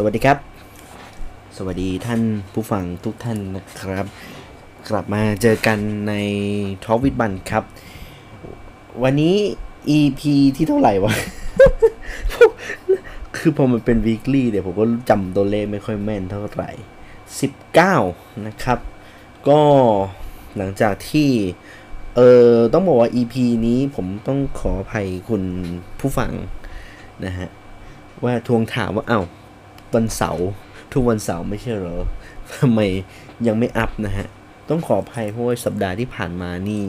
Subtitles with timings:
[0.00, 0.38] สวัสดีครับ
[1.56, 2.22] สวัสดีท่าน
[2.52, 4.06] ผู้ฟังทุกท่านนะครับ
[4.88, 5.78] กลับมาเจอกัน
[6.08, 6.14] ใน
[6.84, 7.64] ท็อวิดบันครับ
[9.02, 9.36] วันนี้
[9.98, 10.20] EP
[10.56, 11.14] ที่เท่าไหร่วะ
[13.36, 16.70] คือพอมันเป็น weekly เดี๋ยวผมก็จำตัวเลขไม่ค่อยแม่นเท่าไหร่
[17.98, 18.78] 19 นะครับ
[19.48, 19.60] ก็
[20.56, 21.28] หลังจากที่
[22.16, 23.34] เออต้องบอกว่า EP
[23.66, 25.42] นี้ผมต้องขออภัยคุณ
[26.00, 26.32] ผู้ฟัง
[27.24, 27.48] นะฮะ
[28.24, 29.20] ว่าทวงถามว่าเอา้า
[29.94, 30.46] วันเสาร์
[30.92, 32.02] ทุกวันเสาร์ไม่ใช่เหรอ
[32.56, 32.80] ทำไม
[33.46, 34.26] ยังไม่อัพนะฮะ
[34.68, 36.82] ต้องขออภัยเพราะว่าสัปดาห์ที่ผ่านมานี่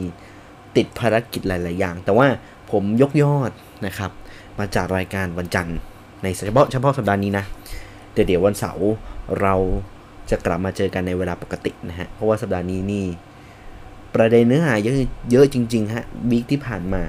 [0.76, 2.26] ติดภารกิจหลาย ๆ อย่าง แต่ว่า
[2.70, 3.50] ผมยกยอด
[3.86, 4.10] นะครับ
[4.58, 5.78] มาจากรายการวันจันทร์
[6.22, 7.44] ในเฉพาะเฉพาะสัปดาห์นี้นะ
[8.12, 8.88] เดี๋ยวเดี๋ยววันเสาร์
[9.40, 9.54] เรา
[10.30, 13.06] จะกลับมาเจอกันในเวลาปกตินะฮะ เพราะว่าสัปดาห์นี้นี่
[14.14, 14.96] ประเด็นเนื้อหาเยอะ
[15.30, 17.02] เยอะจริง ๆ ฮะวีคที่ผ่านมา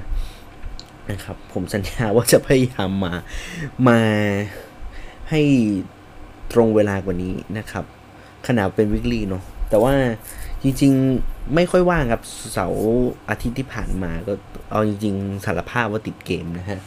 [1.10, 3.12] นะครับ ผมสัญญาว่าจะพยายามมา
[3.88, 4.00] มา
[5.30, 5.40] ให้
[6.52, 7.84] ตรงเวลากว่านี้นะครับ
[8.46, 9.94] ขนาดเป็นวิกฤตเนาะแต่ว่า
[10.62, 12.82] จริงๆไม่ค่อยว่างครับเสาร์
[13.28, 14.32] อาทิตย์ที่ผ่านมาก็
[14.70, 16.78] เอาจริง ๆ สารภาพว่าติดเกมนะฮะ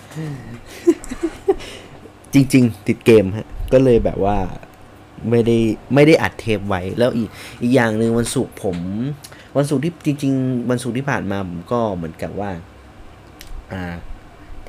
[2.33, 4.37] จริง ๆ ติดเกมฮะ ก็เลยแบบว่า
[5.29, 5.57] ไม่ได้
[5.93, 7.29] ไม่ได้อัดเทปไว้ แล้วอีก
[7.61, 8.77] อีกอย่างหนึ่งวันศุกร์ผม
[9.57, 12.51] วันศุกร์ที่จริง ๆ วันศุกร์ที่ผ่านมาผมก็เหมือนกับว่า
[13.71, 13.93] อ่า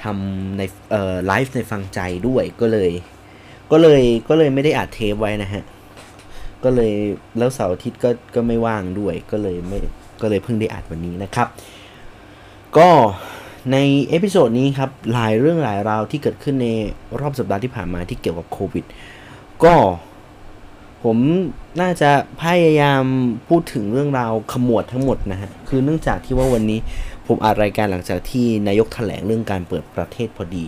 [0.02, 2.90] ทำในเอ่อไลฟ์ในฟังใจด้วยก็เลย
[3.72, 5.62] ก็เลยก็เลยไม่ได้อัดเทปไว้นะฮะ
[6.64, 6.92] ก็เลย
[7.38, 9.78] แล้วเสาร์อาทิตย์ก็ก็ไม่ว่างด้วย ก็เลยไม่
[10.22, 11.48] ก็เลยเพิ่งได้อัดวันนี้นะครับ
[12.76, 12.88] ก็
[13.72, 13.76] ใน
[14.08, 16.68] episode นี้ครับหลายเรื่องหลายราวที่เกิดขึ้นใน
[17.20, 18.84] รอบสัปดาห์ที่ผ่านมาที่เกี่ยวกับโควิด
[19.64, 19.74] ก็
[21.04, 21.18] ผม
[21.80, 22.10] น่าจะ
[22.42, 23.02] พยายาม
[23.48, 26.78] พูดถึงเรื่องราวขมวดทั้งหมดนะฮะ คือเนื่องจากที่ว่าวันนี้
[27.26, 30.64] ผมอัดรายการหลังจากที่นายกแถลงเรื่องการเปิดประเทศพอดี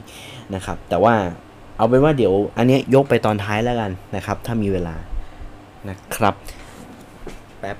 [0.54, 1.14] นะครับ แต่ว่า
[1.78, 4.96] เอาเป็นว่าเดี๋ยวอันนี้ยกไปตอนท้ายแล้วกันนะครับ ถ้ามีเวลา
[5.88, 6.34] นะครับ
[7.60, 7.76] แป๊บ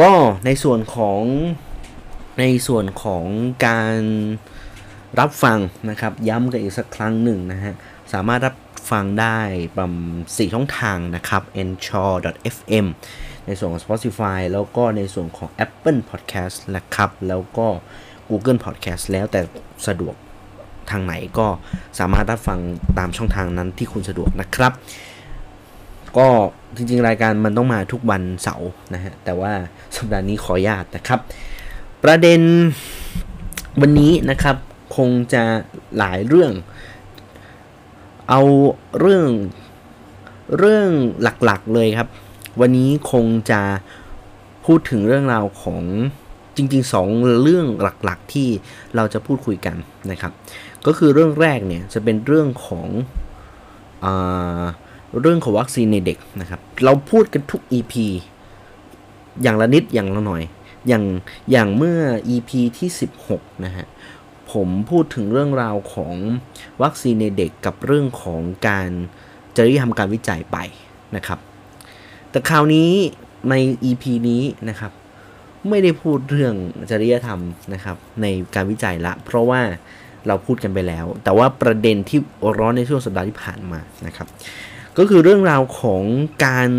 [0.00, 0.10] ก็
[0.44, 1.22] ในส่วนของ
[2.38, 3.24] ในส่วนของ
[3.66, 4.00] การ
[5.20, 5.58] รับฟัง
[5.90, 7.74] นะครับ ย้ำกันอีกสักครั้งหนึ่งนะฮะ
[8.12, 8.54] สามารถรับ
[8.90, 9.38] ฟังได้
[9.76, 12.14] ประมาณ4ช่องทางนะครับ e n c h o r
[12.54, 12.86] fm
[13.46, 17.66] ในส่วนของ Spotify แล้วก็ในส่วนของ Apple Podcast นะครับ แล้วก็
[18.30, 19.40] Google Podcast แล้วแต่
[19.86, 20.14] สะดวก
[20.90, 21.46] ทางไหนก็
[21.98, 22.58] สามารถรับฟัง
[22.98, 24.72] ตามช่องทางนั้นที่คุณสะดวกนะครับ
[26.18, 26.28] ก็
[26.76, 29.52] จริงๆ รายการมันต้องมาทุกวันเสาร์นะฮะแต่ว่า
[29.96, 31.20] สัปดาห์นี้ขอญาตนะครับ
[32.04, 32.40] ประเด็น
[33.80, 34.56] วันนี้นะครับ
[34.96, 35.42] คงจะ
[35.98, 36.52] หลายเรื่อง
[38.28, 38.40] เอา
[38.98, 39.28] เรื่อง
[40.58, 40.88] เรื่อง
[41.22, 42.08] หลักๆเลยครับ
[42.60, 43.60] วันนี้คงจะ
[44.64, 45.82] พูดถึงเรื่องราวของ
[46.56, 47.08] จริงๆสอง
[47.42, 47.66] เรื่อง
[48.04, 48.48] หลักๆที่
[48.96, 49.76] เราจะพูดคุยกัน
[50.10, 50.32] นะครับ
[50.86, 52.88] ก็คือเรื่องแรกเนี่ยจะเป็นเรื่องของ
[54.04, 54.06] อ
[55.20, 57.94] เรื่องของวัคซีนในเด็กนะครับ เราพูดกันทุก EP
[59.42, 60.42] อย่างละนิดอย่างละหน่อย
[60.88, 61.04] อย่าง
[61.50, 62.00] อย่างเมื่อ
[62.34, 62.88] EP ที่
[63.26, 63.86] 16 นะฮะ
[64.52, 66.14] ผมพูดถึงเรื่องราวของ
[66.82, 68.88] วัคซีนในเด็กกับเรื่องของการ
[69.56, 70.58] จริยธรรมการวิจัยไป
[71.16, 71.38] นะครับ
[72.30, 72.90] แต่คราวนี้
[73.50, 73.54] ใน
[73.84, 74.92] EP นี้นะครับ
[75.68, 76.54] ไม่ได้พูดเรื่อง
[76.90, 77.40] จริยธรรม
[77.74, 79.62] นะครับ ในการวิจัยละ เพราะว่า
[80.28, 82.18] เราพูดกันไปแล้ว แต่ว่าประเด็นที่
[82.58, 84.28] ร้อนในช่วงสัปดาห์ที่ผ่านมานะครับ
[84.98, 86.02] ก็คือเรื่องราวของ
[86.46, 86.70] การ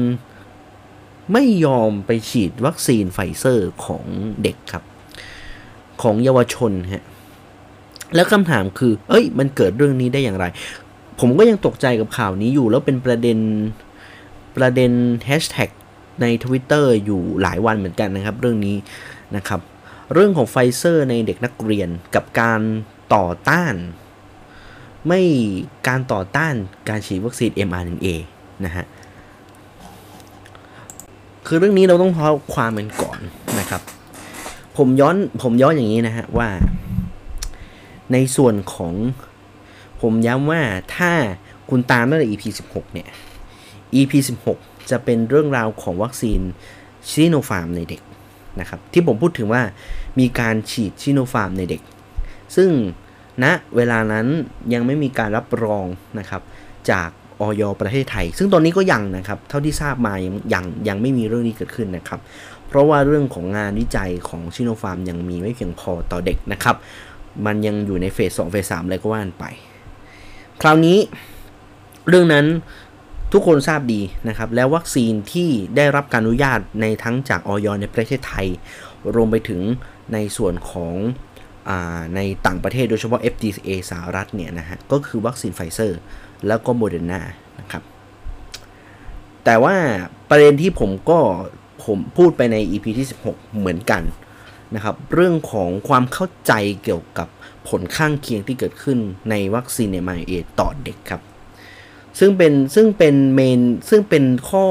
[1.33, 4.03] ไม่ยอมไปฉีดวัคซีนไฟเซอร์ของ
[4.43, 4.83] เด็กครับ
[6.01, 7.05] ของเยาวชนฮะ
[8.15, 10.45] แล้วคำถามคือ เอ้ย มันเกิดเรื่องนี้ได้อย่างไร
[11.19, 13.39] ผมก็ยังตกใจกับข่าวนี้อยู่ แล้วเป็นประเด็น
[14.57, 14.91] ประเด็น
[15.25, 15.69] แฮชแท็ก
[16.21, 18.75] ใน Twitter อยู่หลายวันเหมือนกันนะครับ เรื่องนี้
[19.35, 19.61] นะครับ
[20.13, 22.61] เรื่องของไฟเซอร์ในเด็กนักเรียนกับการ
[23.13, 23.73] ต่อต้าน
[25.07, 25.21] ไม่
[25.87, 26.53] การต่อต้าน
[26.89, 28.07] การฉีดวัคซีน mRNA
[28.65, 28.85] นะฮะ
[31.45, 33.19] คือเรื่องนี้เราต้องเท้าความกันก่อน
[33.59, 33.81] นะครับ
[34.77, 36.49] ผมย้อนผมย้อนอย่างนี้นะฮะว่า
[38.13, 38.93] ในส่วนของ
[40.01, 40.61] ผมย้ำว่า
[40.95, 41.11] ถ้า
[41.69, 43.07] คุณตามตั้งแต่ EP 16 เนี่ย
[43.95, 44.13] EP
[44.51, 46.39] 16 จะเป็นเรื่องราวของวัคซีน
[47.09, 48.01] ซิโนฟาร์มในเด็ก
[48.59, 49.61] นะครับ ที่ผมพูดถึงว่า
[50.19, 51.81] มีการฉีดซิโนฟาร์มในเด็ก
[52.55, 52.69] ซึ่ง
[53.43, 54.25] ณนะเวลานั้น
[54.73, 55.85] ยังไม่มีการรับรอง
[56.19, 56.41] นะครับ
[56.91, 57.09] จาก
[57.41, 57.63] อย.
[57.81, 62.19] ประเทศไทย ซึ่งตอนนี้ก็ยังนะครับเท่าที่ทราบมายังยังยังไม่มีเรื่องนี้เกิดขึ้นนะครับ
[62.67, 66.75] เพราะว่าเรื่องของงานวิจัยของซิโนฟาร์มยังมีไม่เพียงพอต่อเด็กนะครับ
[67.45, 69.45] มันยังอยู่ในเฟส2เฟส3อะไรก็ว่ากันไป
[70.61, 70.97] คราวนี้
[72.09, 72.45] เรื่องนั้น
[73.33, 77.67] ทุกคนทราบดีนะครับ แล้ววัคซีนที่ได้รับการอนุญาตในทั้งจากอย.
[77.81, 78.47] ในประเทศไทย
[79.15, 79.61] รวมไปถึง
[80.13, 80.95] ในส่วนของ
[82.15, 85.99] ในต่างประเทศโดยเฉพาะ FDA สหรัฐเนี่ยนะฮะ ก็คือวัคซีนไฟเซอร์
[86.47, 87.21] แล้วก็โมเดอร์นา
[87.59, 87.83] นะครับ
[89.45, 89.75] แต่ว่า
[90.29, 91.19] ประเด็นที่ผมก็
[91.85, 94.03] ผมพูดไปใน EP ที่ 16 เหมือนกัน
[94.75, 96.53] นะครับ เรื่องของความเข้าใจ
[96.83, 97.27] เกี่ยวกับ
[97.67, 98.99] ผลข้างเคียงที่เกิดขึ้น
[99.29, 101.21] ในวัคซีน m อต่อเด็กครับ
[102.19, 104.65] ซึ่งเป็นซึ่งเป็นเมนซึ่งเป็นข้อ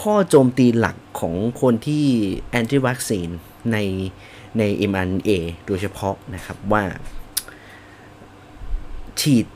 [0.00, 2.04] ข้อโจมตีหลักของคนที่
[2.50, 3.28] แอนตี้วัคซีน
[3.72, 3.78] ใน
[4.58, 5.30] ใน mRNA
[5.66, 6.84] โดยเฉพาะนะครับว่า
[9.20, 9.46] ฉีด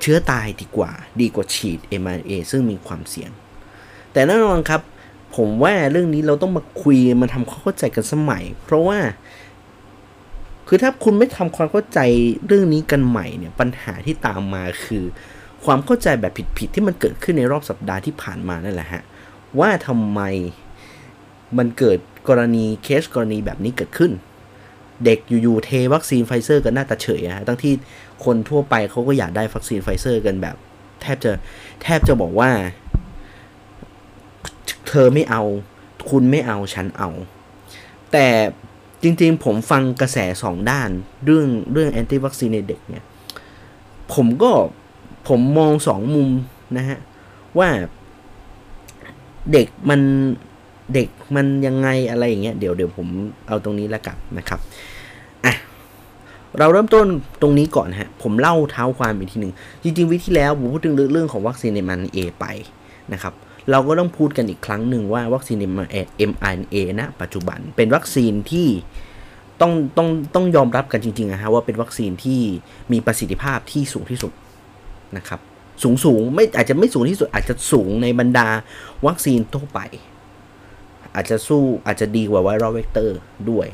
[0.00, 3.30] เชื้อตายดีกว่า ดีกว่าฉีด mRNA ซึ่งมีความเสี่ยง
[4.12, 4.80] แต่แน่นอนครับ
[5.36, 8.98] ผมว่าเรื่องนี้เราต้องมาคุยมาทำความเข้าใจกันสมัย เพราะว่า
[10.68, 12.00] คือถ้าคุณไม่ทำความเข้าใจ
[12.46, 15.04] เรื่องนี้กันใหม่เนี่ยปัญหาที่ตามมาคือ
[15.64, 19.02] ความเข้าใจแบบผิดๆที่มันเกิดขึ้นในรอบสัปดาห์ที่ผ่านมานั่นแหละฮะ
[19.60, 20.20] ว่าทำไม
[21.58, 21.98] มันเกิด
[22.28, 24.12] กรณีเคสกรณีแบบนี้เกิดขึ้น
[25.04, 27.74] เด็กอยู่ๆเทวัคซีนไฟเซอร์กันหน้าตาเฉยอะทั้งที่
[28.24, 30.56] คนทั่วไปเขาก็อยากได้วัคซีนไฟเซอร์กันแบบ
[31.00, 31.32] แทบจะ
[31.82, 32.50] แทบจะบอกว่า
[34.88, 35.42] เธอไม่เอา
[36.10, 37.08] คุณไม่เอาฉันเอา
[38.12, 38.26] แต่
[39.02, 40.90] จริงๆ ผมฟังกระแสสองด้าน
[41.24, 43.04] เรื่องเรื่องแอนตี้วัคซีนในเด็กเนี่ย
[44.14, 44.50] ผมก็
[45.28, 46.28] ผมมองสองมุม
[46.76, 46.98] นะฮะ
[47.58, 47.68] ว่า
[49.52, 50.00] เด็กมัน
[50.94, 53.08] เด็กมันยังไงอะไรอย่างเงี้ยเดี๋ยวเดี๋ยวผม
[53.48, 54.60] เอาตรงนี้แล้วกันนะครับ
[55.44, 55.54] อะ
[56.58, 57.06] เราเริ่มต้น
[57.42, 59.52] ตรงนี้ก่อนฮะผมเล่าเท้าความอีกทีหนึ่ง
[59.82, 62.46] จริงๆวิที่แล้วผมพูดถึงเรื่องของวัคซีน mRNA ไป
[63.12, 63.34] นะครับ
[63.70, 65.56] เราก็ต้องพูดกันอีกครั้งหนึ่งว่าวัคซีน
[66.30, 68.68] mRNA ณปัจจุบันเป็นวัคซีนที่
[69.60, 72.40] ต้องต้องต้องยอมรับกันจริงๆนะฮะว่าเป็นวัคซีนที่
[72.92, 74.32] มีประสิทธิภาพที่สูงที่สุด
[75.16, 75.40] นะครับ
[75.82, 78.48] สูงสูงไม่อาจจะไม่สูงที่สุดอาจจะสูงในบรรดา
[79.06, 79.80] วัคซีนทั่วไป
[81.18, 83.18] อาจจะสู้อาจจะดีกว่าไวรัลเวกเตอร์
[83.50, 83.68] ด้วย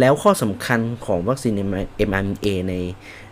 [0.00, 2.74] แล้วข้อสำคัญของวัคซีน mRNA ใน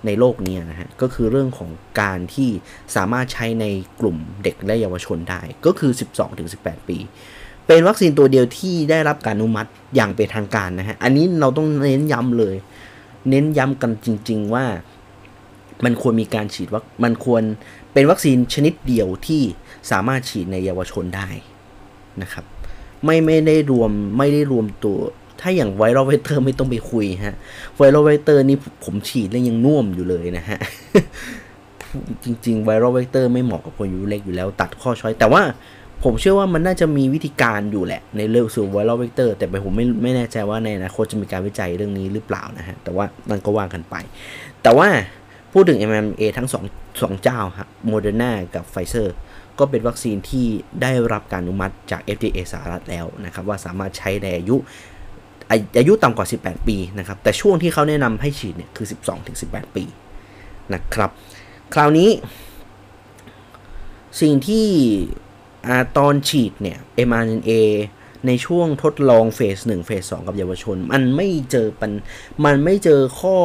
[0.06, 1.70] ในโลกนี้นะฮะ ก็คือเรื่องของ
[2.00, 2.50] การที่
[2.96, 3.66] สามารถใช้ใน
[4.00, 5.92] กลุ่มเด็กและเยาวชนได้ ก็คือ
[6.40, 6.98] 12-18 ปี
[7.66, 12.56] เป็นวัคซีนตัวเดียวที่ได้รับการอนุมัติอย่างเป็นทางการนะฮะ อันนี้เราต้องเน้นย้ำเลย
[13.30, 14.64] เน้นย้ำกันจริง ๆ ว่า
[15.84, 17.42] มันควรมีการฉีดวัคมันควร
[17.92, 19.42] เป็นวัคซีนชนิดเดียวที่
[19.90, 21.28] สามารถฉีดในเยาวชนได้
[22.22, 22.44] นะครับ
[23.04, 24.98] ไม่ไม่ได้รวมไม่ได้รวมตัว
[25.40, 27.34] ถ้าอย่าง viral vector ไม่ต้องไปคุยฮะ
[27.76, 30.58] viral vector นี่ผมฉีดแล้วยังน่วมอยู่เลยนะฮะ
[32.24, 35.42] จริงๆ viral vector ไม่เหมาะกับคนอายุเล็กอยู่แล้ว ตัดข้อ choice แต่ว่า
[36.04, 43.94] ผมเชื่อว่ามันน่าจะมีวิธีการอยู่แหละ ในเรื่องสู่ viral vector แต่ผมไม่ไม่แน่ใจว่าในอนาคตจะมีการวิจัยเรื่องนี้หรือเปล่านะฮะ แต่ว่ามันก็ว่ากันไป
[44.62, 44.88] แต่ว่า
[45.52, 46.64] พูดถึง mRNA ทั้งสอง
[47.02, 49.14] สองเจ้าครับโมเดอร์นากับไฟเซอร์
[49.58, 50.46] ก็เป็นวัคซีนที่
[50.82, 54.56] ได้รับการอนุมัติจาก FDA สหรัฐแล้วนะครับ ว่าสามารถใช้ในอายุ
[55.78, 58.86] อายุต่ำกว่า 18 ปีนะครับ แต่ช่วงที่เขาแนะนำให้ฉีดเนี่ยคือ
[59.30, 59.84] 12-18 ปี
[60.74, 61.10] นะครับ
[61.74, 62.10] คราวนี้
[64.20, 64.66] สิ่งที่
[65.66, 66.78] อตอนฉีดเนี่ย
[67.08, 67.50] mRNA
[68.26, 71.92] ในช่วงทดลองเฟส1เฟส2กับเยาวชน มันไม่เจอปัน
[72.44, 73.36] มันไม่เจอข้อ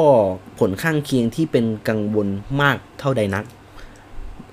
[0.59, 2.27] ผลข้างเคียงที่เป็นกังวล
[2.61, 3.45] มากเท่าใดนัก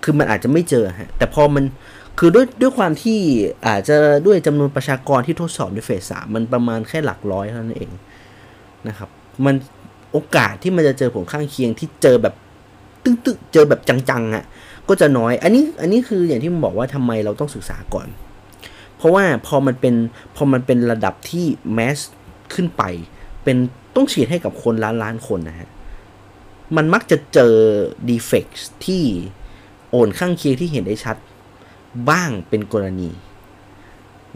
[0.03, 1.65] คือมันอาจจะไม่เจอฮะแต่พอมัน
[2.19, 3.19] คือด้วยด้วยความที่
[3.67, 7.91] อาจจะด้วยจำนวนประชากรที่ทดสอบในเฟสสามมันประมาณแค่หลักร้อยเท่านั้นเอง
[8.89, 9.09] นะครับ
[9.45, 9.55] มัน
[10.13, 12.35] โอกาสที่มันจะเจอผลข้างเคียงที่เจอแบบ
[13.05, 14.45] ตึ๊กๆเจอแบบจังๆอะ่ะ
[14.89, 18.09] ก็จะน้อย อันนี้อันนี้คืออย่างที่ผมบอกว่าทำไมเราต้องศึกษาก่อน
[18.97, 19.95] เพราะว่าพอมันเป็น
[20.37, 21.99] พอมันเป็นระดับที่แมส
[22.55, 22.83] ขึ้นไป
[23.45, 23.57] เป็น
[23.97, 25.69] ต้องฉีดให้กับคนล้านล้านคนนะฮะ
[26.77, 27.55] มันมักจะเจอ
[28.09, 29.05] ดีเฟกต์ที่
[29.91, 31.17] โอนข้างเคียงที่เห็นได้ชัด
[32.11, 33.11] บ้างเป็นกรณี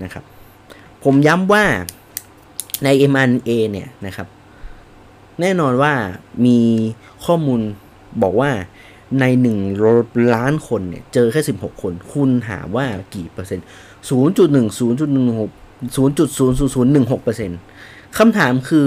[0.03, 0.25] นะครับ
[1.05, 1.65] ผมย้ำว่า
[2.85, 4.27] ใน mRNA เนี่ยนะครับ
[5.41, 5.93] แน่นอนว่า
[6.47, 6.59] มี
[7.25, 7.61] ข้อมูล
[8.23, 8.51] บอกว่า
[9.21, 9.25] ใน
[9.81, 13.67] 1ล้านคนเนี่ยเจอแค่ 16 คน คุณหาว่ากี่เปอร์เซ็นต์
[14.09, 14.09] 0.1
[14.79, 15.49] 0.16
[15.95, 17.59] 0.0016เปอร์เซ็นต์
[18.19, 18.85] คำถามคือ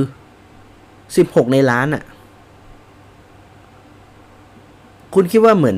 [0.75, 2.03] 16 ในล้านอะ่ะ
[5.13, 5.77] คุณคิดว่าเหมือน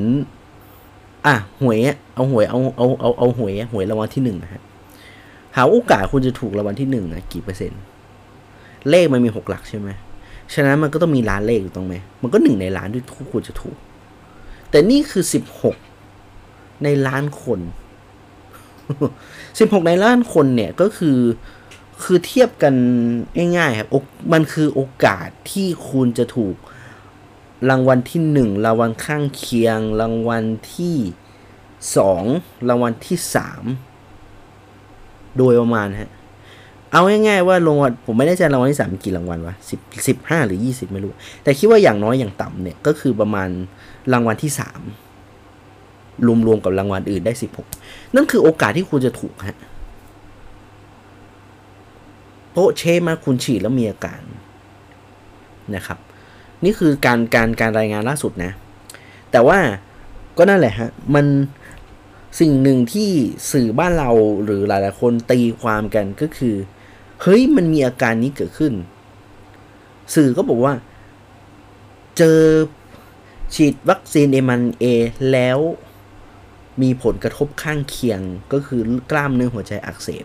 [1.26, 1.78] อะหวย
[2.14, 4.62] เอาหวยเอาเอาเอาเอาหวยหวยรางวัลที่หนึ่งนะฮะ
[5.56, 7.80] หาโอกาสคุณจะถูกรางวัลที่หนึ่งนะกี่เปอร์เซ็นต์
[8.88, 9.88] เลขมันมีหกหลักใช่ไหม
[10.54, 13.76] ฉะนั้นมันก็ต้องมีล้านเลขอยู่ตรงไหมมันก็หนึ่งในล้านที่คุณจะถูก
[14.70, 15.76] แต่นี่คือสิบหก
[16.84, 17.60] ในล้านคน
[19.58, 21.18] สิบหกในล้านคนเนี่ยก็คือ
[22.02, 22.74] คือเทียบกัน
[23.56, 23.88] ง่ายๆครับ
[24.32, 26.54] มันคือโอกาสที่คุณจะถูก
[27.68, 30.96] รางวัลที่หนึ่งรางวัลข้างเคียง รางวัลที่
[31.96, 32.22] สอง
[32.68, 33.64] รางวัลที่สาม
[35.36, 36.10] โดยประมาณฮะ
[36.92, 41.12] เอาง่ายๆว่ารางวัลผมไม่แน่ใจรางวัลที่สามกี่รางวัลวะสิบสิบห้าหรือยี่สิบไม่รู้
[41.42, 43.48] แต่คิดว่าอย่างน้อยอย่างต่ำเนี่ย ก็คือประมาณ
[44.12, 44.80] รางวัลที่สาม
[46.46, 47.32] รวมๆกับรางวัลอื่นได้
[47.74, 49.58] 16นั่นคือโอกาสที่คุณจะถูกฮะ
[52.52, 54.22] โปะเชมาคุณฉีดแล้วมีอาการ
[55.74, 55.98] นะครับ
[56.64, 58.52] นี่คือการการการรายงานล่าสุดนะ
[59.30, 59.58] แต่ว่า
[60.38, 61.26] ก็นั่นแหละฮะ มัน
[62.40, 63.10] สิ่งหนึ่งที่
[63.52, 64.10] สื่อบ้านเรา
[64.44, 66.54] หรือหลาย ๆ คนตีความกันก็คือ
[67.22, 68.72] เฮ้ยมันมีอาการนี้เกิดขึ้น
[70.14, 70.74] สื่อก็บอกว่า
[72.18, 72.40] เจอ
[73.54, 74.84] ฉีดวัคซีนเอมันเอ
[75.32, 75.58] แล้ว
[76.82, 78.20] มีผลกระทบข้างเคียง
[78.52, 80.24] ก็คือกล้ามเนื้อหัวใจอักเสบ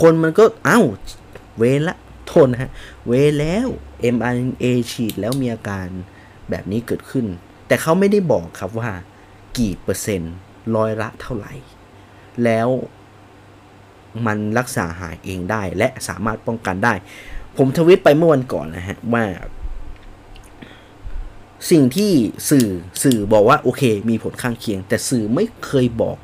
[0.00, 0.86] คนมันก็อ้าว
[1.58, 1.96] เวละ
[2.28, 2.70] โทษนะฮะ
[3.08, 3.68] เวแล้ว
[4.14, 5.88] mRNA ฉีดแล้วมีอาการ
[6.50, 7.26] แบบนี้เกิดขึ้น
[7.66, 8.90] แต่เขาไม่ได้บอกครับว่า
[9.58, 10.34] กี่เปอร์เซ็นต์
[10.76, 11.52] ร้อยละเท่าไหร่
[12.44, 12.68] แล้ว
[14.26, 16.94] มันรักษาหายเองได้และสามารถป้องกันได้
[17.56, 19.24] ผมทวิตไปเมื่อวันก่อนนะฮะว่า
[21.70, 22.12] สิ่งที่
[22.50, 22.68] สื่อ
[23.02, 26.18] สื่อบอกว่าโอเค มีผลข้างเคียง แต่สื่อไม่เคยบอก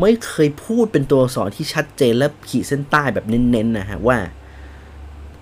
[0.00, 4.18] ไม่เคยพูดเป็นตัวสอนที่ชัดเจนและขีดเส้นใต้แบบเน้นๆนะฮะว่า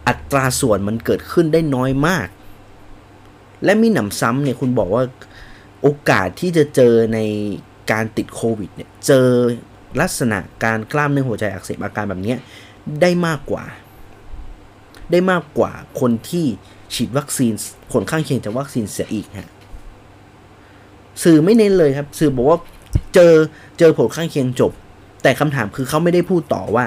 [0.08, 2.28] อัตราส่วนมันเกิดขึ้นได้น้อยมาก
[3.64, 5.02] และมีหนำซ้ำเนี่ยคุณบอกว่า
[5.82, 7.18] โอกาสที่จะเจอใน
[7.90, 9.28] การติดโควิดเนี่ยเจอ
[10.00, 12.34] ลักษณะการกล้ามเนื้อหัวใจอักเสบอาการแบบนี้
[13.00, 13.64] ได้มากกว่า
[15.10, 16.46] ได้มากกว่าคนที่
[16.94, 17.52] ฉีดวัคซีน
[17.92, 19.50] ผลข้างเคียงจากวัคซีนเสียอีกฮะ
[21.22, 22.58] สื่อไม่เน้นเลยครับ สื่อบอกว่า
[23.14, 23.34] เจอ
[23.78, 24.72] เจอผลข้างเคียงจบ
[25.22, 26.86] แต่คำถามคือเขาไม่ได้พูดต่อว่า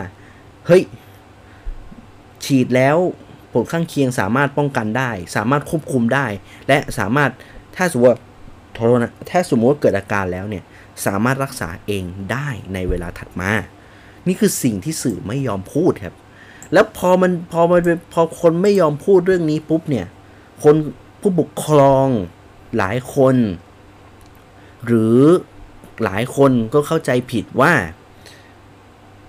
[0.68, 0.84] เฮ้ย
[2.46, 2.98] ฉีดแล้ว
[3.54, 6.28] ผลข้างเคียงสามารถป้องกันได้ สามารถควบคุมได้
[6.68, 7.32] และสามารถ
[7.76, 8.20] ถ้าสมมติว่า
[8.74, 10.64] โทษนะถ้าสมมติว่าเกิดอาการแล้วเนี่ย
[11.06, 13.52] สามารถรักษาเองได้ในเวลาถัดมา
[14.28, 16.16] นี่คือสิ่งที่สื่อไม่ยอมพูดครับ
[16.74, 17.82] แล้วพอมันพอมัน
[18.14, 20.08] พอคนไม่ยอมพูดเรื่องนี้ปุ๊บเนี่ย
[20.64, 20.76] คน
[21.22, 22.08] ผู้ปกครอง
[22.78, 23.36] หลายคน
[24.86, 25.18] หรือ
[26.04, 27.74] หลายคนก็เข้าใจผิดว่า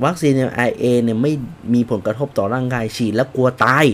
[0.04, 1.32] วัคซีนไอเอเนี่ยไม่
[1.74, 3.84] มีผลกระทบต่อร่างกายฉีดแล้วกลัวตาย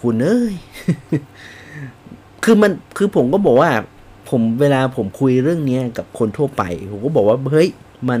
[0.00, 0.54] คุณเอ้ย
[2.44, 3.70] คือมันคือผมก็บอกว่า
[4.30, 7.68] ผมเวลาผมคุยเรื่องนี้กับคนทั่วไป ผมก็บอกว่า เฮ้ย
[8.08, 8.20] มัน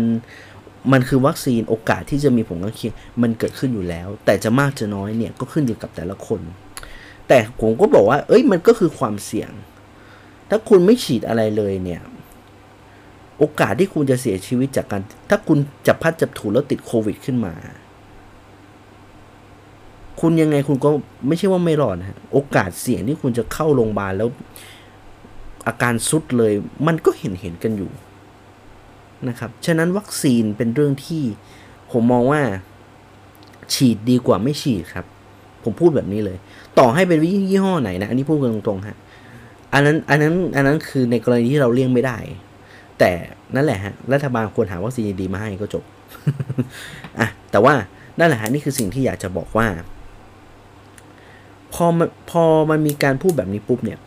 [0.92, 6.40] มันคือวัคซีนโอกาสที่จะมีผลข้างเคียงมันเกิดขึ้นอยู่แล้ว แต่จะมากจะน้อยเนี่ยก็ขึ้นอยู่กับแต่ละคน
[7.28, 9.50] แต่ผมก็บอกว่า เอ้ย มันก็คือความเสี่ยง
[10.48, 12.02] ถ้าคุณไม่ฉีดอะไรเลยเนี่ย
[13.44, 17.54] โอกาสที่คุณจะเสียชีวิตจากการ ถ้าคุณจับพัดจับถูแล้วติดโควิดขึ้นมา
[20.20, 20.90] คุณยังไงคุณก็
[21.26, 24.28] ไม่ใช่ว่าไม่รอดนะโอกาสเสี่ยงที่คุณจะเข้าโรงพยาบาลแล้ว
[25.66, 26.52] อาการสุดเลย
[26.86, 27.90] มันก็เห็นเห็นกันอยู่
[29.28, 31.22] นะครับ ฉะนั้นวัคซีนเป็นเรื่องที่
[31.92, 32.40] ผมมองว่า
[33.74, 35.06] ฉีดดีกว่าไม่ฉีดครับ
[35.64, 36.36] ผมพูดแบบนี้เลย
[36.78, 38.96] ต่อให้เป็นวิยี่ห้อไหนนะ อันนี้พูดกันตรงๆฮะ
[39.72, 42.18] อันนั้น อันนั้น อันนั้นคือในกรณีที่เราเลี่ยงไม่ได้
[43.02, 43.16] แต่
[43.54, 45.84] นั่นแหละฮะรัฐบาลควรหาวัคซีนดีมาให้ก็จบ
[47.18, 47.74] อะแต่ว่า
[48.18, 49.66] นั่นแหละฮะนี่คือสิ่งที่อยากจะบอกว่า
[51.74, 53.98] พอมันพอมันมีการพูดแบบนี้ปุ๊บเนี่ย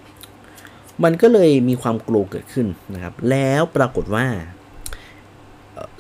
[1.04, 4.26] มันก็เลยมีความกลัวเกิดขึ้นนะครับ แล้วปรากฏว่า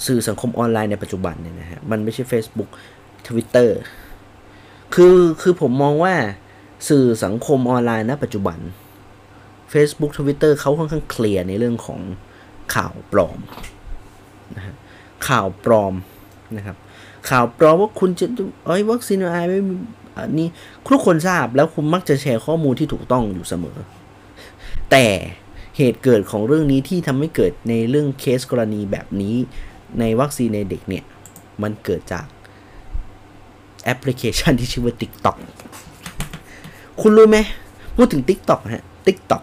[0.05, 2.69] สื่อสังคมออนไลน์ในปัจจุบันเนี่ยนะฮะมันไม่ใช่ Facebook
[3.27, 3.69] Twitter
[4.95, 6.15] คือคือผมมองว่า
[6.89, 8.59] สื่อสังคมออนไลน์ณปัจจุบัน
[9.73, 11.99] Facebook Twitter เขาค่อนข้างเคลียร์ในเรื่องของ
[12.73, 13.39] ข่าวปลอม
[14.55, 14.75] นะฮะ
[15.27, 15.93] ข่าวปลอม
[16.57, 16.77] นะครับ
[17.29, 18.25] ข่าวปลอมว่าคุณจะ
[18.65, 19.59] เอ้ยวัคซีนไอไม่
[20.17, 20.47] อันนี้
[20.93, 23.77] ทุกคนทราบแล้วคุณมักจะแชร์ข้อมูลที่ถูกต้องอยู่เสมอ
[24.91, 25.05] แต่
[25.77, 29.35] เหตุเกิดของเรื่องนี้ที่ทำให้เกิดในเรื่องเคสกรณีแบบนี้
[29.99, 31.03] ในวัคซีนในเด็กเนี่ย
[31.63, 32.25] มันเกิดจาก
[33.83, 35.37] แอปพลิเคชันที่ชื่อว่า TikTok
[37.01, 37.37] คุณรู้ไหม
[37.95, 39.41] พูดถึง TikTok ฮะ TikTok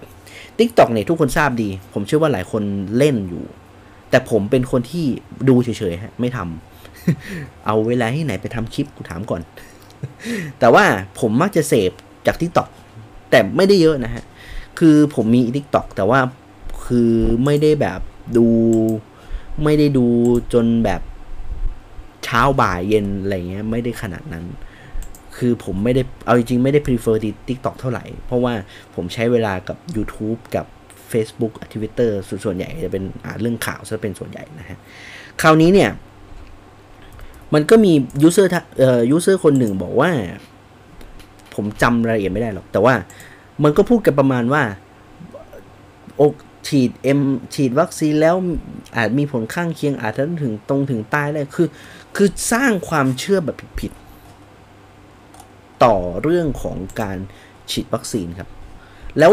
[0.62, 2.62] TikTok เนี่ยทุกคนทราบดี ผมเชื่อว่าหลายคน
[2.99, 3.45] เล่นอยู่
[4.11, 5.04] แต่ผมเป็นคนที่
[5.49, 9.42] ดูเฉยๆฮะไม่ทำเอาเวลาที่ไหนไปทำคลิปกูถามก่อน
[10.59, 10.85] แต่ว่า
[11.21, 11.92] ผมมักจะเสพ
[12.26, 12.69] จาก t ิ k t o k
[13.31, 14.25] แต่ไม่ได้เยอะนะฮะ
[14.78, 16.21] คือผมมี t ิ k t o k แต่ว่า
[16.87, 17.12] คือ
[17.45, 18.00] ไม่ได้แบบ
[18.37, 18.47] ดู
[19.64, 20.07] ไม่ได้ดู
[20.52, 21.00] จนแบบ
[22.25, 24.45] เช้าบ่ายเย็นอะไรเงี้ยไม่ได้ขนาดนั้น
[25.45, 28.55] คือผมไม่ได้เอาจริงๆ ไม่ได้ prefer ที่ TikTok เท่าไหร่ เพราะว่า
[28.95, 30.67] ผมใช้เวลากับ YouTube กับ
[31.13, 32.11] Facebook Twitter
[32.45, 34.79] ส่วนใหญ่จะเป็นอ่านเรื่องข่าวซะเป็นส่วนใหญ่นะฮะ
[35.43, 35.91] คราวนี้เนี่ย
[37.55, 40.11] มันก็มี user เอ่อ user คนหนึ่งบอกว่า
[41.55, 42.95] ผมจำรายละเอียดไม่ได้หรอก แต่ว่า
[43.65, 44.63] มันก็พูดกันประมาณว่า
[46.21, 46.35] อก
[46.69, 47.21] ฉีด M
[47.55, 48.35] ฉีดวัคซีนแล้ว
[48.97, 51.69] อาจมีผลข้างเคียงอาจจะถึงตรงถึงตายได้คือ
[52.17, 53.93] คือสร้างความเชื่อแบบผิด
[55.85, 57.19] ต่อเรื่องของการ
[57.71, 58.49] ฉีดวัคซีนครับ
[59.19, 59.33] แล้ว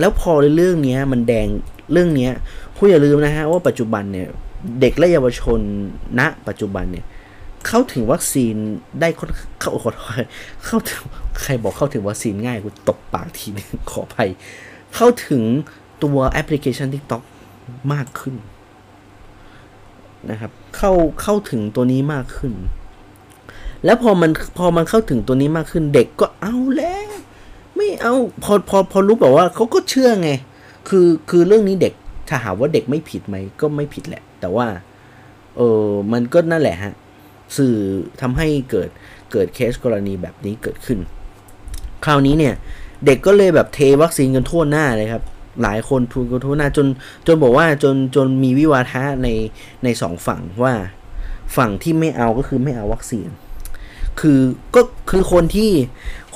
[0.00, 1.48] แล้วพอเรื่องนี้มันแดง
[1.92, 2.28] เรื่องนี้
[2.76, 4.28] คุณอย่าลืมนะฮะว่าปัจจุบันเนี่ย
[4.80, 5.60] เด็กและเยาวชน
[6.18, 7.04] ณ ปัจจุบันเนี่ย
[7.66, 8.54] เข้าถึงวัคซีน
[9.00, 10.24] ได้ค่อนเข้าขอโทษ
[10.66, 11.02] เข้าถึง
[11.42, 14.30] ใครบอกเข้าถึงวัคซีนง่ายกูตบปากทีนึงขออภัย
[14.94, 15.42] เข้าถึง
[16.02, 17.22] ตัวแอปพลิเคชัน TikTok
[17.92, 18.34] มากขึ้น
[20.30, 22.52] นะครับเข้าเข้าถึงตัวนี้มากขึ้น
[23.84, 27.10] แล้วพอมันพอมันเข้าถึงตัวนี้มากขึ้นเด็กก็เอาแล้ว
[27.76, 30.30] ไม่เอาพอพอพอรู้แบบว่าเขาก็เชื่อไง
[30.88, 31.94] คือคือเรื่องนี้เด็ก
[32.28, 34.66] ถ้าหาว่าเด็กไม่ผิดไหมก็ไม่ผิดแหละ แต่ว่า
[35.56, 36.94] เออมันก็นั่นแหละฮะ
[37.56, 37.74] สื่อ
[38.20, 38.88] ทำให้เกิด
[39.32, 40.98] เกิดเคสกรณีแบบนี้เกิดขึ้น
[42.04, 42.54] คราวนี้เนี่ย
[43.06, 45.22] เด็กก็เลยแบบเทวัคซีนกันทั่วหน้าเลยครับ
[45.62, 46.86] หลายคนทุนกันทั่วหน้าจน
[47.26, 49.28] จนบอกว่าจนจนมีวิวาทะใน
[49.84, 50.74] ในสองฝั่งว่า
[51.56, 53.28] ฝั่งที่ไม่เอาก็คือไม่เอาวัคซีน
[54.20, 54.40] คือ
[54.74, 55.70] ก็คือคนที่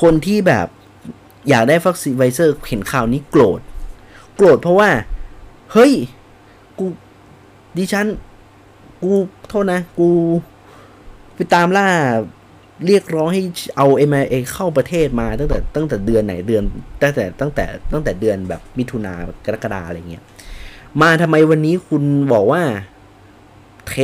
[0.03, 0.67] คนที่แบบ
[1.49, 3.61] อยากได้วัคซีนไวเซอร์เห็นข่าวนี้โกรธ
[4.37, 4.91] โกรธเพราะว่า
[5.73, 5.93] เฮ้ย
[6.79, 6.87] กู
[7.77, 8.07] ดิฉัน
[9.03, 9.13] กู
[9.49, 10.09] โทษนะ กู
[11.35, 11.89] ไปตามล่า
[12.87, 13.43] เรียกร้องให้
[13.77, 16.63] เอา m อ a เข้าประเทศมาตั้งแต่ตั้งแต่เดือนไหนเดือน
[17.03, 20.25] ตั้งแต่ตั้งแต่ตั้งแต่เดือนแบบมิถุนากรกฎาอะไรเงี้ย
[21.03, 22.63] มาทำไมวันนี้คุณบอกว่า
[23.89, 23.95] เท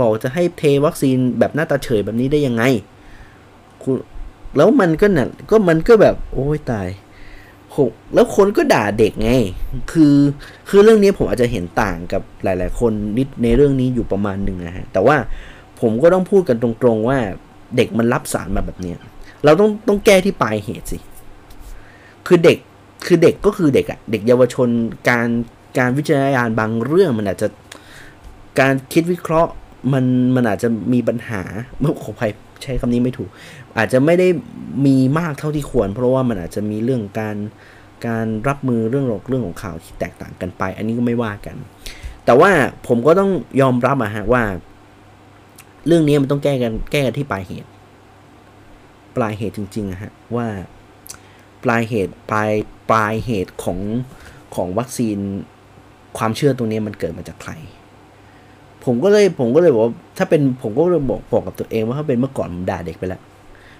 [0.00, 2.62] บอกจะให้เทวัคซีนแบบหน้าตาเฉยแบบนี้ได้ยังไง
[3.84, 3.96] คุณ
[4.56, 6.88] แล้วมันก็น่ะก็มันก็แบบ โอ้ยตาย
[8.14, 9.30] แล้วคนก็ด่าเด็กไง
[9.92, 10.16] คือ
[10.68, 15.16] คือเรื่องนี้ผมอาจจะเห็นต่างกับหลาย ๆ คนนิดในเรื่องนี้อยู่ประมาณหนึ่งนะฮะ แต่ว่า
[15.80, 17.18] ผมก็ต้องพูดกันตรงๆว่า
[17.76, 18.98] เด็กมันรับสารมาแบบเนี้ย
[19.44, 20.98] เราต้องต้องแก้ที่ปลายเหตุสิ
[22.26, 22.58] คือเด็ก
[23.06, 24.68] คือเด็กก็คือเด็กอะเด็กเยาวชน
[25.08, 25.28] การ
[25.78, 27.48] การวิจารณญาณบางเรื่องมันอาจจะ
[28.60, 29.50] การคิดวิเคราะห์
[29.92, 31.42] มันมันอาจจะมีปัญหา
[31.80, 32.32] เมื่อขอภัย
[32.62, 33.30] ใช้คำนี้ไม่ถูก
[33.76, 34.28] อาจจะไม่ได้
[34.86, 37.36] มีมากเท่าที่ควร เพราะว่ามันอาจจะมีเรื่องการ
[38.06, 41.56] การรับมือเรื่องเรื่องของข่าวที่แตกต่างกันไป อันนี้ก็ไม่ว่ากัน
[42.24, 42.50] แต่ว่า
[42.86, 44.42] ผมก็ต้องยอมรับอะฮะว่า
[45.86, 47.68] เรื่องนี้มันต้องแก้กันแก้กันที่ปลายเหตุ
[49.16, 50.46] ปลายเหตุจริงๆอะฮะว่า
[51.64, 52.50] ปลายเหตุปลาย
[52.90, 53.78] ปลายเหตุของ
[54.54, 55.18] ของวัคซีน
[56.18, 57.52] ความเชื่อตรงนี้มันเกิดมาจากใคร
[58.84, 63.20] ผมก็เลยผมก็เลยบอกว่าถ้าเป็นผมก็เลยบอกบอกกับตัวเองว่าถ้าเป็นเมื่อก่อนผมด่าเด็กไปแล้ว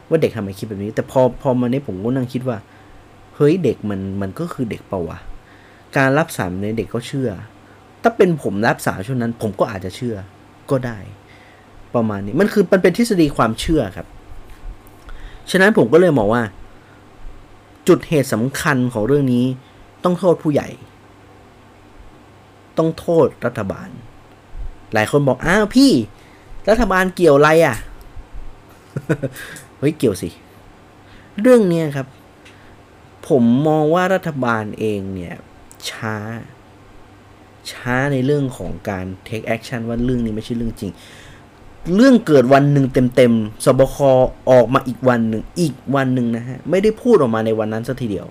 [0.09, 2.57] ว่าเด็กทำไมคิดแบบนี้ แต่พอพอมาเนี้ยผมก็นั่งคิดว่า
[3.37, 5.19] เฮ้ยเด็กมันมันก็คือเด็กเปล่าวะ
[5.97, 7.31] การรับสารในเด็กก็เชื่อ
[8.03, 10.17] ถ้าเป็นผมรับสารช่วงนั้น ผมก็อาจจะเชื่อ
[10.71, 10.99] ก็ได้
[11.95, 14.07] ประมาณนี้มันคือมันเป็นทฤษฎีความเชื่อครับ
[15.51, 16.43] ฉะนั้นผมก็เลยมองว่า
[17.89, 19.45] จุดเหตุสำคัญของเรื่องนี้
[20.05, 20.69] ต้องโทษผู้ใหญ่
[22.79, 23.89] ต้องโทษรัฐบาล
[24.95, 25.93] หลายคนบอกอ้าวพี่
[26.69, 27.77] รัฐบาลเกี่ยวอะไรอะ่ะ
[29.79, 30.29] เฮ้ยเกี่ยวสิ
[31.41, 32.07] เรื่องนี้ครับ
[33.29, 35.37] ผมมองว่ารัฐบาลเองเนี่ย
[35.91, 36.17] ช้า
[37.71, 40.93] ช้าในเรื่องของการ take action ว่าเรื่องนี้ไม่ใช่เรื่องจริง
[41.95, 43.97] เรื่องเกิดวันหนึ่งเต็มๆ สบค
[44.51, 48.27] ออกมาอีกวันหนึ่ง อีกวันหนึ่งนะฮะ ไม่ได้พูดออกมาในวันนั้นสักทีเดียว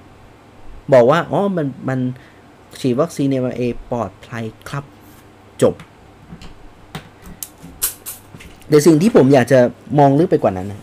[0.93, 2.00] บอกว่า อ๋อ มัน มัน
[2.80, 4.84] ฉีดวัคซีนเอเอปลอดภัยครับ
[5.62, 5.74] จบ
[8.72, 9.60] แต่สิ่งที่ผมอยากจะ
[10.00, 10.82] มองลึกไปกว่านั้นนะ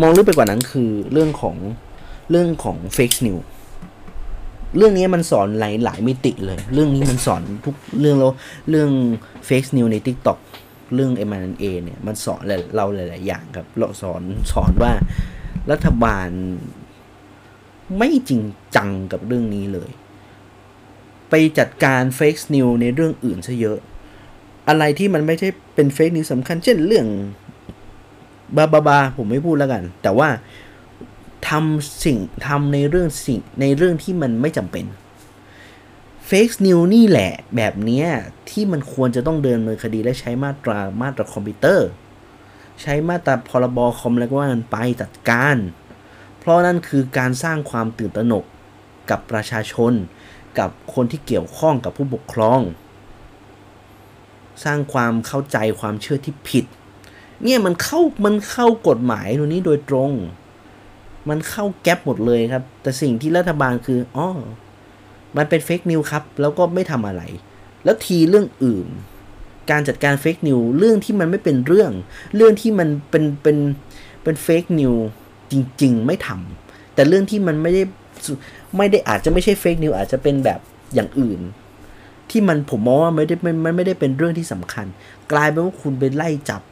[0.00, 1.56] มองลึกไปกว่านั้นคือเรื่องของ
[2.30, 3.36] เรื่องของเฟกซ์นิว
[4.76, 8.32] เรื่องนี้มันสอนหลายหลายมิติเลย เรื่องนี้มันสอนทุกเรื่องแล้ว
[8.70, 8.90] เรื่อง
[9.46, 10.38] fake news ใน TikTok
[10.94, 12.42] เรื่อง mRNA เนี่ยมันสอน
[12.76, 14.92] เราหลาย ๆ อย่างครับเราสอนสอนว่า
[15.70, 16.28] รัฐบาล
[17.98, 18.42] ไม่จริง
[18.76, 19.90] จังกับเรื่องนี้เลย
[21.30, 23.78] ไปจัดการ fake news ในเรื่องอื่นซะเยอะ
[24.68, 27.06] อะไรที่มันไม่ใช่เป็น fake news สำคัญ เช่นเรื่อง
[28.56, 30.28] บาบาบาผมไม่พูดแล้วกัน แต่ว่า
[31.48, 34.84] ทำสิ่งทำในเรื่องสิ่งในเรื่องที่มันไม่จำเป็น
[36.26, 38.04] fake news นี่แหละ แบบนี้
[38.50, 41.88] ที่มันควรจะต้องเดินเนินคดีและใช้มาตรามาตราคอมพิวเตอร์
[42.82, 45.56] ใช้มาตราพ.ร.บ.คอมแล้วก็ว่ากันไปจัดการ
[46.38, 48.44] เพราะนั่นคือการสร้างความตื่นตระหนก
[49.10, 49.92] กับประชาชน
[50.58, 52.60] กับคนที่เกี่ยวข้องกับผู้ปกครอง
[54.64, 56.64] สร้างความเข้าใจความเชื่อที่ผิด
[57.42, 60.12] เนี่ยมันเข้ามันเข้ากฎหมายตัวนี้โดยตรง
[61.28, 64.28] มันเข้าแก๊ปหมดเลยครับ แต่สิ่งที่รัฐบาลคืออ๋อ
[65.36, 67.22] มันเป็น fake news ครับ แล้วก็ไม่ทำอะไร
[67.84, 68.86] แล้วทีเรื่องอื่น
[69.70, 71.90] การจัดการ fake news เรื่องที่มันไม่เป็นเรื่อง
[72.36, 73.56] เรื่องที่มันเป็นเป็น
[74.22, 74.94] เป็น fake news
[75.50, 77.82] จริง ๆ ไม่ทำแต่เรื่องที่มันไม่ได้
[78.76, 80.60] ไม่ได้อาจจะไม่ใช่ fake news อาจจะเป็นแบบ
[80.94, 81.40] อย่างอื่น
[82.30, 83.34] ที่มันผมมองว่าไม่ได้
[83.64, 84.86] มันไม่ได้เป็นเรื่องที่สำคัญ
[85.32, 86.62] กลายเป็นว่าคุณไปไล่จับ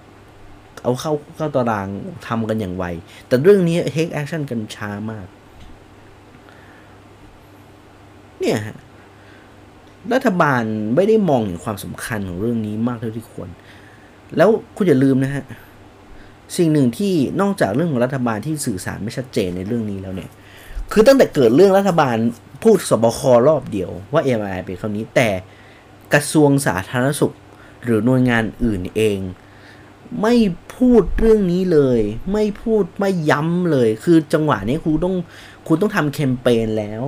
[0.83, 1.89] เอาเข้าเข้าตาราง
[2.27, 2.85] ทำกันอย่างไว
[3.27, 5.27] แต่เรื่องนี้ take action กันช้ามาก
[8.41, 8.77] เนี่ยฮะ
[10.13, 10.63] รัฐบาล
[10.95, 13.49] ไม่ได้มองถึงความสำคัญของเรื่องนี้มากเท่าที่ควร
[14.37, 15.45] แล้วคุณอย่าลืมนะฮะ
[16.57, 20.31] สิ่งหนึ่งที่นอกจากเรื่องของรัฐบาลที่สื่อสารไม่ชัดเจนในเรื่องนี้แล้วเนี่ย
[20.93, 22.17] คือตั้งแต่เกิดเรื่องรัฐบาล
[22.65, 25.29] พูดสบครอบเดียวว่า MRI เป็นคำนี้ แต่
[26.13, 27.35] กระทรวงสาธารณสุข
[27.85, 29.19] หรือหน่วยงานอื่นเอง
[30.23, 30.35] ไม่
[30.77, 32.01] พูดเรื่องนี้เลย
[32.33, 35.15] ไม่พูดไม่ย้ำเลย คือจังหวะนี้คุณต้อง
[35.67, 37.03] คุณต้องทำแคมเปญแล้ว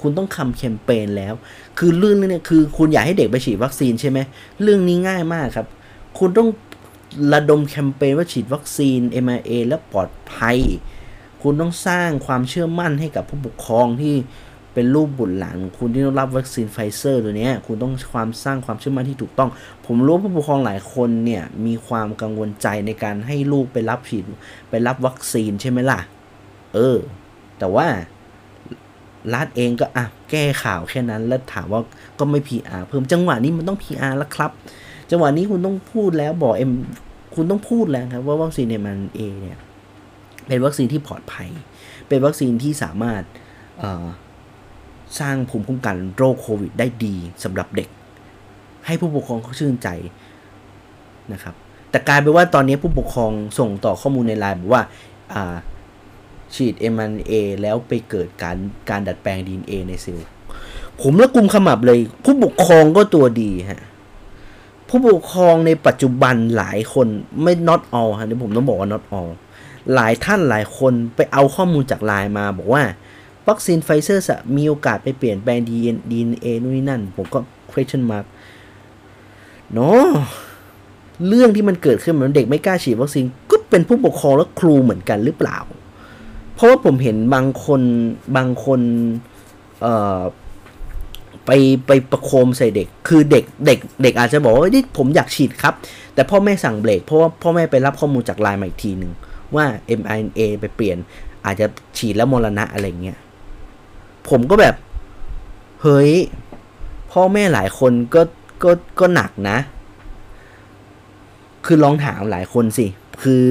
[0.00, 1.34] คุณต้องทำแคมเปญแล้ว
[1.78, 4.18] คือเรื่องนี้เนี่ยคือคุณอยากให้เด็กไปฉีดวัคซีนใช่ไหม
[4.62, 5.66] เรื่องนี้ง่ายมากครับ
[6.18, 6.48] คุณต้อง
[7.32, 10.58] ระดมแคมเปญว่าฉีดวัคซีน m อ a และปลอดภัย
[11.42, 14.14] คุณต้องสร้างความเชื่อมั่นให้กับผู้ปกครองที่
[14.74, 19.50] เป็นลูกบุตรหลานคุณที่ต้องรับวัคซีนไฟเซอร์ตัวนี้คุณต้องความสร้างความเชื่อมั่นที่ถูกต้อง
[19.86, 24.24] ผมรู้ผู้ปกครองหลายคนเนี่ยมีความกังวลใจในการให้ลูกไปรับฉีด
[24.70, 26.00] ไปรับวัคซีนใช่ไหมล่ะ
[26.74, 26.98] เออ
[27.58, 27.86] แต่ว่า
[29.34, 31.80] รัฐเองก็อะแก้ข่าวแค่นั้นแล้วถามว่า
[32.18, 34.50] ก็ไม่ PR เพิ่มจังหวะนี้มันต้อง PR แล้วครับ
[35.10, 36.70] จังหวะนี้คุณต้องพูดแล้วบอก M
[37.34, 39.58] คุณต้องพูดแล้วครับว่าวัคซีนเอ็มันเอเนี่ย
[40.48, 41.48] เป็นวัคซีนที่ปลอดภัย
[42.08, 43.22] เป็นวัคซีนที่สามารถ
[45.18, 47.88] สร้างภูมิคุ้มกันโรคโควิดได้ดีสำหรับเด็ก
[48.86, 49.88] ให้ผู้ปกครองเขาชื่นใจ
[51.32, 51.54] นะครับ
[51.90, 54.82] แต่กลายเป็นว่าตอนนี้ผู้ปกครองส่งต่อข้อมูลในไลน์บอกว่า
[56.54, 58.56] ฉีด m อ a แล้วไปเกิดการ
[58.90, 60.28] การดัดแปลง DNA ในเซลล์
[61.00, 63.82] ผมละกุมขมับเลย ผู้ปกครองก็ตัวดีฮะ
[64.88, 67.06] ผู้ปกครองในปัจจุบันหลายคน
[67.42, 69.30] ไม่ not all ฮะนี่ผมต้องบอกว่า not all
[69.94, 72.82] หลายท่านหลายคนไปเอาข้อมูลจากไลน์มาบอกว่า
[73.48, 74.24] วัคซีนไฟเซอร์
[74.56, 75.58] มีโอกาสไปเปลี่ยนแปลง
[76.10, 77.38] DNA นู่นนี่นั่น ผมก็
[77.70, 78.26] question mark
[79.74, 80.08] เนาะ
[81.28, 85.58] เรื่องที่มันเกิดขึ้นเหมือนเด็กไม่กล้าฉีดวัคซีนก็เป็นผู้ปกครองและครูเหมือนกันหรือเปล่า
[86.54, 87.82] เพราะว่าผมเห็นบางคน
[88.36, 88.80] บางคน
[89.82, 90.20] เอ่อ
[91.46, 91.50] ไป
[91.86, 95.74] ไปประโคมใส่เด็ก คือเด็กเด็กเด็กอาจจะบอกว่าที่ผมอยากฉีดครับ
[96.14, 99.12] แต่พ่อแม่สั่งเบรกเพราะว่าพ่อแม่ไปรับข้อมูลจากไลน์มาอีกทีหนึ่ง
[99.54, 99.64] ว่า
[100.00, 100.96] mRNA ไปเปลี่ยน
[101.46, 101.66] อาจจะ
[101.98, 103.18] ฉีดแล้วมรณะอะไรเงี้ย
[104.32, 104.74] ผมก็แบบ
[105.82, 106.12] เฮ้ย
[107.12, 108.22] พ่อแม่หลายคนก็
[108.62, 109.58] ก็ก็หนักนะ
[111.66, 112.86] คือลองถามหลายคนสิ
[113.22, 113.42] คือ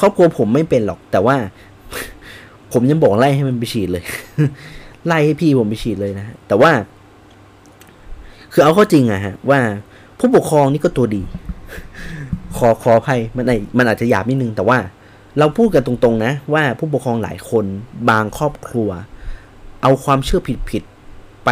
[0.00, 1.36] ครอบครัวผมไม่เป็นหรอก แต่ว่า
[2.72, 4.04] ผมยังบอกไล่ให้มันไปฉีดเลย
[5.06, 6.70] ไล่ให้พี่ผมไปฉีดเลยนะแต่ว่า
[8.52, 9.60] คือเอาข้อจริงอะฮะ ว่า
[10.18, 11.22] ผู้ปกครองนี่ก็ตัวดี
[12.56, 14.78] ขอขออภัยมันไอมันอาจจะหยาบนิดนึง แต่ว่า
[15.38, 17.64] เราพูดกันตรงๆนะ ว่าผู้ปกครองหลายคน
[18.10, 18.90] บางครอบครัว
[19.82, 20.40] เอาความเชื่อ
[20.70, 21.50] ผิดๆไป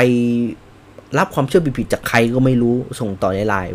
[1.19, 3.73] รับความเชื่อผิดๆจากใครก็ไม่รู้ส่งต่อในไลน์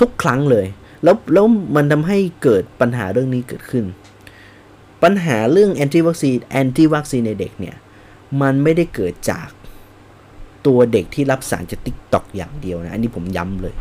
[0.00, 0.66] ทุกครั้งเลย
[1.04, 3.84] แล้วแล้วมันทำให้เกิดปัญหาเรื่องนี้เกิดขึ้น
[5.02, 7.76] ปัญหาเรื่อง anti วัคซีน anti วัคซีนในเด็กเนี่ย
[8.40, 9.48] มันไม่ได้เกิดจาก
[10.66, 13.74] ตัวเด็กที่รับสารจากติ๊กต็อกอย่างเดียวนะ อันนี้ผมย้ำเลย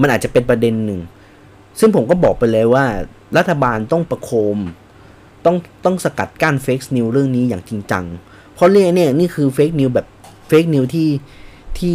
[0.00, 1.00] มันอาจจะเป็นประเด็นหนึ่ง
[1.78, 2.84] ซึ่งผมก็บอกไปเลยว่า
[3.36, 4.58] รัฐบาลต้องประโคม
[5.44, 8.04] ต้องต้องสกัดกั้น fake news เรื่องนี้อย่างจริงจัง
[8.58, 10.06] เพราะเรื่องนี้นี่คือ fake news แบบ
[10.48, 11.08] fake news ที่
[11.78, 11.92] ที่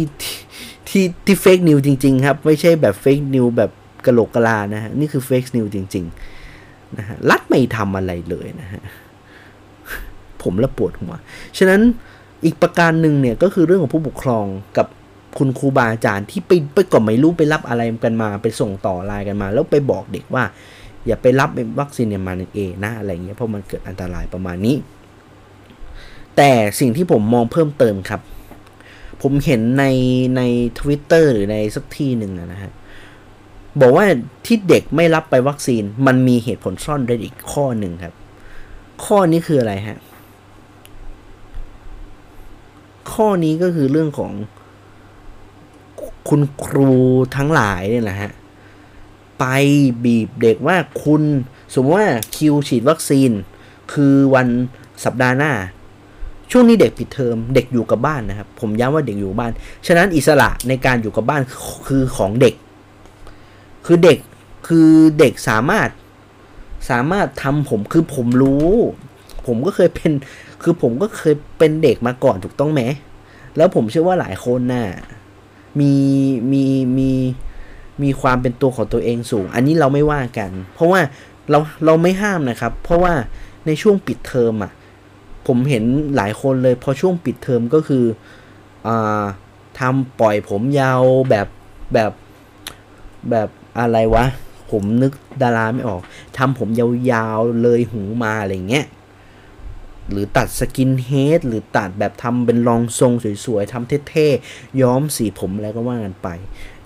[0.88, 3.70] ที่ที่ fake news จริง ๆ ครับ ไม่ใช่แบบ fake news แบบ
[4.06, 8.82] กะโหลกกะลานะฮะนี่คือ fake news จริงๆนะฮะรัฐไม่ทำอะไรเลยนะฮะ
[10.42, 11.14] ผมละปวดหัว
[11.58, 11.80] ฉะนั้น
[12.44, 14.44] อีกประการหนึ่งเนี่ยก็คือเรื่องของผู้ปกครอง
[14.78, 14.86] กับ
[15.38, 20.44] คุณครูบาอาจารย์ที่ไปไปก่อนไม่รู้ไปรับอะไรกันมา ไปส่งต่อไลน์กันมา แล้วไปบอกเด็กว่า
[21.06, 21.50] อย่าไปรับ
[21.80, 24.76] วัคซีนเนี่ยมาเอนะอะไรเงี้ยเพราะมันเกิดอันตรายประมาณนี้
[26.36, 28.20] แต่สิ่งที่ผมมองเพิ่มเติมครับ
[29.22, 29.84] ผมเห็นใน
[30.36, 30.42] ใน
[30.78, 32.72] ทวิตเตอร์หรือในสักที่หนึ่งนะฮะ
[33.80, 34.06] บอกว่า
[34.44, 38.14] ที่เด็กไม่รับไปวัคซีน มันมีเหตุผลซ่อนเร้นอีกข้อหนึ่งครับ
[39.04, 39.98] ข้อนี้คืออะไรฮะ
[43.12, 44.32] ข้อนี้ก็คือเรื่องของ
[46.28, 46.94] คุณครู
[47.36, 48.32] ทั้งหลายเนี่ยแหละฮะ
[49.38, 49.44] ไป
[50.04, 51.22] บีบเด็กว่าคุณ
[51.72, 53.30] สมมติว่าคิวฉีดวัคซีน
[53.92, 54.48] คือวัน
[55.04, 55.52] สัปดาห์หน้า
[56.50, 59.52] ช่วงนี้เด็กปิดเทอมเด็กอยู่กับบ้านนะครับ ผมย้ำว่าเด็กอยู่บ้าน
[59.86, 61.42] ฉะนั้นอิสระในการอยู่กับบ้าน
[61.86, 62.54] คือของเด็ก
[63.86, 64.18] คือเด็ก
[64.66, 65.88] คือเด็กสามารถ
[66.90, 68.68] สามารถทำผมคือผมรู้
[69.46, 70.10] ผมก็เคยเป็น
[70.62, 72.82] คือผมก็เคยเป็นเด็กมาก่อนถูกต้องไหม
[73.56, 74.86] แล้วผมเชื่อว่าหลายคนน่ะ
[75.80, 75.94] มี
[76.52, 76.64] มี
[76.98, 77.10] มี
[78.02, 81.00] มีความเป็นตัวของตัวเองสูง อันนี้เราไม่ว่ากัน เพราะว่า
[81.50, 83.12] เราเราไม่ห้ามนะครับ เพราะว่า
[83.66, 84.72] ในช่วงปิดเทอมอะ
[85.46, 85.84] ผมเห็น
[86.16, 88.04] หลายคนเลยพอช่วงปิดเทอมก็คือ
[88.86, 89.24] อ่า
[89.78, 91.48] ทำปล่อยผมยาวแบบ
[91.94, 92.12] แบบ
[93.30, 93.48] แบบ
[93.80, 94.24] อะไรวะ
[94.70, 96.02] ผมนึกดาราไม่ออก
[96.38, 98.86] ทำผมยาวๆเลยหูมาอะไรเงี้ย
[100.10, 103.12] หรือตัดสกินเฮดหรือตัดแบบทำเป็นรองทรง
[103.44, 106.28] สวยๆทำเท่ๆ ย้อมสีผมอะไรก็ว่ากันไป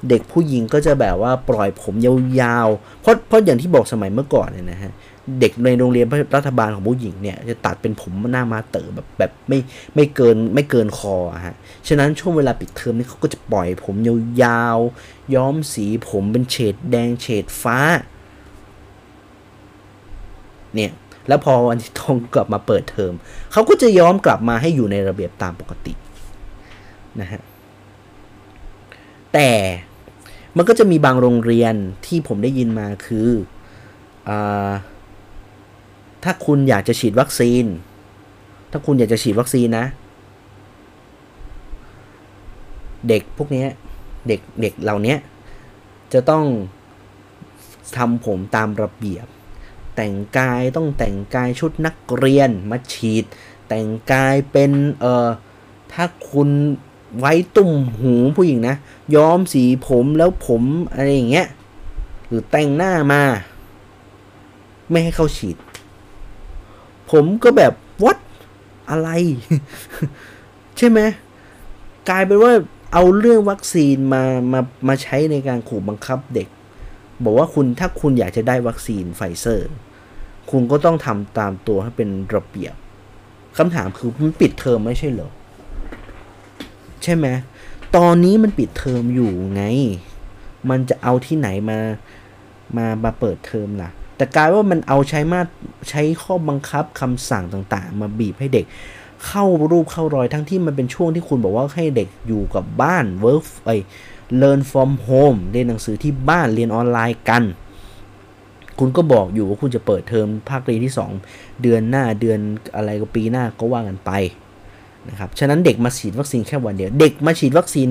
[0.09, 4.93] เด็กผู้หญิงก็จะแบบว่าปล่อยผมยาวๆ เพราะเพราะอย่างที่บอกสมัยเมื่อก่อนเนี่ยนะฮะ
[5.41, 9.59] เด็กในโรงเรียนรัฐบาลของผู้หญิงเนี่ยจะตัดเป็นผมหน้ามาเต๋อแบบแบบไม่
[9.95, 11.57] ไม่เกินไม่เกินคอฮะ
[11.89, 13.95] ฉะนั้นช่วงเวลาปิดเทอมนี่เขาก็จะปล่อยผม
[14.43, 17.79] ยาวๆย้อมสีผมเป็นเฉดแดงเฉดฟ้า
[20.75, 20.93] เนี่ย
[21.29, 23.13] แล้วพอวันที่ต้องกลับมาเปิดเทอม
[23.53, 25.93] เขาก็จะย้อมกลับมาให้อยู่ในระเบียบตามปกติ
[27.21, 27.41] นะฮะ
[29.35, 29.51] แต่
[30.57, 31.75] มันก็จะมีบางโรงเรียน
[32.07, 33.29] ที่ผมได้ยินมาคือ
[34.29, 34.71] อ่า
[36.25, 37.65] ถ้าคุณอยากจะฉีดวัคซีน
[38.71, 39.87] ถ้าคุณอยากจะฉีดวัคซีนนะ
[43.09, 43.67] เด็กพวกนี้
[44.29, 45.17] เด็กเด็กเหล่านี้
[46.13, 46.45] จะต้อง
[47.97, 49.27] ทำผมตามระเบียบ
[49.97, 53.25] แต่งกายต้องแต่งกายชุดนักเรียนมาฉีด
[53.69, 55.29] แต่งกายเป็นเอ่อ
[55.93, 56.49] ถ้าคุณ
[57.19, 58.77] ไว้ตุ่มหูผู้หญิงนะ
[59.15, 61.49] ย้อมสีผมแล้วผมอะไรอย่างเงี้ย
[62.27, 63.23] หรือแต่งหน้ามา
[64.91, 65.57] ไม่ให้เข้าฉีด
[67.11, 67.73] ผมก็แบบ
[68.05, 68.19] วัด
[68.91, 69.09] อะไร
[70.79, 71.01] ใช่ไหม
[72.09, 72.53] กลายเป็นว่า
[72.93, 76.49] เอาเรื่องวัคซีนมามามาใช้ในการขู่บังคับเด็ก
[77.25, 79.71] บอกว่าคุณถ้าคุณอยากจะได้วัคซีนไฟเซอร์
[80.51, 82.75] คุณก็ต้องทำตามตัวให้เป็นระเบียบ
[83.57, 85.31] คำถามคือมันปิดเทอมไม่ใช่เหรอ
[87.03, 87.27] ใช่ไหม
[87.97, 89.63] ตอนนี้มันปิดเทอมอยู่ไง
[90.71, 91.79] มันจะเอาที่ไหนมา
[92.77, 95.41] มามาเปิดเทอมล่ะ แต่กลายว่ามันเอาใช้มา
[95.91, 98.67] ใช้ข้อบังคับคำสั่งต่างๆ มาบีบให้เด็ก
[99.27, 103.71] เข้ารูปเข้ารอยทั้งที่มันเป็นช่วงที่คุณบอกว่าให้เด็กอยู่กับบ้าน work ไอ
[104.41, 107.43] learn from home เรียนหนังสือที่บ้านเรียนออนไลน์กัน
[108.79, 110.95] คุณก็บอกอยู่ว่าคุณจะเปิดเทอมภาคเรียนที่
[111.27, 112.39] 2 เดือนหน้าเดือน
[112.77, 114.11] อะไรก็ปีหน้าก็ว่ากันไป
[115.09, 117.89] นะครับฉะนั้นเด็กมาฉีดวัคซีนแค่วันเดียว เด็กมาฉีดวัคซีน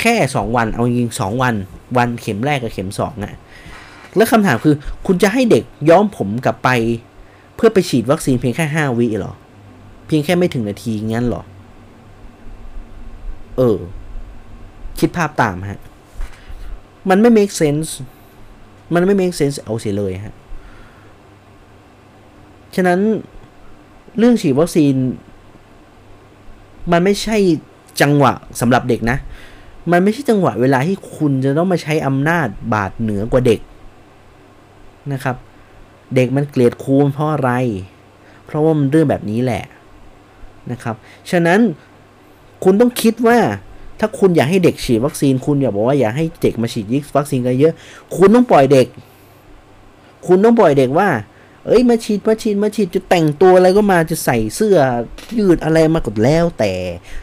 [0.00, 1.54] แค่ 2 วัน เอาจริงสองวัน
[1.96, 3.34] วันเข็มแรกกับเข็ม2อะ
[4.16, 4.74] แล้วคำถามคือ
[5.06, 6.68] คุณจะให้เด็กย้อมผมกลับไป
[7.56, 9.32] เพื่อไปฉีดวัคซีนเพียงแค่5วิหรอ
[10.06, 11.42] เพียงแค่ไม่ถึงนาทีงั้นหรอ
[13.56, 13.78] เออ
[14.98, 15.80] คิดภาพตามฮะ
[17.08, 17.88] มันไม่ make sense
[18.94, 20.34] มันไม่ make sense เอาเสียเลยฮะ
[22.74, 23.00] ฉะนั้น
[24.18, 24.94] เรื่องฉีดวัคซีน
[26.92, 27.36] มันไม่ใช่
[28.00, 29.18] จังหวะสำหรับเด็กนะ
[29.92, 33.60] มันไม่ใช่จังหวะเวลาที่คุณจะต้องมาใช้อำนาจบาดเหนือกว่าเด็ก
[35.12, 35.36] นะครับ
[36.14, 37.52] เด็กมันเกลียดครูเพราะอะไร
[38.46, 39.64] เพราะว่ามันเรื่องแบบนี้แหละ
[40.72, 40.94] นะครับ
[41.30, 41.60] ฉะนั้น
[42.64, 43.38] คุณต้องคิดว่า
[44.00, 47.74] ถ้าคุณอยากให้เด็กฉีดวัคซีน คุณอย่าบอกว่าอยากให้เด็กมาฉีดวัคซีนกันเยอะ
[48.16, 48.86] คุณต้องปล่อยเด็ก
[50.26, 51.08] คุณต้องปล่อยเด็กว่า
[51.66, 54.76] เอ้ยมาฉีดมาฉีดมาฉีดจะแต่งตัวอะไรก็มาจะใส่เสื้อ
[55.38, 56.72] ยืดอะไรมากดแล้ว แต่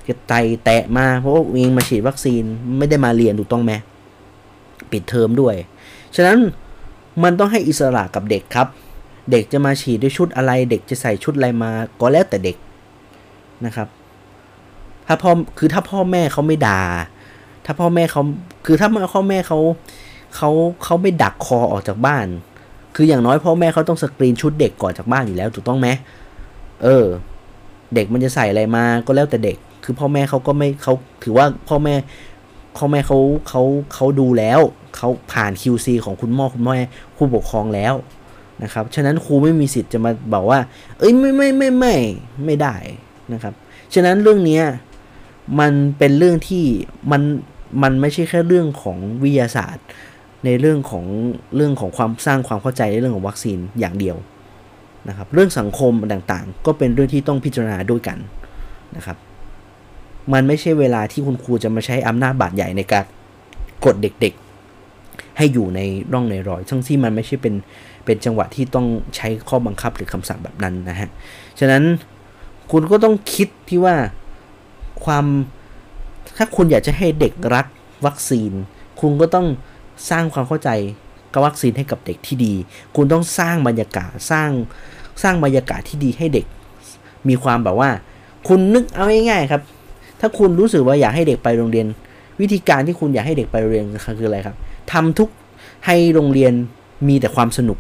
[0.08, 0.34] จะไต
[0.66, 2.44] แตะมาเพราะว่าเองมาฉีดวัคซีน
[2.78, 3.74] ไม่ได้มาเรียนถูกต้องไหม
[4.92, 5.56] ปิดเทอมด้วย
[6.16, 6.38] ฉะนั้น
[7.24, 8.68] มันต้องให้อิสระกับเด็กครับ
[9.32, 12.58] เด็กจะมาฉีดด้วยชุดอะไร เด็กจะใส่ชุดอะไรมาก็แล้วแต่เด็ก
[13.66, 13.88] นะครับ
[15.08, 16.82] ถ้าพ่อคือถ้าพ่อแม่เขาไม่ด่า
[17.66, 18.22] ถ้าพ่อแม่เขา
[18.66, 19.60] คือถ้าพ่อแม่เขา
[20.36, 20.50] เขา
[20.84, 22.26] เขาไม่ดักคอออกจากบ้าน
[22.96, 25.88] คืออย่างน้อยพ่อแม่เขาต้องสกรีนชุดเด็กก่อนจากบ้านอยู่แล้วถูกต้องไหม
[26.84, 27.06] เออ
[27.96, 31.96] เด็กมันจะใส่อะไรมาก็แล้วแต่เด็ก คือพ่อแม่เขาก็ไม่เขาถือว่าพ่อแม่
[32.78, 33.62] พ่อแม่เขาเขา
[33.94, 34.60] เขาดูแล้ว
[34.96, 37.94] เขาผ่าน QC ของคุณพ่อคุณแม่ผู้ปกครองแล้ว
[38.64, 40.60] นะครับ ฉะนั้นครูไม่มีสิทธิ์จะมาบอกว่า
[41.00, 41.96] เอ้ยไม่ไม่ไม่ไม่
[42.46, 42.76] ไม่ได้
[43.34, 43.54] นะครับ
[43.94, 44.62] ฉะนั้นเรื่องนี้
[45.60, 46.66] มันเป็นเรื่องที่
[47.12, 47.22] มัน
[47.84, 49.86] มันไม่ใช่แค่เรื่องของวิทยาศาสตร์
[50.46, 51.06] ในเรื่องของ
[51.56, 54.18] เรื่องของความสร้างความเข้าใจในเรื่องของวัคซีนอย่างเดียว
[55.10, 58.18] นะครับ เรื่องสังคมต่างๆ ก็เป็นเรื่องที่ต้องพิจารณาด้วยกัน
[58.98, 59.18] นะครับ
[60.34, 63.06] มันไม่ใช่เวลาที่คุณครูจะมาใช้อำนาจบาดใหญ่ในการ
[63.86, 64.43] กดเด็กๆ
[65.38, 65.80] ให้อยู่ใน
[66.14, 67.54] ร่องในรอยทั้งที่มันไม่ใช่เป็น
[68.06, 71.10] เป็นจังหวะที่ต้องใช้ข้อบังคับหรือคำสั่งแบบนั้นนะฮะ
[71.60, 71.84] ฉะนั้น
[72.72, 73.96] คุณก็ต้องคิดที่ว่า
[75.06, 75.26] ความ
[76.38, 77.66] ถ้าคุณอยากจะให้เด็กรัก
[78.06, 78.52] วัคซีน
[79.02, 79.48] คุณก็ต้อง
[80.10, 80.70] สร้างความเข้าใจ
[81.34, 82.54] กับวัคซีนให้กับเด็กที่ดี
[82.96, 84.50] คุณต้องสร้างบรรยากาศสร้าง
[85.24, 86.46] สร้างบรรยากาศที่ดีให้เด็ก
[87.30, 87.90] มีความแบบว่า
[88.48, 89.62] คุณนึกเอาง่ายๆครับ
[90.20, 91.88] ถ้าคุณรู้สึกว่าอยากให้เด็กไปโรงเรียน
[92.42, 93.86] วิธีการที่คุณอยากให้เด็กไปโรงเรียน
[94.20, 94.56] คืออะไรครับ
[94.92, 95.30] ทำทุก
[95.86, 96.54] ให้โรงเรียน
[97.08, 97.78] มีแต่ความสนุก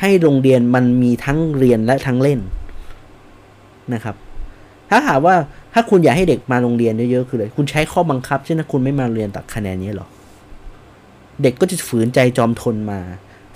[0.00, 2.40] ให้โรงเรียนมันมีทั้งเรียนและทั้งเล่น
[3.94, 4.16] นะครับ
[4.90, 5.34] ถ้าหากว่า
[5.72, 10.08] ถ้าคุณอยากให้เด็กมาโรงเรียนเยอะๆคือเลยคุณใช้ข้อบังคับเช่นคุณไม่มาเรียนตัดคะแนนนี้หรอ
[11.42, 13.00] เด็กก็จะฝืนใจจอมทนมา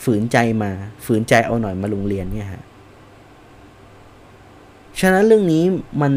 [0.05, 0.71] ฝืนใจมา
[1.05, 2.63] ฝืนใจเอาหน่อยมาโรงเรียนเนี่ยฮะ
[5.01, 5.65] ฉะนั้นเรื่องนี้
[6.03, 6.13] มัน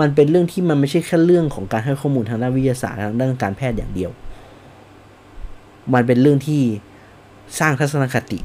[0.00, 4.10] มันเป็นเรื่องที่มันไม่ใช่แค่เรื่องของการให้ข้อมูลทางด้านวิทยาศาสตร์ทางด้านการแพทย์อย่างเดียว
[5.94, 6.62] มันเป็นเรื่องที่
[7.58, 8.38] สร้างทัศนคติ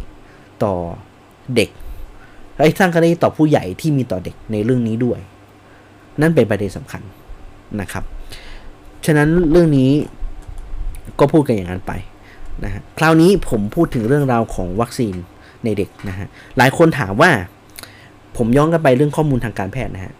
[0.63, 0.73] ต่อ
[1.55, 1.69] เด็ก
[2.59, 5.19] ไอ้สร้างคติต่อผู้ใหญ่ที่มีต่อเด็กในเรื่องนี้ด้วย
[6.21, 7.01] นั่นเป็นประเด็นสำคัญ
[7.81, 8.03] นะครับ
[9.05, 9.91] ฉะนั้นเรื่องนี้
[11.19, 11.93] ก็พูดกันอย่างนั้นไป
[12.63, 15.15] นะฮะคราวนี้ผมพูดถึงเรื่องราวของวัคซีน
[15.63, 16.27] ในเด็กนะฮะ
[16.57, 17.31] หลายคนถามว่า
[18.37, 20.13] ผมย้อนกันไปเรื่องข้อมูลทางการแพทย์นะฮะ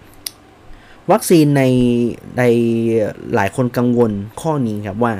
[1.11, 1.63] วัคซีนใน
[2.37, 2.43] ใน
[3.35, 4.11] หลายคนกังวล
[4.41, 5.13] ข้อนี้ครับว่า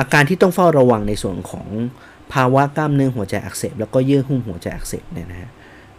[0.00, 1.68] อาการที่ต้องเฝ้าระวังในส่วนของ
[2.32, 5.50] ภาวะกล้ามเนื้อหัวใจอักเสบ แล้วก็เยื่อหุ้มหัวใจอักเสบเนี่ยนะฮะ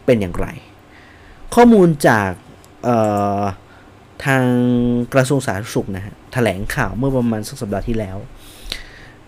[0.06, 0.48] เป็นอย่างไร
[1.56, 2.32] ข้อมูลจาก
[4.26, 4.46] ทาง
[5.14, 8.18] กระทรวงสาธารณสุขนะฮะแถลงข่าวเมื่อประมาณสักสัปดาห์ที่แล้ว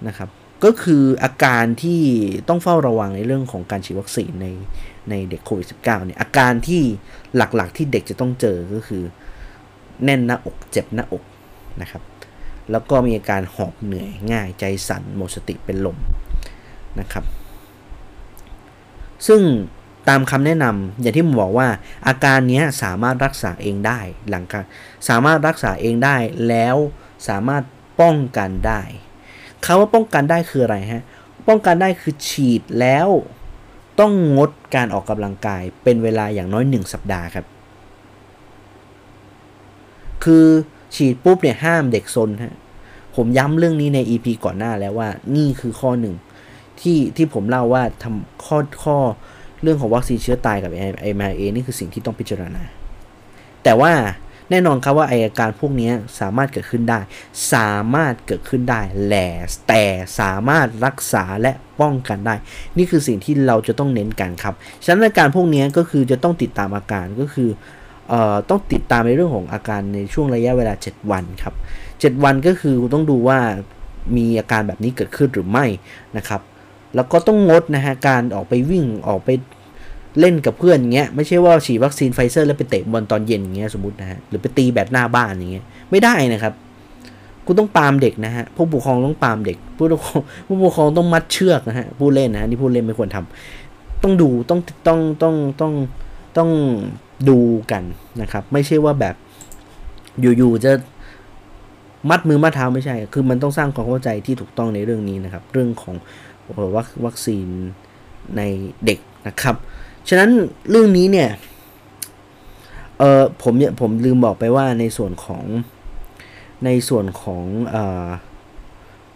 [0.08, 0.30] นะครับ
[0.64, 2.02] ก็คืออาการที่
[2.50, 4.48] ต้องเฝ้าระวังในเรื่องของการฉีดวัคซีนใน
[5.10, 6.82] ในเด็กโควิด -19 เนี่ยอาการที่
[7.36, 9.04] หลักๆที่เด็กจะต้องเจอก็คือ
[10.04, 11.24] แน่นหน้าอกเจ็บหน้าอก
[11.82, 12.02] นะครับ
[12.72, 15.98] แล้วก็มีอาการหอบเหนื่อยง่ายใจสั่นหมดสติเป็นลม
[17.00, 17.26] นะครับ
[19.28, 19.42] ซึ่ง
[20.10, 21.68] ตามคำแนะนำอย่างที่ผมบอกว่า
[22.08, 24.64] อาการนี้สามารถรักษาเองได้หลังการ
[25.10, 26.76] สามารถรักษาเองได้แล้ว
[27.28, 27.64] สามารถ
[28.02, 28.82] ป้องกันได้
[29.66, 31.04] คำว่าป้องกันได้คืออะไรฮะ
[31.48, 33.08] ป้องกันได้คือฉีดแล้ว
[34.00, 37.46] ต้องงดการออกกำลังกายเป็นเวลาอย่างน้อย 1 สัปดาห์ครับ
[40.24, 40.48] คือ
[40.96, 42.56] ฉีดปุ๊บเนี่ยห้ามเด็กซนฮะ
[43.16, 46.16] ผมย้ำเรื่องนี้ใน EP ก่อนหน้าแล้วว่า นี่คือข้อหนึ่ง
[46.82, 48.98] ที่ที่ผมเล่าว่าทำข้อข้อ
[49.62, 50.72] เรื่องของวัคซีนเชื้อตายกับ
[51.18, 52.64] m r a นี่คือสิ่งที่ต้องพิจารณา
[53.64, 53.94] แต่ว่า
[54.50, 57.00] แน่นอนครับว่าอาการพวกนี้สามารถเกิดขึ้นได้
[57.54, 59.28] สามารถเกิดขึ้นได้แหล่
[59.68, 59.84] แต่
[60.20, 62.36] สามารถรักษาและป้องกันได้
[62.78, 67.50] นี่คือสิ่งที่เราจะต้องเน้นกันครับ ฉะนั้นอาการพวกนี้ก็คือจะต้องติดตามอาการก็คือ
[68.50, 71.54] ต้องติดตามในเรื่องของอาการในช่วงระยะเวลา 7 วันครับ
[71.90, 73.40] 7 วันก็คือต้องดูว่า
[74.18, 75.66] มีอาการแบบนี้เกิดขึ้นหรือไม่
[76.18, 76.42] นะครับ
[76.96, 79.30] แล้วก็ต้องงดนะฮะการออกไปวิ่งออกไป
[80.20, 86.54] เล่นกับเพื่อนเงี้ยไม่ใช่ว่าฉีดวัคซีนไฟเซอร์แล้วไปเตะบอลตอนเย็นเงี้ยสมมตินะฮะหรือไปตีแบดหน้าบ้านอย่างเงี้ยไม่ได้นะครับ
[87.46, 95.74] คุณต้องปรามเด็กนะฮะผู้ปกครองต้องปรามเด็ก ผู้ปกครองผู้ปกครองต้องมัดเชือกนะฮะพูดเล่นนะนี่พูดเล่นไม่ควรทำต้องดูต้องต้องต้องต้อง
[96.38, 96.50] ต้อง
[97.30, 97.40] ดู
[97.72, 97.84] กัน
[98.22, 99.16] นะครับ ไม่ใช่ว่าแบบ
[100.22, 100.72] อยู่ๆจะ
[102.10, 105.96] มัดมือมัดเท้าไม่ใช่ คือมันต้องสร้างความเข้าใจที่ถูกต้องในเรื่องนี้นะครับ เรื่องของ
[107.06, 107.48] วัคซีน
[108.38, 108.42] ใน
[108.86, 109.56] เด็กนะครับ
[110.10, 110.30] ฉะนั้น
[110.70, 111.30] เรื่องนี้เนี่ย
[112.98, 115.44] เออผมเนี่ยผมลืมบอกไปว่าในส่วนของ
[116.66, 117.78] ในส่วนของอ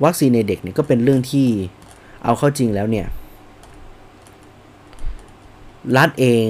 [0.04, 1.48] วัคซีนในเด็กเนี่ยก็เป็นเรื่องที่
[2.24, 3.08] เอาเข้าจริงแล้วเนี่ย
[5.98, 6.48] รัฐเอง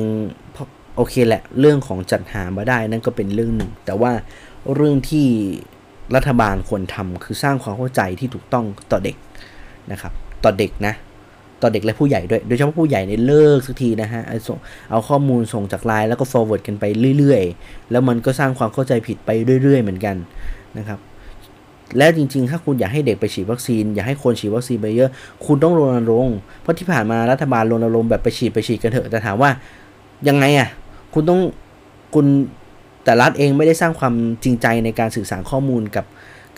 [0.96, 4.12] โอเคแหละ เรื่องของจัดหามาได้นั่นก็เป็นเรื่องหนึ่ง แต่ว่า
[4.76, 5.28] เรื่องที่
[6.16, 9.16] รัฐบาลควรทำคือสร้างความเข้าใจที่ถูกต้องต่อเด็ก
[9.92, 10.94] นะครับ ต่อเด็กนะ
[11.62, 14.22] ต่อเด็กและผู้ใหญ่ด้วย โดยเฉพาะผู้ใหญ่เนี่ยเลิกสักทีนะฮะ
[14.90, 16.84] เอาข้อมูลส่งจากไลน์แล้วก็ forward กันไป
[17.18, 19.30] เรื่อยๆ แล้วมันก็สร้างความเข้าใจผิดไป
[19.64, 20.16] เรื่อย ๆ เหมือนกัน
[20.78, 21.00] นะครับ
[21.98, 25.10] และจริงๆ ถ้าคุณอยากให้เด็กไปฉีดวัคซีน อยากให้คนฉีดวัคซีนไปเยอะ
[25.46, 29.50] คุณต้องรณรงค์ เพราะที่ผ่านมารัฐบาลรณรงค์แบบไปฉีดไปฉีดกันเถอะ แต่ถามว่า
[30.28, 30.70] ยังไงอะ
[31.14, 31.42] คุณต้อง
[32.16, 32.26] คุณ
[33.04, 36.06] แต่รัฐเองไม่ได้สร้างความจริงใจในการสื่อสารข้อมูลกับ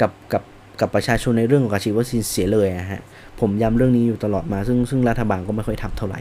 [0.02, 0.44] กับกับ
[0.80, 3.02] กับประชาชนในเรื่องของการฉีดวัคซีนเสียเลยอะฮะ
[3.40, 6.20] ผมย้ำเรื่องนี้อยู่ตลอดมา ซึ่งซึ่งรัฐบาลก็ไม่ค่อยทำเท่าไหร่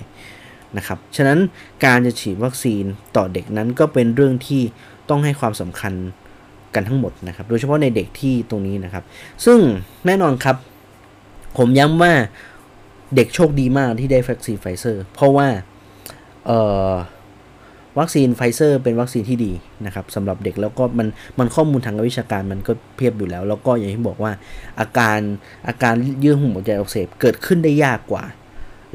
[0.77, 1.39] นะครับฉะนั้น
[1.85, 2.85] การจะฉีดวัคซีน
[3.17, 4.63] ต่อเด็กนั้นก็เป็นเรื่องที่
[5.11, 5.93] ต้องให้ความสำคัญ
[6.75, 9.05] กันทั้งหมดนะครับโดยเฉพาะในเด็กที่ตรงนี้นะครับ
[9.45, 9.59] ซึ่ง
[10.07, 10.57] แน่นอนครับ
[11.59, 12.13] ผมย้ำว่า
[13.17, 15.49] เด็กโชคดีมากที่ได้วัคซีนไฟเซอร์ เพราะว่า
[16.47, 16.59] เอ่
[16.91, 16.93] อ
[17.99, 19.53] วัคซีนไฟเซอร์เป็นวัคซีนที่ดี
[19.87, 24.33] นะครับสำหรับเด็กแล้วก็มันมันข้อมูลทางวิชาการมันก็เพียบอยู่แล้ว แล้วก็อย่างที่บอกว่า
[24.81, 25.19] อาการ
[25.69, 28.25] อาการเยื่อหุ้มหัวใจอักเสบเกิดขึ้นได้ยากกว่า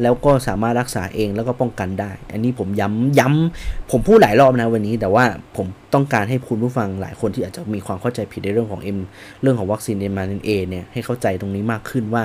[0.02, 5.26] แล้วก็สามารถรักษาเองแล้วก็ป้องกันได้ อันนี้ผมย้ำย้ำผมพูดหลายรอบนะวันนี้ แต่ว่า
[5.58, 9.00] ผมต้องการให้คุณผู้ฟังหลายคนที่อาจจะมีความเข้าใจผิดในเรื่องของ M
[9.42, 12.24] เรื่องของวัคซีน m นเอเนี่ยให้เข้าใจตรงนี้มากขึ้นว่า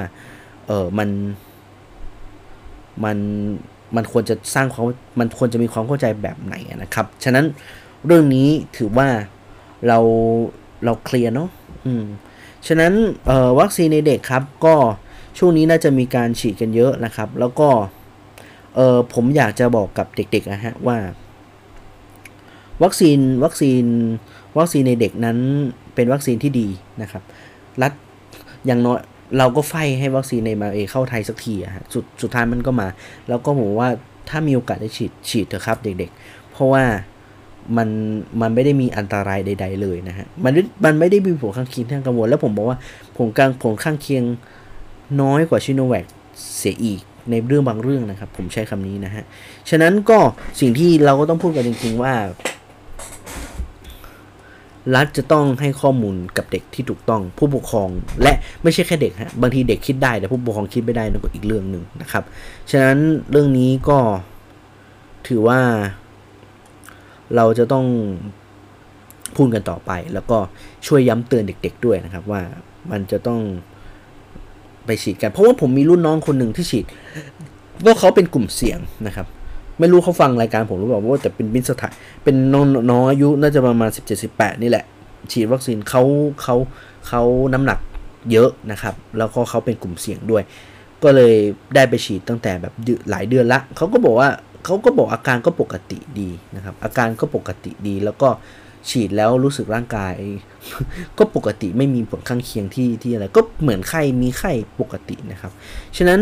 [0.66, 1.08] เออมัน
[3.04, 3.18] มัน
[3.96, 4.84] มันควรจะสร้างความ
[5.20, 7.44] มันควรจะมีความเข้าใจแบบไหนนะครับ ฉะนั้น
[8.06, 9.08] เรื่องนี้ถือว่า
[9.86, 9.98] เรา
[10.84, 11.48] เราเคลียร์เนาะ
[11.86, 12.04] อืม
[12.66, 12.92] ฉะนั้น
[13.60, 14.74] วัคซีนในเด็กครับ ก็
[15.38, 17.68] ช่วงนี้น่าจะมีการฉีดกันเยอะนะครับ แล้วก็
[18.74, 20.98] เออผมอยากจะบอกกับเด็กๆนะฮะว่า
[22.82, 23.84] วัคซีนวัคซีน
[24.58, 25.38] วัคซีนในเด็กนั้น
[25.94, 26.68] เป็นวัคซีนที่ดี
[27.02, 27.22] นะครับ
[27.82, 27.92] รัฐ
[28.66, 28.98] อย่างน้อย
[29.38, 32.88] เราก็ไฟให้วัคซีนในมาเอเข้าไทยสักทีอะฮะสุดสุดท้ายมันก็มา
[33.28, 33.88] แล้วก็ผมว่า
[34.28, 36.84] ถ้ามีโอกาสได้ฉีดฉีดเถอะครับเด็ก ๆ เพราะว่า
[37.76, 37.88] มัน
[38.40, 40.52] มันไม่ได้มีอันตรายใด ๆ เลยนะฮะมัน
[40.84, 42.78] มันไม่ได้มีผลข้างเคียงที่กังวลแล้วผมบอกว่า
[43.16, 44.24] ผลกลางผลข้างเคียง
[45.22, 46.04] น้อยกว่าชิโนแวค
[46.58, 49.24] เสียอีกในเรื่องบางเรื่องนะครับ ผมใช้คำนี้นะฮะ
[49.70, 50.18] ฉะนั้นก็
[50.60, 52.14] สิ่งที่เราก็ต้องพูดกันจริง ๆ ว่า
[54.94, 57.88] รัฐจะต้องให้ข้อมูลกับเด็กที่ถูกต้องผู้ปกครอง
[58.22, 58.32] และ
[58.62, 62.24] ไม่ใช่แค่เด็กฮะบางทีเด็กคิดได้แต่ผู้ปกครองคิดไม่ได้นั่นก็อีกเรื่องหนึ่งนะครับ
[62.70, 62.98] ฉะนั้น
[63.30, 63.98] เรื่องนี้ก็
[65.28, 65.60] ถือว่า
[67.36, 67.86] เราจะต้อง
[69.36, 70.38] พูดกันต่อไป แล้วก็
[70.86, 72.42] ช่วยย้ำเตือนเด็ก ๆด้วยนะครับ ว่า
[72.90, 73.40] มันจะต้อง
[74.86, 76.84] ไปฉีดกัน เพราะว่าผมมีรุ่นน้องคนหนึ่งที่ฉีด
[77.84, 79.26] ว่าเขาเป็นกลุ่มเสี่ยงนะครับ
[79.78, 81.92] ไม่รู้เขาฟังรายการผมหรือเปล่าว่าแต่เป็นบินสถาน
[82.24, 84.84] เป็นน้องน้องอายุน่าจะประมาณ 17 18 นี่แหละ
[85.32, 86.02] ฉีดวัคซีนเขา
[86.42, 86.56] เขา
[87.08, 87.22] เขา
[87.52, 87.78] น้ำหนัก
[88.32, 90.42] เยอะนะครับ แล้วก็เขาเป็นกลุ่มเสี่ยงด้วย
[91.02, 91.34] ก็เลย
[91.74, 92.72] ได้ไปฉีดตั้งแต่แบบ
[93.10, 94.28] หลายเดือนละเขาก็บอกว่า
[94.64, 98.28] เขาก็บอกอาการก็ปกติดีนะครับ อาการก็ปกติดีแล้วก็
[98.90, 100.14] ฉีดแล้วรู้สึกร่างกาย
[101.18, 105.52] ก็ปกติไม่มีผลข้างเคียงที่ที่อะไร ก็เหมือนไข้มีไข้ปกตินะครับ
[105.96, 106.20] ฉะนั้น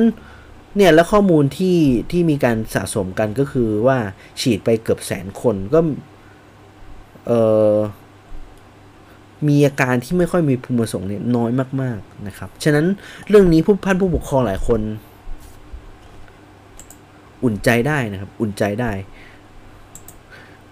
[0.77, 1.79] เนี่ยแล้วข้อมูลที่
[2.11, 3.99] ที่มีการสะสมกันก็คือว่า
[4.41, 5.81] ฉีดไปเกือบแสนคนก็
[7.27, 7.33] เอ
[7.75, 7.77] อ
[9.49, 11.51] มีอาการที่ไม่ค่อยมีภูมิประสงค์เนี่ยน้อย
[11.83, 12.87] มาก ๆนะครับ ฉะนั้น
[13.29, 14.81] เรื่องนี้ผู้พันผู้ปกครองหลายคน
[17.45, 18.93] อุ่นใจได้นะครับ อุ่นใจได้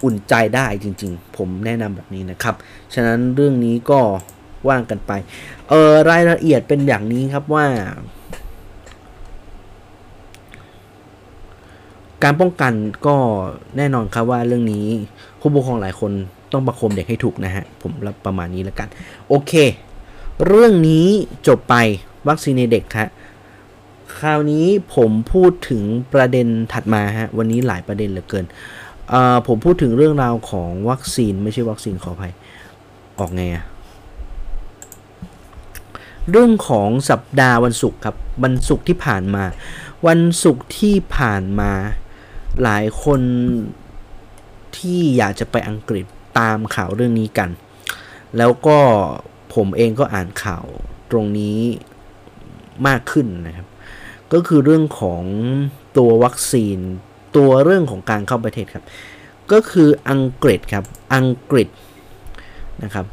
[0.05, 2.55] อุ่นใจได้จริง ๆ ผมแนะนำแบบนี้นะครับ
[2.95, 4.01] ฉะนั้นเรื่องนี้ก็
[4.69, 5.13] ว่างกันไป
[5.69, 7.67] เออรายละเอียดเป็นอย่างนี้ครับว่า
[12.23, 12.73] การป้องกัน
[13.07, 13.17] ก็
[13.77, 14.87] แน่นอนครับว่าเรื่องนี้
[15.41, 16.13] ผู้ปกครองหลายคน
[16.53, 18.89] ต้องประคมเด็กให้ถูกนะฮะ ผมรับประมาณนี้แล้วกัน
[19.29, 19.53] โอเค
[20.47, 21.07] เรื่องนี้
[21.47, 21.75] จบไป
[22.29, 23.09] วัคซีนในเด็กครับ
[24.19, 25.83] คราวนี้ผมพูดถึง
[26.15, 28.45] ประเด็นถัดมาฮะ วันนี้หลายประเด็นเหลือเกิน
[29.47, 32.33] ผมพูดถึงเรื่องราวของวัคซีนไม่ใช่วัคซีนขออภัย
[33.19, 33.65] ออกไงอะ
[36.31, 39.45] เรื่องของสัปดาห์วันศุกร์ครับ วันศุกร์ที่ผ่านมา
[40.07, 41.73] วันศุกร์ที่ผ่านมา
[42.63, 43.21] หลายคน
[44.77, 46.05] ที่อยากจะไปอังกฤษ
[46.39, 47.51] ตามข่าวเรื่องนี้กัน
[48.39, 48.79] แล้วก็
[49.55, 50.65] ผมเองก็อ่านข่าว
[51.11, 51.59] ตรงนี้
[52.87, 53.67] มากขึ้นนะครับ
[54.33, 55.23] ก็คือเรื่องของ
[55.97, 56.79] ตัววัคซีน
[57.37, 58.85] ตัวเรื่องของการเข้าประเทศครับ
[59.53, 60.85] ก็คืออังกฤษครับ
[61.15, 61.69] อังกฤษ
[62.83, 63.07] นะครับ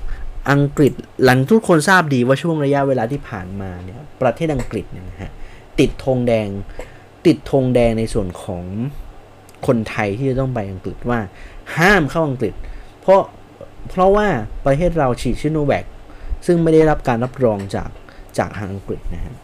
[0.51, 0.93] อังกฤษ
[1.23, 5.31] หลังทุกคนทราบดีว่าช่วงระยะเวลาที่ผ่านมาเนี่ยประเทศอังกฤษเนี่ยนะฮะ
[5.79, 6.49] ติดธงแดง
[7.25, 8.63] ติดธงแดงในส่วนของ
[9.67, 11.19] คนไทยที่จะต้องไปอังกฤษว่า
[11.77, 12.53] ห้ามเข้าอังกฤษ
[13.01, 13.21] เพราะ
[13.89, 14.27] เพราะว่า
[14.65, 15.85] ประเทศเราฉีดชิโนแวค
[16.45, 17.89] ซึ่งไม่ได้รับการรับรองจาก
[18.37, 19.35] จากทางอังกฤษนะฮะ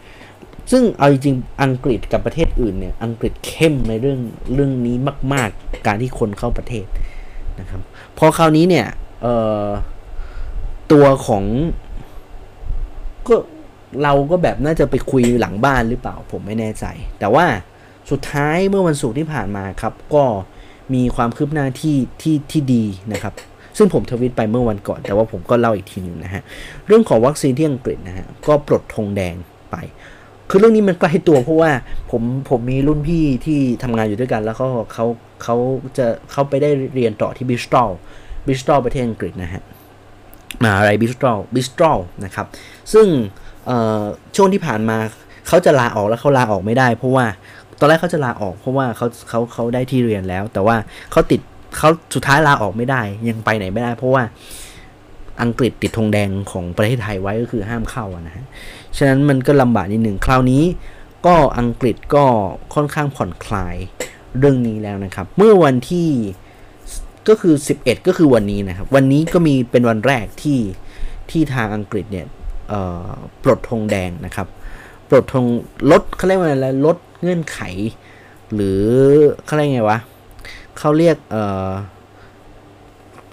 [0.72, 4.20] ซึ่งเอาจริงอังกฤษกับประเทศอื่นเนี่ยอังกฤษเข้มในเรื่อง
[4.54, 4.96] เรื่องนี้
[5.34, 6.86] มาก ๆ การที่คนเข้าประเทศ
[7.60, 7.82] นะครับ
[8.18, 8.88] พอคราวนี้เนี่ย
[9.22, 9.36] เอ่
[9.66, 9.68] อ
[10.92, 11.44] ตัวของ
[13.28, 13.36] ก็
[14.04, 16.86] เราก็แบบน่าจะไปคุยหลังบ้านหรือเปล่า ผมไม่แน่ใจ
[17.20, 17.46] แต่ว่า
[18.12, 20.24] สุดท้ายเมื่อวันศุกร์ที่ผ่านมาครับก็
[20.94, 22.84] มีความคืบหน้าที่ที่ที่ดี
[23.14, 23.34] นะครับ
[23.78, 26.42] ซึ่งผมทวีตไปเมื่อวันก่อน แต่ว่าผมก็เล่าอีกทีหนึ่งนะฮะ
[26.88, 29.36] เรื่องของวัคซีนที่อังกฤษนะฮะก็ปลดธงแดง
[29.72, 29.76] ไป
[30.50, 31.72] คือเรื่องนี้มันใกล้ตัวเพราะว่า
[32.12, 35.06] ผมผมมีรุ่นพี่ที่ทำงานอยู่ด้วยกัน แล้วเขาเขา
[35.44, 35.56] เขา
[35.98, 37.90] จะเขาไปได้เรียนต่อที่บริสตอล
[38.48, 39.62] บริสตอลประเทศอังกฤษนะฮะ
[40.64, 42.48] มาอะไรบริสตอลบริสตอลนะครับ
[42.94, 43.08] ซึ่ง
[44.36, 44.98] ช่วงที่ผ่านมา
[45.48, 47.26] เขาจะลาออกแล้วเขาลาออกไม่ได้ เพราะว่า
[47.84, 50.76] อนแรกเขาจะลาออกเพราะว่าเขาเขาเขาได้ที่เรียนแล้ว แต่ว่า
[51.12, 51.42] เขาติด
[51.78, 54.24] เขาสุดท้ายลาออกไม่ได้ ยังไปไหนไม่ได้ เพราะว่า
[55.42, 58.46] อังกฤษติดธงแดงของประเทศไทยไว้ก็คือห้ามเข้านะฮะ
[58.98, 60.64] ฉะนั้นมันก็ลำบากนิดหนึ่งคราวนี้
[61.26, 62.26] ก็อังกฤษก็
[62.74, 63.76] ค่อนข้างผ่อนคลาย
[64.38, 66.10] เรื่องนี้แล้วนะครับ เมื่อวันที่
[67.28, 70.60] ก็คือ 11 ก็คือวันนี้นะครับ วันนี้ก็มีเป็นวันแรกที่
[71.30, 72.28] ที่ทางอังกฤษเนี่ย
[73.44, 74.48] ปลดธงแดงนะครับ
[75.10, 75.46] ปลดธง
[75.92, 77.60] ลดเขาเรียกว่าอะไรลด เงื่อนไข
[78.54, 78.84] หรือ
[79.46, 80.00] เขาเรียกไงวะ
[80.78, 81.18] เขาเรียก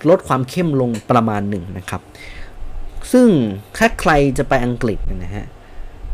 [0.09, 2.01] ลดความเข้มลงประมาณหนึ่งนะครับ
[3.13, 3.29] ซึ่ง
[3.77, 5.47] ถ้าใครจะไปอังกฤษนะฮะ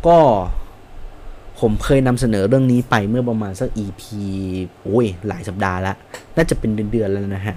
[0.07, 0.19] ก็
[1.61, 4.03] ผมเคยนำเสนอเรื่องนี้ไปเมื่อประมาณสัก EP
[4.83, 5.97] โอ้ย หลายสัปดาห์ล้ว
[6.37, 7.57] น่าจะเป็นเดือนๆแล้วนะฮะ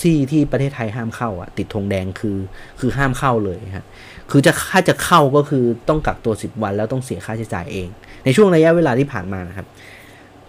[0.00, 2.38] ที่ที่ประเทศไทยห้ามเข้าอะติดธงแดงคือ
[2.80, 3.86] คือห้ามเข้าเลยฮะ
[4.30, 7.88] คือจะถ้าจะเข้าก็คือต้องกักตัว 10 วันแล้วต้องเสียค่าใช้จ่ายเอง
[8.24, 9.66] ในช่วงระยะเวลาที่ผ่านมานะครับ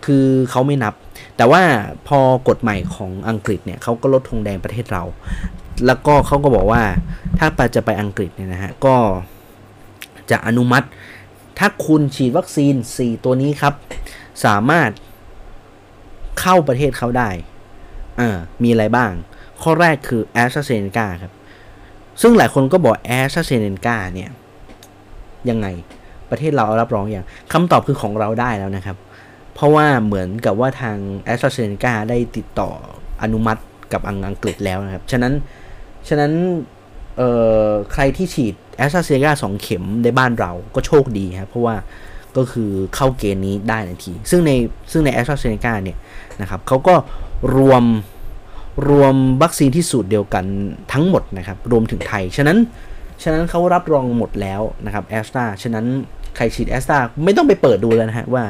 [0.05, 0.93] คือเขาไม่นับ
[1.37, 1.61] แต่ว่า
[2.07, 5.03] พอกฎใหม่ของอังกฤษเนี่ยเขาก็ลดธงแดงประเทศเรา
[5.85, 6.83] แล้วก็เขาก็บอกว่า
[7.39, 8.95] ถ้าไปจะไปอังกฤษเนี่ยนะฮะก็
[10.31, 10.87] จะอนุมัติ
[11.59, 13.73] ถ้าคุณฉีดวัคซีน 4 ตัวนี้ครับ
[14.45, 14.89] สามารถ
[16.39, 17.29] เข้าประเทศเขาได้
[18.19, 19.11] อ่ามีอะไรบ้าง
[19.61, 21.33] ข้อแรกคือแอสตราเซเนกาครับ
[22.21, 24.29] ซึ่งหลายคนก็บอกแอสตราเซเนกาเนี่ย
[25.49, 25.67] ยังไง
[26.31, 28.97] ประเทศเรารับรองอย่างคำตอบคือของเราได้แล้วนะครับ
[29.55, 32.69] เพราะว่าเหมือนกับว่าทางแอสตราเซเนกาได้ติดต่อ
[33.21, 33.61] อนุมัติ
[33.93, 35.33] กับอังกฤษแล้วนะครับ ฉะนั้น
[36.07, 36.31] ฉะนั้น
[37.93, 41.75] ใครที่ฉีดแอสตราเซเนกาสองเข็มในบ้านเราก็โชคดีครับเพราะว่า
[42.37, 44.51] ก็คือเข้าเกณฑ์นี้ได้ทันที ซึ่งใน
[44.91, 45.97] ซึ่งในแอสตราเซเนกาเนี่ย
[46.41, 46.95] นะครับเขาก็
[47.55, 47.83] รวม
[48.89, 50.45] รวมวัคซีนที่สูตรเดียวกัน
[50.93, 52.57] ทั้งหมดนะครับ รวมถึงไทย ฉะนั้น
[53.23, 55.85] ฉะนั้นเขารับรองหมดแล้วนะครับแอสตราฉะนั้น
[56.35, 58.43] ใครฉีดแอสตราไม่ต้องไปเปิดดูแล้วนะฮะว่า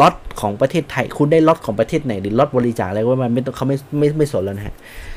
[0.00, 4.74] ล็อตของประเทศไทย คุณได้ล็อตของประเทศไหนหรือล็อตบริจาคอะไรว่ามันไม่ต้องเขาไม่ไม่ไม่สนแล้วนะฮะ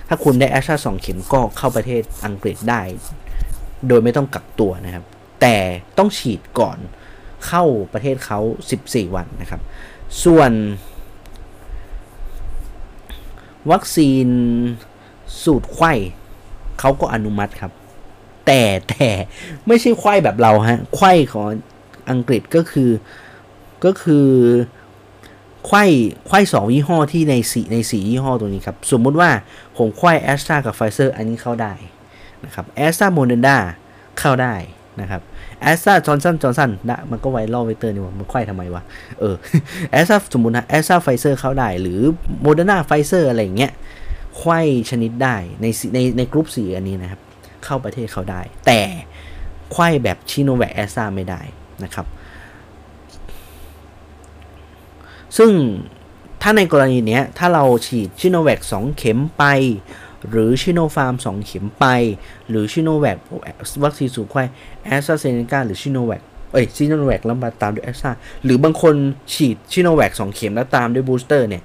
[0.08, 2.82] ถ้าคุณได้แอสตราสองเข็มก็เข้าประเทศอังกฤษได้
[3.88, 5.04] โดยไม่ต้องกักตัวนะครับ
[5.42, 5.56] แต่
[5.98, 6.78] ต้องฉีดก่อน
[7.48, 7.64] เข้า
[7.94, 8.40] ประเทศเขา
[8.78, 9.62] 14 วันนะครับ
[10.24, 10.52] ส่วน
[13.72, 14.28] วัคซีน
[15.44, 15.94] สูตรไข้
[16.80, 17.72] เขาก็อนุมัติครับ
[18.46, 19.08] แต่แต่
[19.68, 21.48] ไม่ใช่ไข้แบบเราฮะไข้ของ
[22.12, 22.92] อังกฤษก็คือ
[23.86, 24.28] ก็คือ
[25.68, 25.84] ไข้
[26.28, 29.30] ไข้สองยี่ห้อที่ในสีในสียี่ห้อตัวนี้ครับ สมมุติว่า
[29.78, 31.74] ผสมไขว้แอสตรากับไฟเซอร์อันนี้เข้าได้
[32.46, 33.58] นะครับแอสตราโมเดอร์นา
[34.20, 34.56] เข้าได้
[35.02, 35.22] นะครับ
[35.62, 38.84] แอสตราจอร์นสันจอร์นสันนะมันก็ viral vector นี่ว่ามันไขว้ทำไมวะ
[39.20, 39.36] เออ
[39.92, 42.00] แอสตราสมมุตินะแอสตราไฟเซอร์เข้าได้ หรือ
[42.42, 43.72] โมเดอร์นาไฟเซอร์อะไรอย่างเงี้ย
[44.38, 47.22] ไขว้ชนิดได้ในในในกรุ๊ปสี่อันนี้นะครับ
[47.66, 48.82] เข้าประเทศเขาได้ แต่
[49.72, 51.42] ไขว้แบบซิโนแวคแอสตราไม่ได้
[51.84, 52.06] นะครับ
[55.38, 55.52] ซึ่ง
[56.42, 59.44] ถ้าในกรณีนี้ถ้าเราฉีดชิโนแวค2เข็มไป
[60.30, 61.86] หรือชิโนฟาร์ม2เข็มไป
[62.50, 63.18] หรือชิโนแวค
[63.84, 64.44] วัคซีนสูงไข้
[64.84, 68.12] แอสตราเซเนกาหรือซิโนแวคเอ้ยซิโนแวคแล้วมาตามด้วยแอสตรา
[68.44, 68.96] หรือบางคน
[69.34, 71.64] ฉีดซิโนแวค2เข็มแล้วตามด้วย booster เนี่ย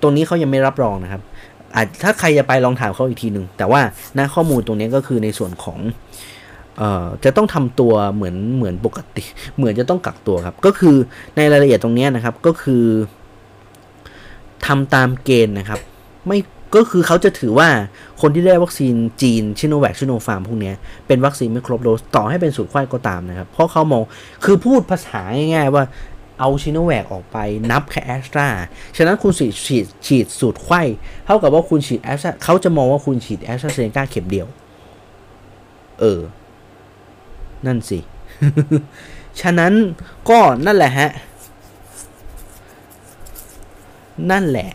[0.00, 1.22] ตรงนี้เขายังไม่รับรองนะครับ
[1.74, 3.80] อาจถ้าใครจะไปลองถามเขาอีกทีหนึ่งแต่ว่า
[4.14, 5.78] หน้าข้อมูลตรงนี้ก็คือในส่วนของ
[6.78, 9.24] เอ่อจะต้องทำตัวเหมือนเหมือนปกติ
[9.56, 10.96] เหมือนจะต้องกักตัวครับ ก็คือ
[11.36, 12.84] ในรายละเอียดตรงนี้นะครับก็คือ
[14.66, 15.80] ทำตามเกณฑ์นะครับ
[16.26, 16.38] ไม่
[16.76, 17.68] ก็คือเขาจะถือว่า
[18.20, 20.72] คนที่ได้วัคซีนจีนซิโนแวคซิโนฟาร์มพวกนี้
[21.06, 24.02] เป็นวัคซีนไม่ครบโดสต่อให้เป็นสูตรไขว้ก็ตามนะครับ เพราะเขามอง
[24.44, 25.20] คือพูดภาษา
[25.54, 25.84] ง่ายๆว่า
[26.42, 27.38] เอาซิโนแวคออกไป
[27.70, 28.48] นับแค่แอสตรา
[28.96, 30.82] ฉะนั้นคุณฉีดฉีดฉีดสูตรไขว้
[31.26, 34.46] เท่ากับว่าคุณฉีดแอสตราเขาจะมองว่าคุณฉีดแอสตราเซเนกาเข็มเดียว
[36.00, 36.20] เออ
[37.66, 37.98] นั่นสิ
[39.40, 39.72] ฉะนั้น
[40.30, 41.10] ก็นั่นแหละฮะ
[44.30, 44.70] นั่นแหละ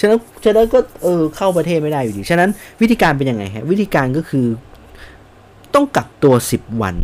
[0.00, 2.50] ฉะนั้นฉะนั้นก็เออเข้าประเทศไม่ได้อยู่ดี ฉะนั้น
[2.80, 4.46] วิธีการเป็นยังไงฮะ วิธีการก็คือ
[5.74, 6.96] ต้องกักตัว 10 วัน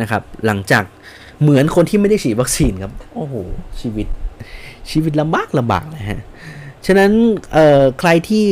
[0.00, 0.84] นะครับ หลังจาก
[1.42, 3.34] เหมือนคนที่ไม่ได้ฉีดวัคซีนครับ โอ้โห
[3.80, 4.06] ชีวิต
[4.90, 6.20] ชีวิตลำบากลำบากนะฮะ
[6.86, 7.12] ฉะนั้น
[8.00, 8.46] ใครที่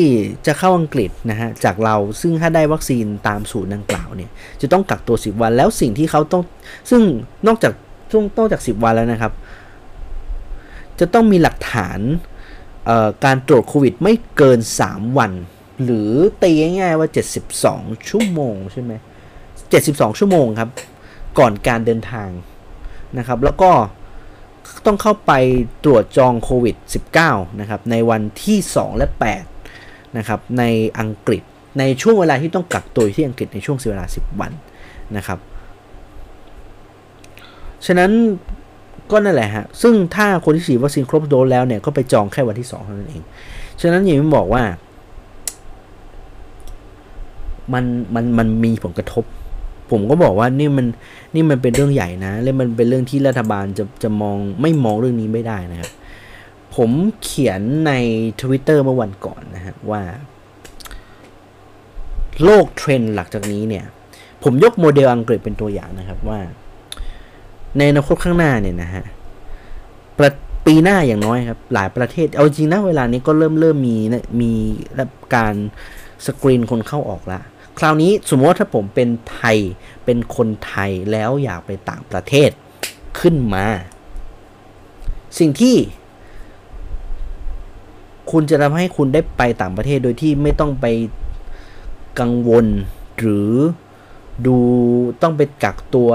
[0.46, 4.30] จะเข้าอังกฤษนะฮะ จากเราซึ่งถ้าได้วัคซีนตามสูตรดังกล่าวเนี่ย
[4.60, 6.42] จะต้องกักตัว 10 วันแล้วสิ่งที่เขาต้อง
[6.90, 7.02] ซึ่ง
[7.46, 7.72] นอกจาก
[8.38, 9.32] นอกจาก 10 วันแล้วนะครับ
[11.00, 11.98] จะต้องมีหลักฐาน
[13.24, 14.58] การตรวจโควิดไม่เกิน
[14.88, 15.32] 3 วัน
[15.84, 16.10] หรือ
[16.42, 17.08] ตีง่ายๆว่า
[17.56, 18.92] 72 ชั่วโมงใช่ไหม
[19.56, 20.70] 72 ชั่วโมงครับ
[21.38, 22.28] ก่อนการเดินทาง
[23.18, 23.70] นะครับแล้วก็
[24.86, 25.32] ต้องเข้าไป
[25.84, 26.76] ตรวจจองโควิด
[27.18, 29.06] -19 นะครับในวันที่ 2 และ
[29.62, 30.62] 8 นะครับใน
[31.00, 31.42] อังกฤษ
[31.78, 34.52] ในช่วงเวลาที่ต้องกักตัวที่อังกฤษในช่วงเวลา 10 วัน
[35.16, 35.38] นะครับ
[37.86, 38.10] ฉะนั้น
[39.10, 43.22] ก็นั่นแหละฮะ ซึ่งถ้าคนที่ฉีดวัคซีนครบโดสแล้วเนี่ย ก็ไปจองแค่วันที่ 2 เท่านั้นเอง
[43.80, 44.62] ฉะนั้นอย่างที่บอกว่า
[47.72, 49.24] มันมันมันมีผลกระทบ
[49.90, 50.86] ผมก็บอกว่านี่มัน
[51.34, 55.90] นี่มันเป็นเรื่องใหญ่นะและมันเป็นเรื่องที่รัฐบาลจะจะมองไม่มองเรื่องนี้ไม่ได้นะครับ
[56.76, 56.90] ผม
[57.22, 57.92] เขียนใน
[58.40, 60.02] Twitter เมื่อวันก่อนนะฮะว่า
[62.44, 63.84] โลกเทรนด์หลักจากนี้เนี่ย
[64.42, 66.40] ผมยกโมเดลอังกฤษเป็นตัวอย่างนะครับว่า
[67.76, 69.04] ในอนาคตข้างหน้าเนี่ยนะฮะ
[70.70, 73.96] ปีหน้าอย่างน้อยครับ หลายประเทศ เอาจริงนะเวลานี้ก็เริ่มเริ่มมี
[74.40, 74.52] มี
[75.34, 75.54] การ
[76.26, 77.42] สกรีนคนเข้าออกแล้ว
[77.78, 79.58] คราวนี้สมมติว่าถ้าผมเป็นไทย
[80.04, 82.50] เป็นคนไทยแล้วอยากไปต่างประเทศ
[83.20, 83.66] ขึ้นมา
[85.38, 85.76] สิ่งที่
[88.30, 90.86] คุณจะทำให้คุณได้ไปต่างประเทศโดยที่ไม่ต้องไป
[92.20, 92.66] กังวล
[93.18, 93.50] หรือ
[94.46, 94.56] ดู
[95.22, 96.10] ต้องไปกักตัว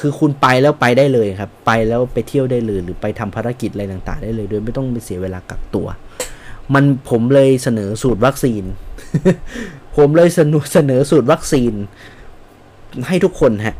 [0.00, 5.86] คือคุณไปแล้วไปได้เลยครับ ไปแล้วไปเที่ยวได้เลย หรือไปทำภารกิจอะไรต่าง ๆ ได้เลย โดยไม่ต้องไปเสียเวลากักตัว
[6.74, 8.62] มันผมเลยเสนอสูตรวัคซีน
[9.96, 11.72] ผมเลยเสนอเสนอสูตรวัคซีน
[13.08, 13.76] ให้ทุกคนฮะ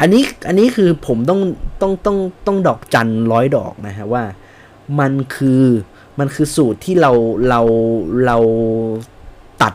[0.00, 1.40] อันนี้อันนี้คือผมต้อง
[1.80, 4.24] ต้องต้องต้องดอกจันร้อยดอกนะฮะว่า
[5.00, 5.62] มันคือ
[6.18, 7.12] มันคือสูตรที่เรา
[7.48, 7.60] เรา
[8.26, 8.36] เรา
[9.62, 9.74] ตัด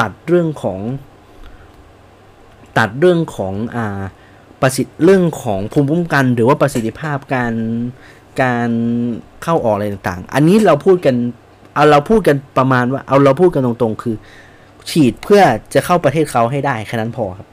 [0.00, 0.78] ตัดเรื่องของ
[2.78, 4.02] ตัดเรื่องของอ่า
[4.60, 7.54] ประสิทธิ์เรื่องของภูมิคุ้มกัน หรือว่าประสิทธิภาพการ
[8.42, 8.68] การ
[9.42, 11.16] เข้าออกอะไรต่างๆ อันนี้เราพูดกัน
[11.74, 14.16] เอาเราพูดกันประมาณว่า เอาเราพูดกันตรงๆ คือ
[14.90, 15.42] ฉีดเพื่อ
[15.74, 17.48] จะเข้าประเทศเขาให้ได้แค่นั้นพอครับ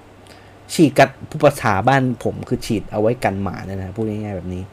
[0.74, 4.64] ฉีดกับผู้ภาษาบ้านผมคือฉีดเอาไว้กันหมานะนะพูดง่ายๆแบบนี้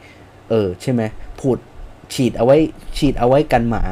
[0.49, 1.01] เออ ใช่ไหม
[1.39, 1.57] พูด
[2.13, 2.57] ฉีดเอาไว้
[2.97, 3.83] ฉีดเอาไว้กันหมา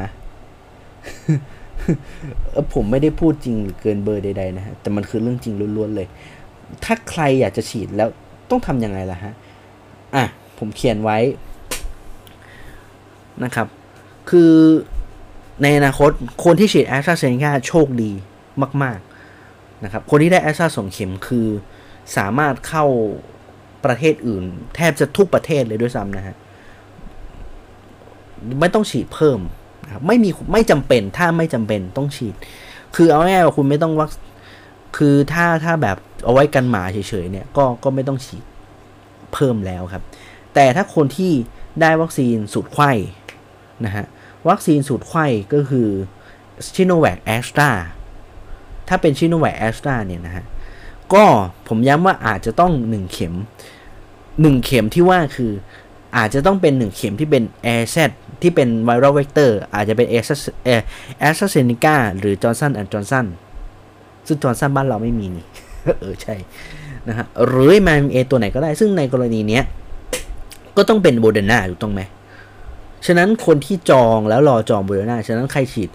[2.74, 6.06] ผมไม่ได้พูดจริงหรือเกินเบอร์ใดๆนะฮะ แต่มันคือเรื่องจริงล้วนๆเลย
[6.84, 8.08] ถ้าใครอยากจะฉีดแล้ว
[8.50, 9.32] ต้องทำยังไงล่ะฮะ
[10.14, 10.24] อะ
[10.58, 11.18] ผมเขียนไว้
[13.44, 13.66] นะครับ
[14.30, 14.52] คือ
[15.62, 16.10] ในอนาคต
[16.44, 18.12] คนที่ฉีดแอสตราเซเนกาโชคดี
[18.82, 18.98] มาก
[19.40, 21.46] ๆ นะครับ คนที่ได้แอสตราสองเข็มคือ
[22.16, 22.84] สามารถเข้า
[23.84, 24.44] ประเทศอื่น
[24.76, 26.36] แทบจะทุกประเทศเลยด้วยซ้ำนะฮะ
[28.60, 29.38] ไม่ต้องฉีดเพิ่ม
[29.84, 32.34] นะครับไม่มีไม่จำเป็นถ้าไม่จำเป็นต้องฉีด
[32.96, 34.10] คือเอาง่ายๆว่าคุณไม่ต้องวัค
[34.96, 38.44] คือถ้าถ้าแบบเอาไว้กันหมาเฉยๆเนี่ยก็ก็ไม่ต้องฉีด
[39.34, 40.02] เพิ่มแล้วครับ
[40.54, 41.32] แต่ถ้าคนที่
[41.80, 42.90] ได้วัคซีนสูตรไขว้
[43.84, 44.04] นะฮะ
[44.48, 45.88] วัคซีนสูตรไขว้ก็คือ
[46.74, 47.70] ซิโนแวคแอสตรา
[48.88, 50.44] ถ้าเป็นซิโนแวคแอสตราเนี่ยนะฮะ
[51.14, 51.24] ก็
[51.68, 53.34] ผมย้ำว่าอาจจะต้อง 1 เข็ม
[53.98, 55.52] 1 เข็มที่ว่าคือ
[56.16, 57.96] อาจจะต้องเป็น 1 เข็มที่เป็นแอร์เซ
[58.42, 60.26] ที่เป็น viral vector อาจจะเป็นแอส
[61.20, 63.26] แอสตราเซเนกาหรือจอห์นสันแอนด์จอห์นสัน
[64.26, 65.44] ซึ่งจอห์นสันบ้านเราไม่มีนี่
[66.00, 66.34] เออ ใช่
[67.08, 69.64] นะฮะ หรือมาเอตัวไหนก็ได้ ซึ่งในกรณีเนี้ย
[70.76, 72.00] ก็ต้องเป็นโมเดอร์นาถูกต้องไหม
[73.06, 75.90] ฉะนั้นคนที่จองแล้วรอจองโมเดอร์นาฉะนั้นใครฉีด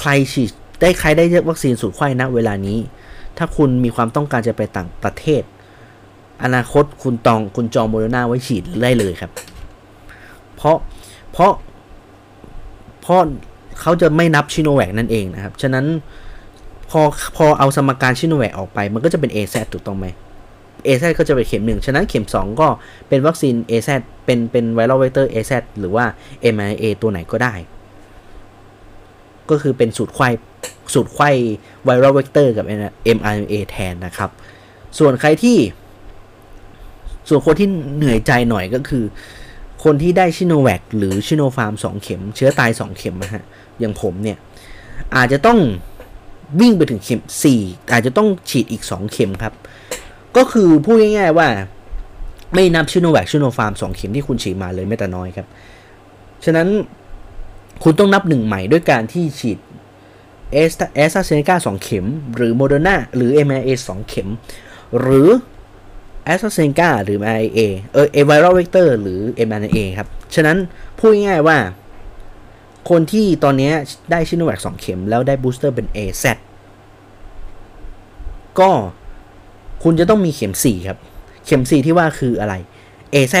[0.00, 2.78] ใครฉีดได้ใครได้วัคซีนสูตรไขว้ณเวลานี้
[3.38, 5.42] ถ้าคุณมีความต้องการจะไปต่างประเทศ
[6.44, 9.30] อนาคตคุณจองคุณจองโมเดอร์นาไว้ฉีดได้เลยครับ
[10.56, 10.76] เพราะ
[11.32, 11.52] เพราะ
[13.02, 13.20] เพราะ
[13.80, 15.86] เขาจะไม่นับซิโนแวคนั่นเองนะครับ ฉะนั้น
[16.90, 17.00] พอ
[17.36, 20.06] พอเอาสมการซิโนแวคออกไป มันก็จะเป็น AZ ถูกต้องไหม
[20.86, 22.68] AZ ก็จะเป็นเข็มหนึ่งฉะนั้นเข็ม 2 ก็
[23.08, 23.88] เป็นวัคซีน a z
[24.24, 26.04] เป็นเป็นไวรัลเวกเตอร์ a z หรือว่า
[26.54, 27.54] mRNA ตัวไหนก็ได้
[29.50, 30.28] ก็คือเป็นสูตรไขว้
[30.94, 31.30] สูตรไขว้
[31.84, 32.64] viral vector กับ
[33.16, 34.30] mRNA แทนนะครับ
[34.98, 35.58] ส่วนใครที่
[37.28, 39.04] ส่วนคนที่เหนื่อยใจหน่อยก็คือ
[39.84, 43.44] คนที่ได้ซิโนแวคหรือซิโนฟาร์ม2เข็ม เชื้อตาย2เข็มนะฮะ
[43.78, 44.38] อย่างผมเนี่ย
[45.16, 45.58] อาจจะต้อง
[46.60, 47.20] วิ่งไปถึงเข็ม
[47.56, 49.54] 4 อาจจะต้องฉีดอีก 2 เข็มครับ
[50.36, 51.48] ก็คือพูดง่ายๆว่า
[52.54, 55.46] ไม่นับซิโนแวคซิโนฟาร์ม2เข็มที่คุณฉีดมาเลยแม้แต่น้อยครับ
[56.44, 56.68] ฉะนั้น
[57.82, 59.58] คุณต้องนับหนึ่งใหม่ด้วยการที่ฉีด
[60.52, 62.06] แอสแอสตราเซเนกาสองเข็ม
[62.36, 64.28] หรือโมเดอร์นาหรือ mRNA สองเข็ม
[65.00, 65.28] หรือ
[66.24, 67.60] แอสตราเซเนกาหรือ mRNA
[67.92, 70.56] เออเอ viral vector หรือ mRNA ครับ ฉะนั้น
[70.98, 71.58] พูดง่ายๆว่า
[72.90, 73.72] คนที่ตอนนี้
[74.10, 76.24] ได้ซิโนแวคสองเข็ม แล้วได้ booster เป็น AZ
[78.60, 78.70] ก็
[79.82, 80.98] คุณจะต้องมีเข็ม 4 ครับ
[81.46, 82.54] เข็ม 4 ที่ว่าคืออะไร
[83.14, 83.34] AZ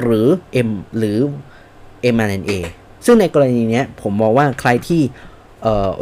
[0.00, 0.26] หรือ
[0.66, 1.18] M หรือ
[2.14, 2.52] mRNA
[3.04, 5.02] ซึ่งในกรณีนี้ผมมองว่าใครที่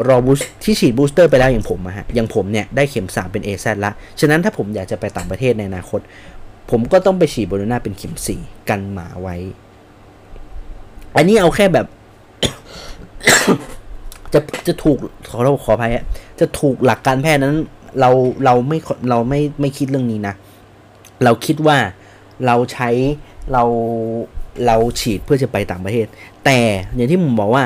[0.09, 3.91] รอ boost ที่ฉีด booster ไปแล้วอย่างผมอะฮะอย่างผมเนี่ยได้เข็ม 3 เป็น AZ ละ
[4.21, 6.01] ฉะนั้นถ้าผมอยากจะไปต่างประเทศในอนาคต
[6.71, 9.37] ผมก็ต้องไปฉีดโมเดอร์นาเป็นเข็ม 4 กันหมาไว้
[11.17, 11.87] อันนี้เอาแค่แบบ
[14.33, 14.99] จะจะถูก
[15.31, 15.91] ขอเราขออภัย
[16.41, 17.57] จะถูกหลักการแพทย์นั้น
[18.01, 18.11] เรา
[18.45, 18.79] เราไม่
[19.11, 20.35] เราไม่ไม่คิดเรื่องนี้นะ
[21.25, 21.79] เราคิดว่า
[22.47, 22.89] เราใช้
[23.53, 23.63] เรา
[24.67, 26.07] เราฉีดเพื่อจะไปต่างประเทศ
[26.45, 26.59] แต่
[26.95, 27.65] อย่างที่ผมบอกว่า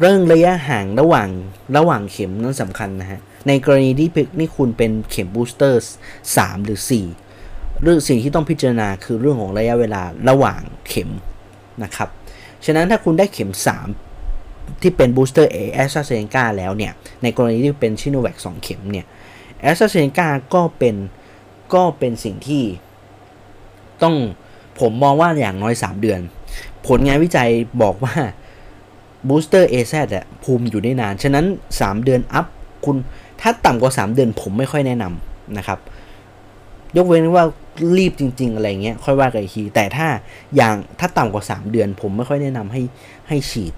[0.00, 1.28] เรื่องระยะห่างระหว่าง
[1.76, 4.08] ระหว่างเข็มนั้นสำคัญนะฮะ ในกรณีที่
[4.38, 5.84] นี่คุณเป็นเข็ม booster
[6.24, 6.80] 3หรือ
[7.28, 11.10] 4เรื่องสิ่งที่ต้องพิจารณาคือเรื่องของระยะเวลาระหว่างเข็ม
[11.82, 12.08] นะครับ
[12.64, 13.52] ฉะนั้นถ้าคุณได้เข็ม
[14.16, 16.92] 3 ที่เป็น booster เอแอสตราเซเนกาแล้วเนี่ย
[17.22, 19.06] ในกรณีที่เป็นซิโนแวค2เข็มเนี่ย
[19.60, 20.96] แอสตราเซเนกาก็เป็น
[21.74, 22.64] ก็เป็นสิ่งที่
[24.02, 24.14] ต้อง
[24.80, 26.20] ผมมองว่าอย่างน้อย 3 เดือน
[26.86, 27.50] ผลงานวิจัย
[27.82, 28.14] บอกว่า
[29.28, 31.44] บูสเตอร์ AZ อะภูมิอยู่ได้นาน ฉะนั้น
[31.76, 32.46] 3 เดือนอัพ
[32.84, 32.96] คุณ
[33.40, 35.78] ถ้าต่ำกว่า 3 เดือนผมไม่ค่อยแนะนำนะครับ
[36.96, 37.44] ยกเว้นว่า
[37.96, 40.06] รีบจริง ๆ อะไรเงี้ยค่อยว่ากันอีกที แต่ถ้า
[40.56, 42.82] อย่างถ้าต่ำกว่า 3 เดือน ผมไม่ค่อยแนะนำให้
[43.28, 43.74] ให้ฉีด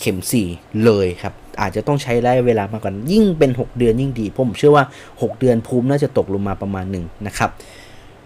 [0.00, 0.18] เข็ม
[0.50, 7.50] 4 เลยครับ อาจจะต้องใช้ระยะเวลามากกว่ายิ่งเป็น 6 เดือนยิ่งดี ผมเชื่อว่า 6 เดือนภูมิน่าจะตกลงมาประมาณหนึ่งนะครับ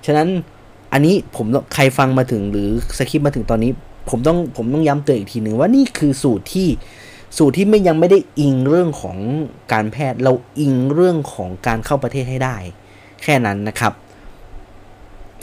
[0.07, 0.29] ฉะนั้น
[0.93, 2.69] อันนี้ผมใครฟังมาถึงหรือ
[2.99, 3.71] สคริปต์มาถึงตอนนี้
[4.11, 6.69] ผมต้องผมต้องย้ำเตือนอีกทีหนึ่งว่านี่คือสูตรที่
[7.39, 9.19] สูตรที่ไม่ยังไม่ได้อิงเรื่องของ
[9.73, 12.57] การแพทย์ เราอิงเรื่องของการเข้าประเทศให้ได้
[13.23, 13.93] แค่นั้นนะครับ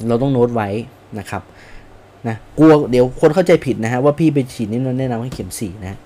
[0.08, 0.70] เราต้องโน้ตไว้
[1.20, 1.44] นะครับ
[2.28, 6.00] นะกลัวเดี๋ยวคนเข้าใจผิดนะฮะว่าพี่ไปฉีดนี่แนะนำให้เข็มสี่นะ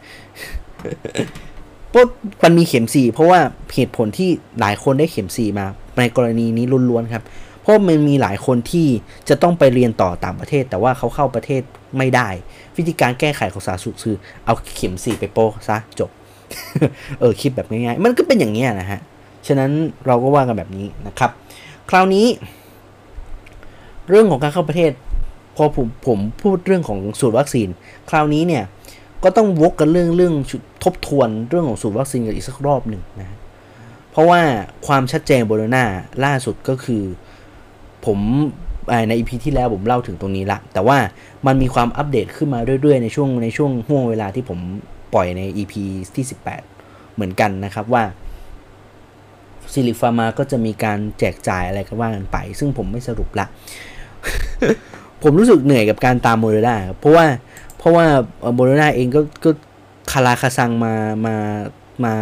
[1.94, 2.10] เพราะ
[2.44, 3.40] มันมีเข็มสี่เพราะว่า
[3.74, 4.30] เหตุผลที่
[4.60, 5.66] หลายคนได้เข็มสี่มา
[5.98, 7.24] ในกรณีนี้ล้วนๆครับ
[7.62, 8.88] เพราะมันมีหลายคนที่
[9.30, 11.62] จะต้องไปเรียนต่อต่างประเทศ แต่ว่าเขาเข้าประเทศ
[11.98, 12.30] ไม่ได้
[12.78, 14.16] วิธีการแก้ไขของสาธารณสุขคือ
[14.46, 16.10] เอาเข็มสี่ไปโป้ซะจบ
[17.20, 19.00] เออคิดแบบง่ายๆ มันก็เป็นอย่างนี้นะฮะ
[19.48, 19.72] ฉะนั้น
[20.06, 21.32] เราก็ว่ากันแบบนี้นะครับ
[21.90, 22.26] คราวนี้
[24.10, 24.92] เรื่องของการเข้าประเทศ
[25.56, 27.68] พอผมผมพูดเรื่องของสูตรวัคซีน
[28.10, 28.64] คราวนี้เนี่ย
[29.24, 30.34] ก็ต้องวกกันเรื่องเรื่อง
[30.84, 33.38] ทบทวนเรื่องของสูตรวัคซีนกันอีกสักรอบหนึ่งนะ
[34.12, 34.42] เพราะว่า
[34.88, 35.86] ความชัดเจนโบโลนา
[36.26, 37.04] ล่าสุดก็คือ
[38.06, 38.20] ผม
[39.08, 40.98] ในอีพีที่แล้วผมเล่าถึงตรงนี้ละ แต่ว่า
[41.46, 44.60] มันมีความอัปเดตขึ้นมาเรื่อยๆ ในช่วงในช่วงห่วงเวลาที่ผม
[45.14, 45.74] ปล่อยใน EP
[46.16, 46.26] ที่
[46.70, 48.04] 18 เหมือนกันนะครับว่า
[49.74, 53.46] ซิลิฟาร์มาก็จะมีการแจกจ่ายอะไรก็ว่ากันไป ซึ่งผมไม่สรุปละ
[55.24, 57.26] ผมรู้สึกเหนื่อยกับการตามโมเดอร์นาเพราะว่า
[57.84, 58.08] เพราะว่า
[58.54, 59.52] โมเดอร์นาเองก็ก็
[60.12, 60.94] คาราคาซังมา
[61.26, 61.36] มา
[62.04, 62.14] มา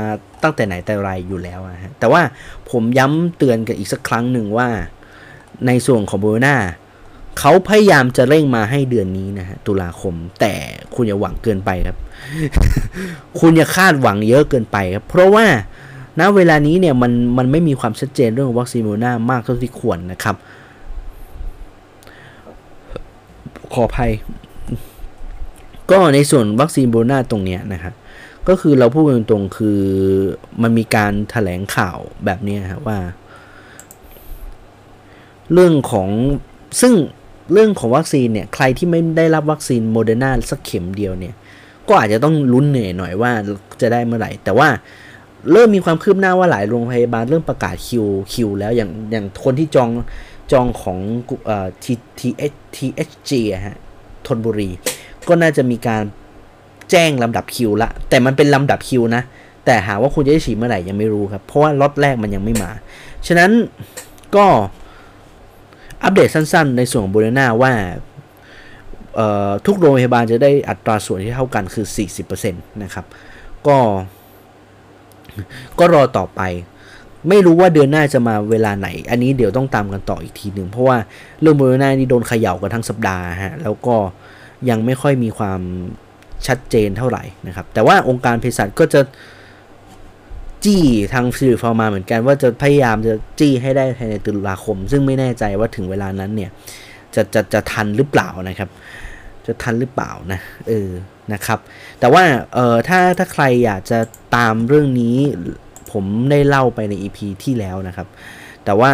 [0.43, 2.21] ตั้งแต่ไหนแต่ไรอยู่แล้วนะฮะแต่ว่า
[2.69, 4.67] ผมย้ำเตือนกันอีกสักครั้งหนึ่งว่า
[5.67, 6.55] ในส่วนของโมเดอร์นา
[7.39, 10.53] เขาพยายามจะเร่งมาให้เดือนนี้นะฮะตุลาคม แต่
[10.95, 11.97] คุณอย่าหวังเกินไปครับ
[13.39, 15.45] คุณอย่าคาดหวังเยอะเกินไปครับ เพราะว่า
[16.19, 20.35] ณเวลานี้เนี่ยมันมันไม่มีความชัดเจนเรื่องวัคซีนโมเดอร์นามากเท่าที่ควรนะครับ
[23.73, 24.11] ขออภัย
[25.91, 27.93] ก็ในส่วนวัคซีนโมเดอร์นาตรงเนี้ยนะครับ
[28.47, 29.81] ก็คือเราพูดตรงๆคือ
[30.61, 32.99] มันมีการแถลงข่าวแบบนี้ครับว่า
[35.53, 36.09] เรื่องของ
[36.81, 36.93] ซึ่ง
[37.53, 41.35] เรื่องของวัคซีนเนี่ย ใครที่ไม่ได้รับวัคซีนโมเดอร์นาสักเข็มเดียวเนี่ย
[41.87, 43.31] ก็อาจจะต้องลุ้นเหนื่อยหน่อยว่า
[43.81, 44.69] จะได้เมื่อไหร่ แต่ว่า
[45.51, 49.89] เริ่มมีความคืบหน้าว่าหลายโรงพยาบาลเริ่มประกาศคิวคิวแล้วอย่างอย่างคนที่จอง
[50.51, 50.97] จองของ
[51.45, 53.77] เอ่อทีทีเอชทีเอชจีฮะ
[54.27, 54.69] ทนบุรี
[55.27, 56.03] ก็น่าจะมีการ
[56.91, 59.23] แจ้งลำดับคิวละ แต่มันเป็นลำดับคิวนะ
[59.65, 62.71] แต่หาว่าคุณจะได้ฉีดเมื่อไหร่ยังไม่รู้ครับ เพราะว่าล็อตแรกมันยังไม่มา
[63.27, 63.51] ฉะนั้น
[64.35, 64.45] ก็
[66.03, 67.73] อัปเดตสั้นๆ ในส่วนของบูเนาว่า
[69.65, 71.85] ทุกโรงพยาบาลจะได้อัตราส่วนที่เท่ากันคือ
[72.33, 73.05] 40%นะครับ
[73.67, 73.77] ก็
[75.79, 76.41] ก็รอต่อไป
[77.29, 80.97] ไม่รู้ว่าเดือนหน้าจะมาเวลาไหน อันนี้เดี๋ยวต้องตามกันต่ออีกทีหนึ่ง เพราะว่า
[81.41, 83.95] เรื่องโมเดอร์นานี่โดนเขย่ากันทั้งสัปดาห์ฮะ แล้วก็
[84.69, 85.61] ยังไม่ค่อยมีความ
[86.47, 89.01] ชัดเจนเท่าไหร่นะครับ แต่ว่าองค์การเภสัชก็จะ
[90.65, 90.83] จี้
[91.13, 96.51] ทางซิลลิคฟาร์มาเหมือนกันว่าจะพยายามจะจี้ให้ได้ภายในตุลาคม ซึ่งไม่แน่ใจว่าถึงเวลานั้นเนี่ย
[97.15, 98.69] จะจะจะทันหรือเปล่านะครับ
[99.47, 100.89] จะทันหรือเปล่านะเออ
[101.33, 101.59] นะครับ
[101.99, 103.99] แต่ว่าเอ่อถ้าถ้าใครอยากจะ
[104.35, 105.17] ตามเรื่องนี้
[105.91, 108.07] ผมได้เล่าไปใน EP ที่แล้วนะครับ
[108.65, 108.91] แต่ว่า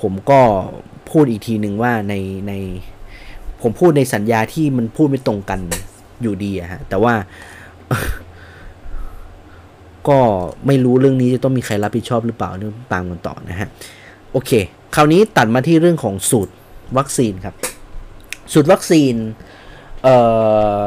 [0.00, 0.40] ผมก็
[1.10, 2.14] พูดอีกทีหนึ่งว่าใน
[2.48, 2.52] ใน
[3.62, 5.60] ผมพูดในสัญญาที่มันพูดไม่ตรงกัน
[6.22, 7.14] อยู่ดีอะฮะ แต่ว่า
[10.08, 10.18] ก็
[10.66, 13.68] ไม่รู้เรื่องนี้จะต้องมีใครรับผิดชอบหรือเปล่าเรื่องตามกันต่อนะฮะ
[14.32, 14.50] โอเค
[14.94, 16.54] คราวนี้ตัดมาที่เรื่องของสูตร
[16.98, 17.54] วัคซีนครับ
[18.52, 19.14] สูตรวัคซีน
[20.02, 20.16] เอ่
[20.80, 20.82] อ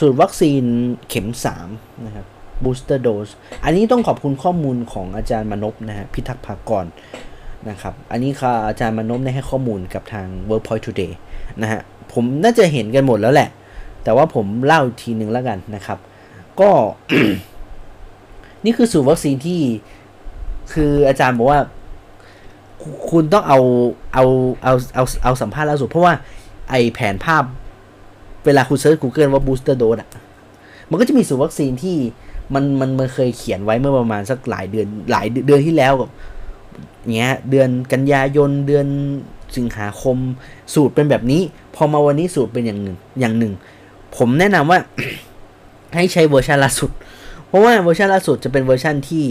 [0.00, 0.62] สูตรวัคซีน
[1.08, 1.28] เข็ม
[1.66, 2.26] 3นะครับ
[2.64, 3.32] booster dose
[3.64, 6.86] อันนี้ต้องขอบคุณข้อมูลของอาจารย์มนพนะฮะ พิทักษ์ภากร
[7.70, 11.12] นะครับ อันนี้ค่ะอาจารย์มนพได้ให้ข้อมูลกับทาง Workpoint Today
[11.62, 11.80] นะฮะ
[12.12, 13.48] ผมน่าจะเห็นกันหมดแล้วแหละ
[14.04, 15.98] แต่ว่าผมเล่าทีนึงแล้วกันนะครับ
[16.60, 16.70] ก็
[18.64, 19.60] นี่คือสูตรวัคซีนที่
[20.72, 21.60] คืออาจารย์บอกว่า
[23.10, 23.58] คุณต้องเอา
[24.14, 24.24] เอา
[24.64, 26.14] เอาเอาเอาสัมภาษณ์ล่าสุดเพราะว่า
[26.70, 27.44] ไอแผนภาพ
[28.46, 30.10] เวลาคุณเซิร์ช Google ว่า booster dose อะ
[30.90, 31.96] มันก็จะมีสูตรวัคซีนที่
[32.54, 36.10] มันมันมันเคยเขียนไว้เมื่อประมาณสักหลายเดือนหลายเดือนที่แล้วกับ
[37.16, 38.86] เงี้ยเดือนกันยายนเดือน
[39.56, 40.16] สิงหาคม
[40.74, 41.42] สูตรเป็นแบบนี้
[41.74, 43.52] พอมาวันนี้สูตรเป็นอย่างหนึ่งอย่างหนึ่ง
[44.16, 44.78] ผมแนะนำว่า
[45.94, 46.90] ให้ใช้เวอร์ชันล่าสุด
[47.46, 49.26] เพราะว่าเวอร์ชันล่าสุดจะเป็นเวอร์ชันที่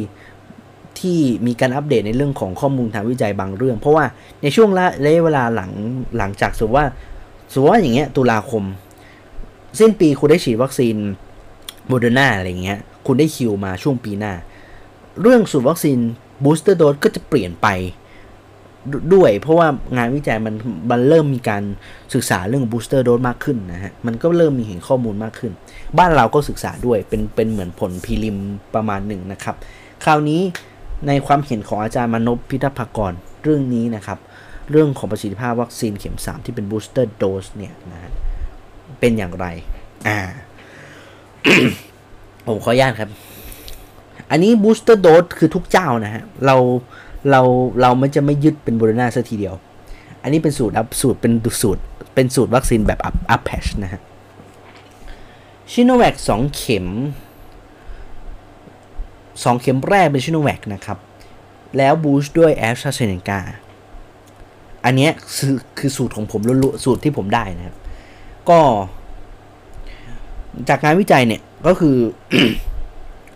[0.99, 1.17] ที่
[1.47, 4.05] มีการอัปเดตในเรื่องของข้อมูลทางวิจัยบางเรื่อง เพราะว่า
[4.41, 5.71] ในช่วงระยะเวลาหลัง
[6.17, 6.87] หลังจากสมมติว่า
[7.51, 8.63] สมมติว่าอย่างเงี้ยตุลาคม
[9.79, 10.95] สิ้นปีคุณได้ฉีดวัคซีน
[11.87, 14.33] โมเดอร์นาอะไรเงี้ย คุณได้คิวมาช่วงปีหน้า
[15.21, 15.99] เรื่องสูตรวัคซีน
[16.43, 17.67] booster dose ก็จะเปลี่ยนไป
[19.13, 19.67] ด้วย เพราะว่า
[19.97, 20.55] งานวิจัยมัน
[20.91, 21.63] มันเริ่มมีการ
[22.13, 25.51] ศึกษาเรื่อง booster dose มากขึ้นนะฮะ มันก็เริ่มมีเห็นข้อมูลมากขึ้น
[25.97, 28.37] บ้านเราก็ศึกษาด้วยเป็นเป็นเหมือนผล prelim
[28.75, 29.55] ประมาณหนึ่งนะครับ
[30.03, 30.41] คราวนี้
[31.07, 33.13] ในความเห็นของอาจารย์มานพพิทักษ์ภากร
[33.43, 34.19] เรื่องนี้นะครับ
[34.71, 38.11] เรื่องของประสิทธิภาพวัคซีนเข็ม 3 ที่เป็น booster dose เนี่ยนะฮะ
[38.99, 39.45] เป็นอย่างไร
[40.07, 40.19] อ่า
[42.47, 43.09] ผมขออนุญาตครับ
[44.31, 46.55] อันนี้ booster dose คือทุกเจ้านะฮะเรา
[47.31, 47.41] เรา
[47.81, 49.55] เราไม่จะไม่ยึดเป็นโบูรณาสักทีเดียว
[50.21, 51.81] อันนี้เป็นสูตรดับสูตรเป็นสูตร
[52.13, 54.01] เป็นสูตรวัคซีนแบบอัพอัพแพชนะฮะ
[55.71, 56.87] ชิโนแวคสองเข็ม
[59.43, 60.97] สองเข็มแรกเป็นชิโนแวคนะครับ
[61.77, 63.39] แล้วบูสต์ด้วยแอสตราเซเนกา
[64.85, 67.75] อันนี้คือคือสูตรของผมล้วนๆสูตรที่ผมได้นะครับ
[68.49, 68.59] ก็
[70.69, 71.95] จากงานวิจัยเนี่ย ก็คือ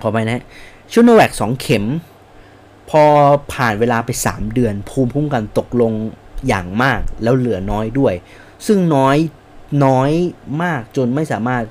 [0.01, 0.43] ขอไปนะ
[0.91, 1.86] ชิโนแวคสองเข็ม
[2.97, 3.07] พอ
[3.53, 5.93] ผ่านเวลาไป 3 เดือน ภูมิคุ้มกันตกลง
[6.47, 8.13] อย่างมากแล้วเหลือน้อยด้วย
[8.67, 9.17] ซึ่งน้อย
[9.85, 10.11] น้อย
[10.63, 11.63] มากจนไม่สามารถ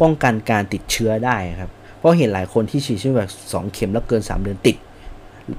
[0.00, 4.76] ป้องกันการติดเชื้อได้ครับ เพราะเห็นหลายคนที่ฉีดชิโนแวคสองเข็มแล้วเกิน 3 เดือนติด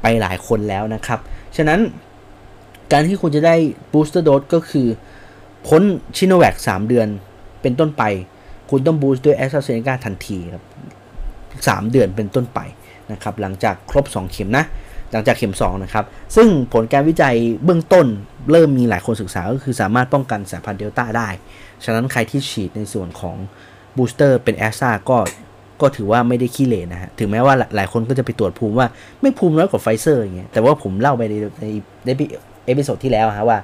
[0.01, 1.20] ไปหลายคนแล้วนะครับ
[1.57, 1.80] ฉะนั้น
[2.91, 3.55] การที่คุณจะได้
[3.91, 4.88] บูสเตอร์โดสก็คือ
[5.68, 5.82] พ้น
[6.18, 7.07] ชิโนแวค3 เดือน
[7.61, 8.03] เป็นต้นไป
[8.70, 10.63] คุณต้อง boost ด้วยแอสตราเซเนกาทันทีครับ
[11.28, 12.59] 3 เดือนเป็นต้นไป
[13.11, 14.65] นะครับ หลังจากครบ 2 เข็มนะ
[15.12, 16.05] หลังจากเข็ม2นะครับ
[16.36, 17.36] ซึ่งผลการวิจัย
[17.66, 18.08] เบื้องต้น
[18.51, 21.30] เริ่มมีหลายคนศึกษาก็คือสามารถป้องกันสายพันธุ์เดลต้าได้
[21.84, 23.36] ฉะนั้นใครที่ฉีดในส่วนของ
[23.98, 25.18] booster เป็นแอสตราก็
[25.82, 28.88] ก็ถือว่าไม่ได้ขี้เหร่นะฮะ ถึงแม้ว่าหลายคนก็จะไปตรวจภูมิว่า
[29.22, 31.66] ไม่ภูมิน้อยกว่าไฟเซอร์อย่างเงี้ย แต่ว่าผมเล่าไปในใน
[32.05, 32.10] ใน
[32.66, 33.60] episode ที่แล้วฮะว่า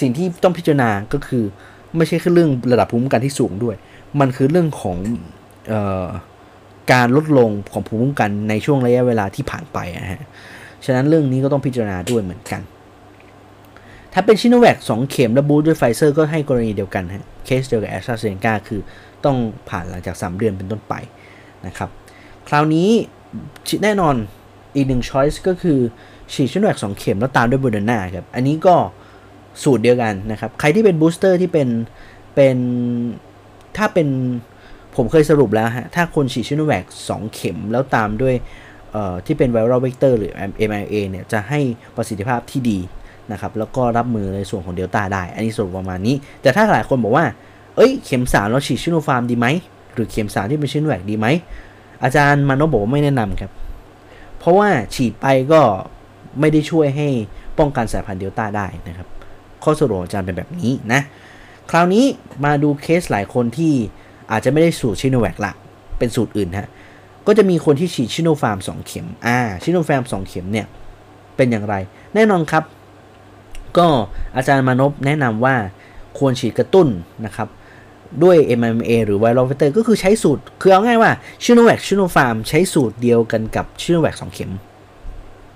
[0.00, 1.44] สิ่งที่ต้องพิจารณาก็คือ
[1.96, 3.76] ไม่ใช่แค่เรื่องระดับภูมิคุ้มกันที่สูงด้วย
[4.20, 4.96] มันคือเรื่องของ
[5.72, 5.74] อ
[6.04, 6.06] อ
[6.92, 10.22] การลดลงของภูมิคุ้มกันในช่วงระยะเวลาที่ผ่านไปนะฮะ
[10.84, 12.62] ฉะนั้นเรื่องนี้ก็ต้องพิจารณาด้วยเหมือนกัน
[14.12, 18.80] ถ้าเป็นซิโนแวคสองเข็มและ boost ด้วยไฟเซอร์ก็ให้กรณีเดียวกันฮะ เคสเดียวกับแอสตราเซเนกาคือ
[19.24, 19.36] ต้อง
[19.68, 20.94] ผ่านหลังจาก 3 เดือนเป็นต้นไป
[21.66, 21.90] นะครับ
[22.48, 22.88] คราวนี้
[23.82, 24.14] แน่นอน
[24.74, 25.78] อีกหนึ่ง choice ก็คือ
[26.32, 28.74] ฉีดซิโนแวคสองเข็มแล้วตามด้วยโมเดอร์นาครับ อันนี้ก็
[29.62, 31.68] สูตรเดียวกันนะครับ ใครที่เป็น booster ที่เป็น
[32.34, 32.56] เป็น
[33.76, 34.08] ถ้าเป็น
[34.96, 38.34] ผมเคยสรุปแล้วฮะ ถ้าคนฉีดซิโนแวค2เข็มแล้วตามด้วย
[39.26, 41.60] ที่เป็น viral vector หรือ mRNA เนี่ยจะให้
[41.96, 42.78] ประสิทธิภาพที่ดี
[43.32, 47.26] นะครับแล้วก็รับมือในส่วนของเดลต้าได้ อันนี้สรุปประมาณนี้ แต่ถ้าหลายคนบอกว่า
[47.76, 49.46] เอ้ย เข็มสามเราฉีดซิโนฟาร์มดีไหม
[49.94, 51.26] หรือเข็มสามที่เป็นชิโนแวคดีไหม
[52.04, 53.50] อาจารย์มานบอกว่าไม่แนะนำครับ
[54.38, 55.60] เพราะว่าฉีดไปก็
[56.40, 57.08] ไม่ได้ช่วยให้
[57.58, 59.08] ป้องกันสายพันธุ์เดลต้าได้นะครับ
[59.64, 61.00] ข้อสรุปอาจารย์เป็นแบบนี้นะ
[61.70, 62.04] คราวนี้
[62.44, 63.74] มาดูเคสหลายคนที่
[64.30, 65.52] อาจจะไม่ได้สูตรชิโนแวคละ
[65.98, 66.68] เป็นสูตรอื่นฮะ
[67.26, 70.66] ก็จะมีคนที่ฉีดชิโนฟาร์ม2เข็ม อ่า ชิโนฟาร์ม2เข็มเนี่ย
[71.36, 71.74] เป็นอย่างไร
[72.14, 72.64] แน่นอนครับ
[73.78, 73.86] ก็
[74.36, 75.54] อาจารย์มานพแนะนำว่า
[76.18, 76.88] ควรฉีดกระตุ้น
[77.26, 77.48] นะครับ
[78.22, 81.10] ด้วย mRNA หรือ viral vector ก็คือใช้สูตร คือเอาง่ายว่า
[81.42, 84.50] ซิโนแวคซิโนฟาร์มใช้สูตรเดียวกันกับซิโนแวค2เข็ม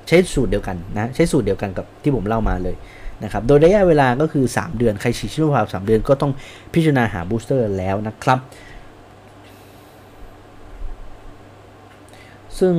[0.08, 2.76] ใช้สูตรเดียวกันนะ ใช้สูตรเดียวกันกับที่ผมเล่ามาเลย
[3.24, 6.32] นะครับ โดยระยะเวลาก็คือ 3 เดือน ใครฉีดซิโนฟาร์ม3เดือนก็ต้อง
[6.74, 8.38] พิจารณาหา booster แล้วนะครับ
[12.58, 12.74] ซึ่ง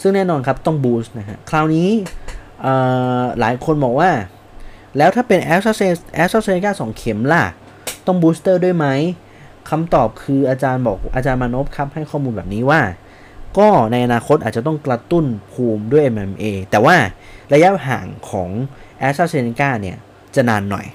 [0.00, 1.88] ซึ่งแน่นอนครับต้อง boost นะฮะ คราวนี้
[3.40, 4.10] หลายคนบอกว่า
[4.96, 5.82] แล้วถ้าเป็นแอสตราเซ
[6.14, 7.44] แอสตราเซเนกาสองเข็มล่ะ
[8.06, 8.86] ต้อง booster ด้วยไหม
[9.70, 12.80] คำตอบคืออาจารย์บอกอาจารย์มานพครับให้ข้อมูลแบบนี้ว่า
[13.58, 16.96] ก็ในอนาคตอาจจะต้องกระตุ้นภูมิด้วย mRNA แต่ว่า
[17.52, 18.50] ระยะห่างของ
[19.00, 19.96] แอสตราเซเนกาเนี่ย
[20.34, 20.86] จะนานหน่อย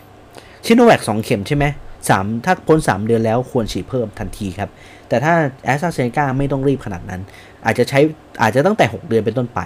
[0.65, 1.66] ซิโนแวคสองเข็มใช่ไหม
[2.10, 4.70] สามถ้าพ้นสามเดือนแล้วควรฉีดเพิ่มทันทีครับ
[5.08, 5.34] แต่ถ้า
[5.66, 7.22] แอสตราเซเนกาไม่ต้องรีบขนาดนั้น
[7.66, 7.99] อาจจะใช้
[8.41, 9.60] อาจจะตั้งแต่ 6 เดือนเป็นต้นไป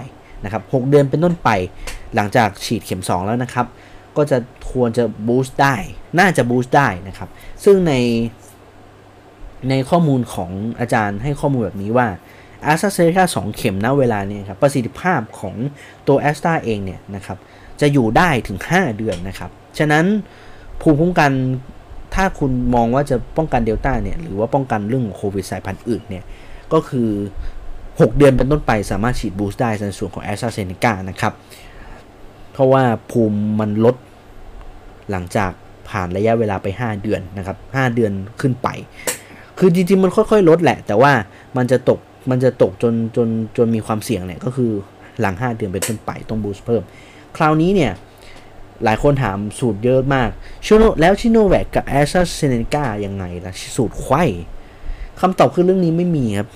[0.44, 1.50] นะครับ6เดือนเป็นต้นไป
[2.14, 3.66] หลังจากฉีดเข็ม 2 แล้วนะครับ
[4.16, 4.38] ก็จะ
[4.72, 5.74] ควรจะบูสต์ได้
[6.18, 7.28] น่าจะบูสต์ได้นะครับ
[7.64, 7.94] ซึ่งใน
[9.68, 12.06] ในข้อมูลของอาจารย์ให้ข้อมูลแบบนี้ว่า
[12.62, 15.54] แอสตราเซเนกา2เข็มณเวลานี้ครับประสิทธิภาพของ
[16.08, 17.38] ตัวแอสตราเองเนี่ยนะครับ
[17.80, 20.04] จะอยู่ได้ถึง 5 เดือนนะครับ ฉะนั้น
[20.80, 21.32] ภูมิคุ้มกัน
[22.14, 26.24] ถ้าคุณมองว่าจะป้องกันเดลต้าเนี่ยหรือว่าป้องกันเรื่องโควิดสายพันธุ์อื่นเนี่ย
[26.72, 27.08] ก็คือ
[27.60, 31.32] 6 เดือนเป็นต้นไปสามารถฉีดบูสต์ได้ในส่วนของแอสตราเซเนกานะครับ
[32.52, 33.96] เพราะว่าภูมิมันลด
[35.10, 35.50] หลังจาก
[35.88, 38.68] ผ่านระยะเวลาไป 5 เดือนนะครับ 5 เดือนขึ้นไป
[39.58, 41.12] คือจริงๆมันค่อยๆ ลดแหละ แต่ว่า
[41.56, 41.98] มันจะตก
[42.30, 44.70] มันจะตกจนจนจนมีความเสี่ยงเนี่ยก็คือ
[45.20, 46.82] หลัง 5 เดือนเป็นต้นไปต้องบูสต์เพิ่ม
[47.40, 47.92] คราวนี้เนี่ย
[48.84, 50.30] หลายคนถามสูตรเยอะมาก
[50.66, 54.24] ชิโนแล้วชิโนแวคกับแอสตราเซเนกายังไงล่ะสูตรไข้
[55.20, 56.48] คำตอบคือเรื่องนี้ไม่มีครับ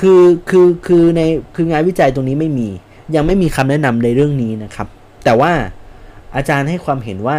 [0.00, 1.20] คือคือคือใน
[1.54, 2.68] คืองานวิจัยตรงนี้ไม่มี
[3.14, 4.88] ยังไม่มีคำแนะนำในเรื่องนี้นะครับ
[5.24, 5.52] แต่ว่า
[6.36, 7.38] อาจารย์ให้ความเห็นว่า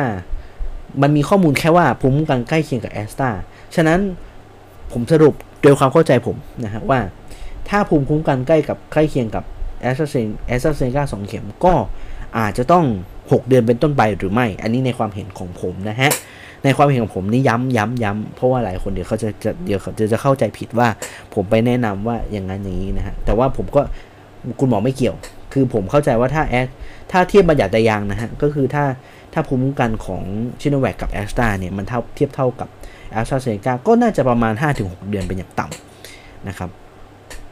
[1.01, 3.29] มันมีข้อมูลแค่ว่าภูมิคุ้มกันใกล้เคียงกับแอสตา
[3.75, 3.99] ฉะนั้น
[4.91, 6.35] ผมสรุปโดยความเข้าใจผม
[6.65, 6.99] นะฮะว่า
[7.69, 9.43] ถ้าภูมิคุ้มกันใกล้กับใกล้เคียงกับ
[9.81, 11.73] แอสตราเซนแอสตราเซนกาสองเข็มก็
[12.37, 12.85] อาจจะต้อง
[13.17, 16.11] 6 เดือนเป็นต้นไปหรือไม่ อันนี้ในความเห็นของผมนะฮะ
[16.63, 20.87] ในความเห็นของผมนี่ย้ำย้ำย้ำเพราะว่าหลายคนเดี๋ยวเขาจะจะเดี๋ยวเขาจะจะเข้าใจผิดว่า
[21.33, 23.81] ผมไปแนะนำว่าอย่างนั้นอย่างนี้นะฮะ แต่ว่าผมก็
[24.59, 25.15] คุณหมอไม่เกี่ยว
[25.53, 26.67] คือผมเข้าใจว่าถ้าแอส
[27.11, 28.85] ถ้าเทียบบัญญัติยางนะฮะ ก็คือถ้า
[29.33, 30.23] ถ้าภูมิคุ้มกันของ
[30.61, 32.69] ชิโนแวคกับแอสตราเนี่ยมันเท่าเทียบเท่ากับ
[33.11, 36.69] แอสตราเซเนกาก็น่าจะประมาณ 5-6 เดือนเป็นอย่างต่ำนะครับ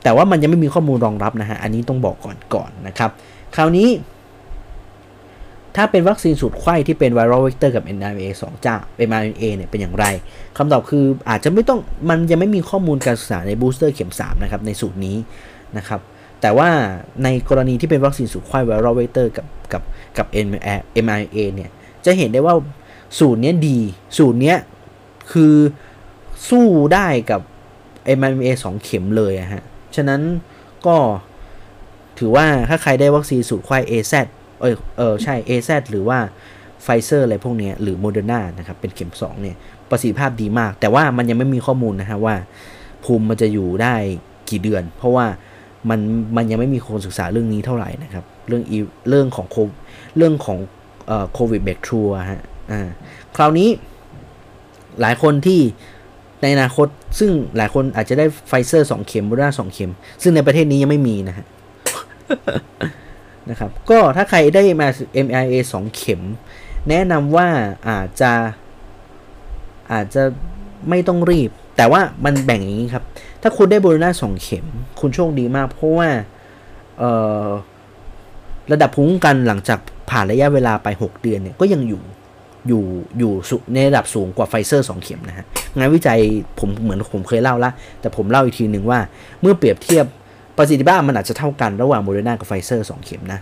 [0.03, 3.11] แต่ว่ามันยังไม่มีข้อมูลรองรับนะฮะ อันนี้ต้องบอกก่อนก่อนนะครับ
[3.55, 3.89] คราวนี้
[5.75, 8.75] ถ้าเป็นวัคซีนสูตรไขว้ที่เป็น viral vector กับ mRNA 2เจ้า
[9.07, 10.05] mRNA เนี่ยเป็นอย่างไร
[10.57, 11.79] คำตอบคืออาจจะไม่ต้อง
[12.09, 15.17] มันยังไม่มีข้อมูลการศึกษาใน booster เข็ม3นะครับในสูตรนี้
[15.77, 15.99] นะครับ
[16.41, 16.69] แต่ว่า
[17.23, 19.83] ในกรณีที่เป็นวัคซีนสูตรไขว้ viral vector กับกับ
[20.17, 20.27] กับ
[21.05, 21.69] mRNA เนี่ย
[22.05, 22.55] จะเห็นได้ว่า
[23.19, 23.79] สูตรนี้ดี
[24.17, 24.55] สูตรนี้
[25.31, 25.55] คือ
[26.49, 27.41] สู้ได้กับ
[28.17, 29.63] mRNA 2 เข็มเลยอะฮะ
[29.95, 30.21] ฉะนั้น
[30.87, 30.97] ก็
[32.19, 34.13] ถือว่าถ้าใครได้วัคซีนสูตรไขว้ AZ
[34.61, 36.19] เออเออใช่ AZ หรือว่า
[36.83, 39.55] ไฟเซอร์อะไรพวกนี้หรือโมเดอร์นานะครับ เป็นเข็ม 2 เนี่ย
[39.89, 42.35] ประสิทธิภาพดีมาก แต่ว่ามันยังไม่มีข้อมูลนะฮะว่า
[43.03, 43.95] ภูมิมันจะอยู่ได้
[44.49, 45.25] กี่เดือน เพราะว่า
[45.89, 45.99] มัน
[46.35, 48.77] มันยังไม่มีคนศึกษาเรื่องนี้เท่าไหร่นะครับ เรื่องอี
[49.09, 49.57] เรื่องของโค
[50.17, 50.57] เรื่องของ
[51.07, 52.41] เอ่อโควิด breakthrough ฮะ
[52.71, 52.81] อ่า
[53.35, 53.69] คราวนี้
[55.01, 55.59] หลายคนที่
[56.43, 56.87] ในอนาคต
[57.19, 59.91] ซึ่งหลายคนอาจจะได้ไฟเซอร์2เข็มโมเดอร์นา2เข็ม
[60.21, 61.45] ซึ่งในประเทศนี้ยังไม่มีนะฮะ
[63.49, 64.87] นะครับ ก็ถ้าใครได้มา
[65.25, 66.21] mRNA 2เข็ม
[66.89, 67.47] แนะนำว่า
[67.89, 68.31] อาจจะ
[69.91, 70.23] อาจจะ
[70.89, 73.03] ไม่ต้องรีบ แต่ว่ามันแบ่งอย่างนี้ครับ
[73.41, 74.65] ถ้าคุณได้โมเดอร์นาสองเข็ม
[74.99, 76.09] คุณโชคดีมาก เพราะว่า
[78.71, 79.79] ระดับภูมิคุ้มกันหลังจาก
[80.09, 82.01] ผ่านระยะเวลาไป 6 เดือนเนี่ยก็ยังอยู่
[82.67, 82.83] อยู่
[83.19, 83.31] อยู่
[83.73, 85.45] ในระดับสูงกว่าไฟเซอร์2เข็มนะฮะ
[85.77, 86.19] งานวิจัย
[86.59, 88.99] ผมเหมือนผมเคยเล่าละแต่ผมเล่าอีกทีหนึ่งว่า
[89.41, 90.05] เมื่อเปรียบเทียบ
[90.57, 93.39] ประสิทธิภาพมันอาจจะเท่ากันระหว่างโมเดอร์นากับไฟเซอร์2เข็มนะ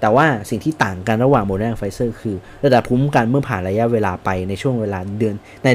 [0.00, 5.68] แต่ว่าสิ่งที่ต่างกันระหว่างโมเดอร์นาไฟเซอร์คือ ระดับภูมิคุ้มกันเมื่อผ่านระยะเวลาไปในช่วงเวลาเดือน ใน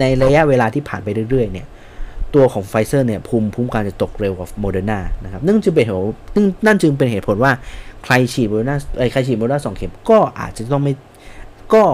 [0.00, 1.66] ในระยะเวลาที่ผ่านไปเรื่อยๆเนี่ย
[2.34, 5.98] ตัวของไฟเซอร์เนี่ยภูมิคุ้มกันจะตกเร็วกว่าโมเดอร์นานะครับนั่นจึงเป็นเหตุ
[6.66, 7.52] นั่นจึงเป็นเหตุผลว่า
[8.04, 8.76] ใครฉีดโมเดอร์นา
[9.12, 10.94] ใครฉีดโมเดอร์นาสองเข็มก็อาจจะต้องไม่
[11.74, 11.84] ก็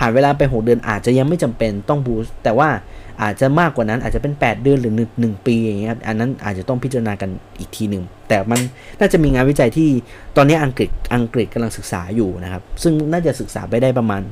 [0.00, 2.68] ผ่านเวลาไป 6 เดือนอาจจะยังไม่จำเป็นต้อง boost แต่ว่า
[3.22, 8.60] อาจจะมากกว่านั้นอาจจะเป็น 8 เดือนหรือ 1 ปีอย่างเงี้ยครับอันนั้นอาจจะต้องพิจารณากันอีกทีหนึ่งแต่มัน
[9.00, 9.88] น่าจะมีงานวิจัยที่
[10.36, 14.22] ตอนนี้อังกฤษอังกฤษกำลังศึกษาอยู่นะครับ ซึ่งน่าจะศึกษาไปได้ประมาณ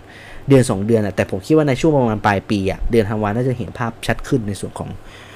[0.49, 4.91] เดือน 2 เดือนแต่ผมคิดว่าในช่วงประมาณปลายปีอะเดือนธันวาน่าจะเห็นภาพชัดขึ้นในส่วนของ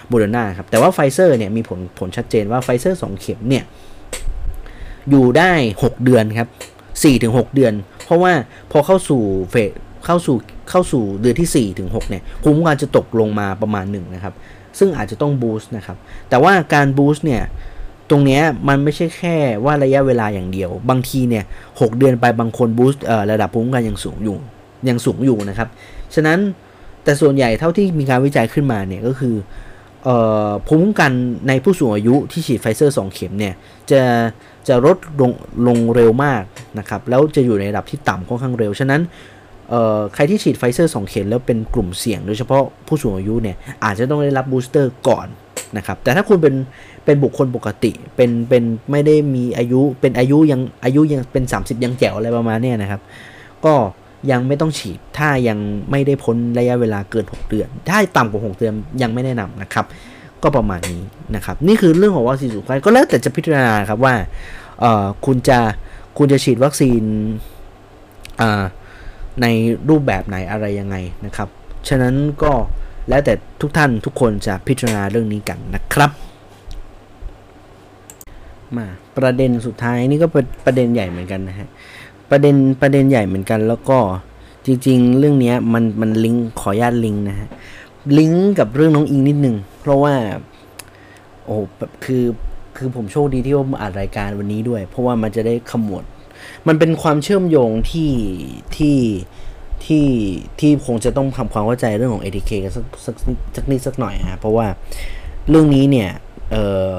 [0.09, 3.64] โมเดอร์นาครับแต่ว่าไฟเซอร์เนี่ยมีผลผลชัดเจนว่าไฟเซอร์ 2 เข็มเนี่ย
[5.11, 5.53] อยู่ได้
[5.83, 6.49] 6 เดือนครับ
[7.03, 7.72] 4-6 เดือน
[8.05, 8.33] เพราะว่า
[8.70, 9.72] พอเข้าสู่เฟส
[10.05, 10.36] เข้าสู่
[10.70, 14.34] เข้าสู่เดือนที่ 4 ถึง 6 เนี่ยภูมิคุ้มกันจะตกลงมาประมาณหนึ่งนะครับ
[14.78, 15.96] ซึ่งอาจจะต้องบูสต์นะครับ
[16.28, 17.42] แต่ว่าการบูสต์เนี่ย
[18.11, 21.44] ตรงนี้มันไม่ใช่แค่ว่าระยะเวลาอย่างเดียว บางทีเนี่ย
[21.80, 24.36] หเดือนไปบางคนบูสต์ระดับภูมิคุ้มกันยังสูงอยู่
[24.88, 25.68] ยังสูงอยู่นะครับ
[26.14, 26.38] ฉะนั้น
[27.05, 29.34] แต่ส่วนใหญ่เท่าที่มีการวิจัยขึ้นมาเนี่ยก็คือ
[30.66, 31.12] ภูมิคุ้มกัน
[31.48, 33.55] ในผู้สูงอายุที่ฉีดไฟเซอร์ 2 เข็มเนี่ย
[33.90, 34.03] จะ
[34.68, 35.30] จะลดลง
[35.66, 36.42] ลงเร็วมาก
[36.78, 39.00] นะครับ แล้วจะอยู่ในระดับที่ต่ำค่อนข้างเร็ว ฉะนั้น
[40.14, 45.26] ใครที่ฉีดไฟเซอร์ 2 เข็มแล้วเป็นกลุ่มเสี่ยง โดยเฉพาะผู้สูงอายุเนี่ยอาจจะต้องได้รับ booster ก่อน
[45.76, 46.54] นะครับแต่ถ้าคุณเป็น
[47.04, 53.00] เป็นบุคคลปกติเป็นเป็นไม่ได้มีอายุเป็นอายุยังอายุยังเป็น 30 ยังแจ๋วอะไรประมาณนี้นะครับ
[53.64, 53.74] ก็
[54.30, 55.58] ยังไม่ต้องฉีดถ้ายัง
[55.90, 59.84] ไม่ได้พ้นระยะเวลาเกิน 6 เดือน ถ้าต่ำกว่า 6 เดือนยังไม่แนะนำนะครับ
[60.42, 61.02] ก็ประมาณนี้
[61.34, 64.14] นะครับ นี่คือเรื่องของวัคซีนสูตรไข้ก็แล้วแต่จะพิจารณาครับว่า
[64.80, 65.58] เออคุณจะ
[66.18, 67.02] คุณจะฉีดวัคซีน
[68.40, 68.64] อ่า
[69.41, 69.47] ใน
[69.89, 71.49] รูปแบบไหนอะไรยังไงนะครับ
[71.89, 72.53] ฉะนั้นก็
[73.09, 76.11] แล้วแต่ทุกท่านทุกคนจะพิจารณาเรื่องนี้กันนะครับ
[78.76, 81.68] มาประเด็นสุดท้ายนี่ก็เป็นประเด็นใหญ่เหมือนกันนะฮะ
[82.30, 83.99] ประเด็นประเด็นใหญ่เหมือนกัน แล้วก็
[84.66, 87.49] จริง ๆ เรื่องนี้มันมันลิงก์ขออนุญาตลิงก์นะฮะ
[88.18, 90.14] ลิงก์กับเรื่องน้องอิงนิดนึงเพราะว่า
[91.45, 91.57] โอ้
[92.05, 92.24] คือ
[92.76, 96.05] คือผมโชคดีที่ว่ามาอัดรายการวันนี้ด้วย เพราะว่ามันจะได้ขมวด
[96.68, 98.12] มันเป็นความเชื่อมโยงที่
[98.76, 98.99] ที่
[99.84, 100.07] ที่
[100.61, 103.14] ที่คงจะต้องทำความเข้าใจเรื่องของ ATK กันสักสัก
[103.57, 104.66] สักนิดสักหน่อยฮะเพราะว่า
[105.51, 106.11] เรื่องนี้เนี่ย
[106.51, 106.57] เอ
[106.95, 106.97] อ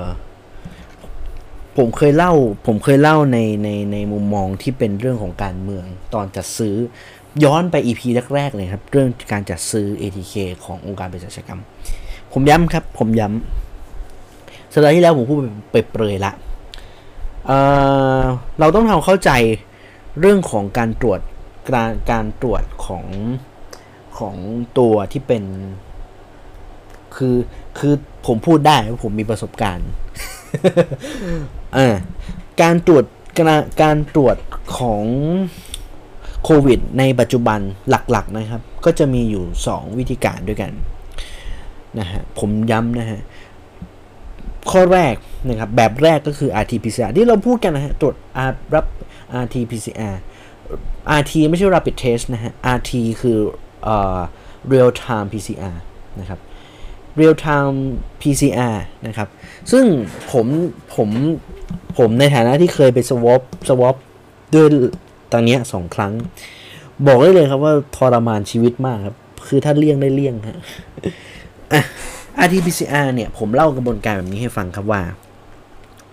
[1.77, 2.33] ผมเคยเล่า
[2.67, 6.75] ผมเคยเล่าในในในมุมมองที่เป็นเรื่องของการเมืองตอนจัดซื้อ
[7.43, 8.01] ย้อนไป EP
[8.35, 10.33] แรกๆเลยครับ เรื่องการจัดซื้อ ATK
[10.65, 11.61] ขององค์การเภสัชกรรม
[12.33, 15.39] ผมย้ำครับ ผมย้ำสัปดาห์ที่แล้วผมพูด
[15.71, 16.31] ไปเปรยละ
[17.47, 19.31] เเราต้องทำเข้าใจ
[20.19, 21.19] เรื่องของการตรวจ
[21.73, 23.05] การการตรวจของ
[24.17, 24.35] ของ
[24.77, 25.43] ตัวที่เป็น
[27.15, 27.35] คือ
[27.77, 27.93] คือ
[28.27, 29.89] ผมพูดได้ว่าผมมีประสบการณ์
[31.77, 31.95] อ่า
[32.61, 33.05] การตรวจ
[33.37, 34.37] การการตรวจ
[34.77, 35.03] ของ
[36.43, 40.71] โควิด ในปัจจุบันหลักๆนะครับ ก็จะมีอยู่ 2 วิธีการด้วยกัน
[41.99, 43.19] นะฮะผมย้ำนะฮะ
[44.71, 45.15] ข้อแรก
[45.47, 48.15] นะครับแบบแรกก็คือ RT-PCR ที่เราพูดกันนะฮะตรวจ
[48.75, 48.85] รับ
[49.43, 50.15] RT-PCR
[51.19, 52.91] RT ไม่ใช่ rapid test นะฮะ RT
[53.21, 53.37] คือ
[53.83, 54.19] เอ่อ
[54.71, 55.75] real time PCR
[56.19, 56.39] นะครับ
[57.19, 57.77] real time
[58.21, 58.75] PCR
[59.07, 59.27] นะครับ
[59.71, 59.85] ซึ่ง
[60.31, 60.45] ผม
[60.95, 61.09] ผม
[61.97, 63.95] ผมในฐานะที่เคยไป swap swap
[64.53, 64.67] ด้วย
[65.33, 66.13] ตอนนี้สองครั้ง
[67.07, 69.15] บอกได้เลยครับว่าทรมานชีวิตมากครับ
[69.47, 70.57] คือถ้าเลี่ยงได้เลี่ยงฮะ
[72.45, 75.01] RT-PCR เนี่ยผมเล่ากระบวนการแบบนี้ให้ฟังครับว่า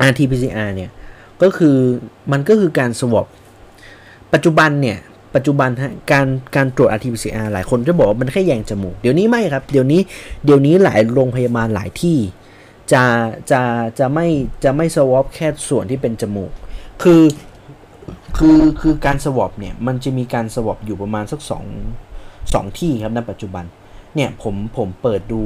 [0.09, 0.91] RT-PCR เนี่ย
[1.43, 1.77] ก็คือ
[2.33, 3.27] มันก็คือการสวอป
[4.33, 4.99] ปัจจุบันเนี่ย
[5.35, 10.01] ปัจจุบันฮะการการตรวจ RT-PCR หลายคนจะบอกว่ามันแค่แยงจมูก เดี๋ยวนี้ไม่ครับ เดี๋ยวนี้
[10.45, 12.19] เดี๋ยวนี้หลายโรงพยาบาลหลายที่
[12.93, 13.03] จะ
[13.51, 13.63] จะ
[13.99, 14.27] จะไม่
[14.65, 16.53] จะไม่สวอปแค่ส่วนที่เป็นจมูก
[17.03, 17.23] คือ
[18.37, 21.65] คือคือการสวอปเนี่ยมันจะมีการสวอปอยู่ประมาณสักสอง
[22.55, 23.65] สองที่ครับในปัจจุบัน
[24.15, 25.43] เนี่ยผมผมเปิดดู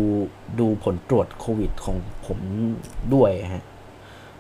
[0.60, 1.96] ดูผลตรวจโควิดของ
[2.26, 2.38] ผม
[3.14, 3.64] ด้วยฮะ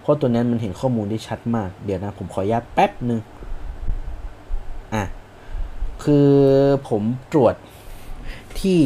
[0.00, 3.20] เพราะตัวนั้นมันเห็นข้อมูลได้ชัดมาก เดี๋ยวนะ ผมขออนุญาตแป๊บหนึ่ง
[4.94, 5.04] อะ
[6.04, 6.30] คือ
[6.88, 7.02] ผม
[7.32, 7.54] ตรวจ
[8.60, 8.80] ที่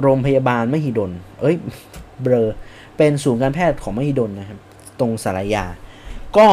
[0.00, 1.10] โรงพยาบาลมหิดล
[1.40, 1.56] เอ้ย
[2.22, 2.48] เบลอ
[2.96, 4.58] เป็นศูนย์การแพทย์ของมหิดลนะครับ
[5.00, 5.64] ตรงสารยา
[6.36, 6.48] ก็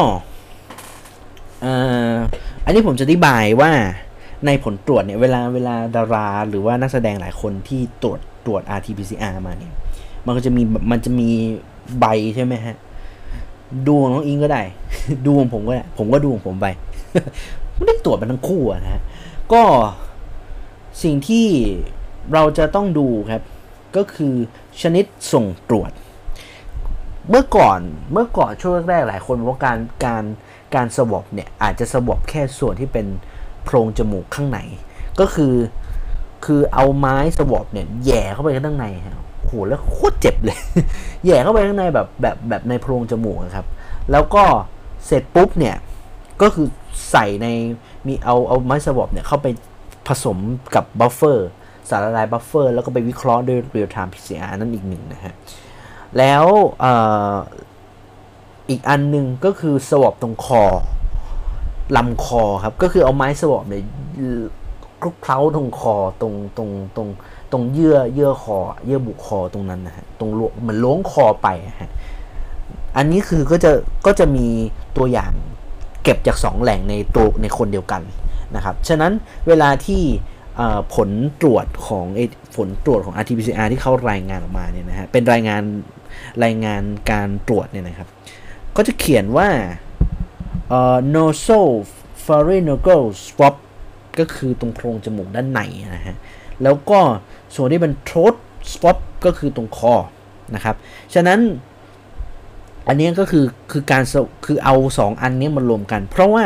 [2.64, 3.72] อันนี้ผมจะอธิบายว่า
[4.46, 9.72] ในผลตรวจเนี่ยเวลาเวลาดารา หรือว่านักแสดงหลายคนที่ตรวจตรวจ RT-PCR มาเนี่ย
[10.26, 11.28] มันก็จะมีมันจะมี
[11.98, 12.76] ใบใช่ไหมฮะ
[13.86, 14.62] ดูของน้องอิงก็ได้
[15.26, 16.66] ดูของผมก็ได้ ผมก็ดูของผมไป
[17.74, 19.02] ไม่ได้ตรวจมันทั้งคู่นะฮะ
[19.52, 19.62] ก็
[21.02, 21.46] สิ่งที่
[22.32, 23.42] เราจะต้องดูครับ
[23.96, 24.34] ก็คือ
[24.82, 25.90] ชนิดส่งตรวจ
[27.30, 27.80] เมื่อก่อน
[28.12, 30.24] เมื่อก่อนช่วงแรกหลายคนบอกว่าการการ
[30.74, 33.06] การสวอปเนี่ยอาจจะสวอปแค่ส่วนที่เป็น
[33.68, 34.58] โพรงจมูกข้างใน
[35.20, 35.54] ก็คือ
[36.44, 40.58] คือเอาไม้ swab เนี่ยแยงเข้าไปข้างในฮะโหแล้วโคตรเจ็บเลย
[41.26, 43.66] แยงเข้าไปข้างในแบบแบบแบบในโพรงจมูกครับ
[44.12, 44.44] แล้วก็
[45.06, 45.76] เสร็จปุ๊บเนี่ย
[46.42, 46.66] ก็คือ
[47.10, 47.46] ใส่ใน
[48.06, 49.46] มีเอาเอาไม้ swab เนี่ยเข้าไป
[50.08, 50.38] ผสม
[50.74, 51.48] กับ buffer
[51.88, 55.34] สารละลาย buffer แล้วก็ไปวิเคราะห์ด้วย real-time PCR นั่นอีกหนึ่งนะฮะ
[56.18, 56.44] แล้ว
[58.70, 60.62] อีกอันหนึ่งก็คือสวอปตรงคอ
[61.96, 63.82] ลำคอครับ ก็คือเอาไม้สวอปเนี่ย
[65.00, 67.08] คลุกเคล้าตรงคอตรงตรงตรง
[67.52, 71.48] ตรงเยื่อเยื่อคอ เยื่อบุคอตรงนั้นนะฮะตรงลเหมือนล้วงคอไป
[71.80, 71.90] ฮะ
[72.96, 73.72] อันนี้คือก็จะ
[74.06, 74.46] ก็จะมี
[74.96, 75.32] ตัวอย่าง
[76.02, 78.02] เก็บจาก 2 แหล่งในตัวในคนเดียวกัน
[78.56, 79.12] นะครับ ฉะนั้น
[79.48, 80.02] เวลาที่
[80.94, 81.10] ผล
[81.40, 82.06] ตรวจของ
[82.56, 85.62] ผลตรวจของ RT-PCR ที่เขารายงานออกมาเนี่ยนะฮะเป็นรายงาน
[86.44, 88.08] รายงานการตรวจเนี่ยนะครับ
[88.76, 89.48] ก็จะเขียนว่า
[91.14, 91.68] nasal
[92.24, 93.54] pharyngeal swab
[94.18, 95.60] ก็คือตรงโพรงจมูกด้านใน
[95.94, 96.16] นะฮะ
[96.62, 97.00] แล้วก็
[97.54, 98.36] ส่วนที่เป็น throat
[98.72, 99.94] swab ก็คือตรงคอ
[100.54, 100.76] นะครับ
[101.14, 101.40] ฉะนั้น
[102.88, 104.02] อันนี้ก็คือคือการ
[104.46, 106.44] คือเอา 2 อันนี้มารวมกัน เพราะว่า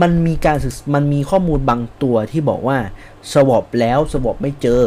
[0.00, 0.58] มันมีการ
[0.94, 2.78] มันมีข้อมูลบางตัวที่บอกว่า
[3.32, 4.82] สวอปแล้วสวอปไม่เจอ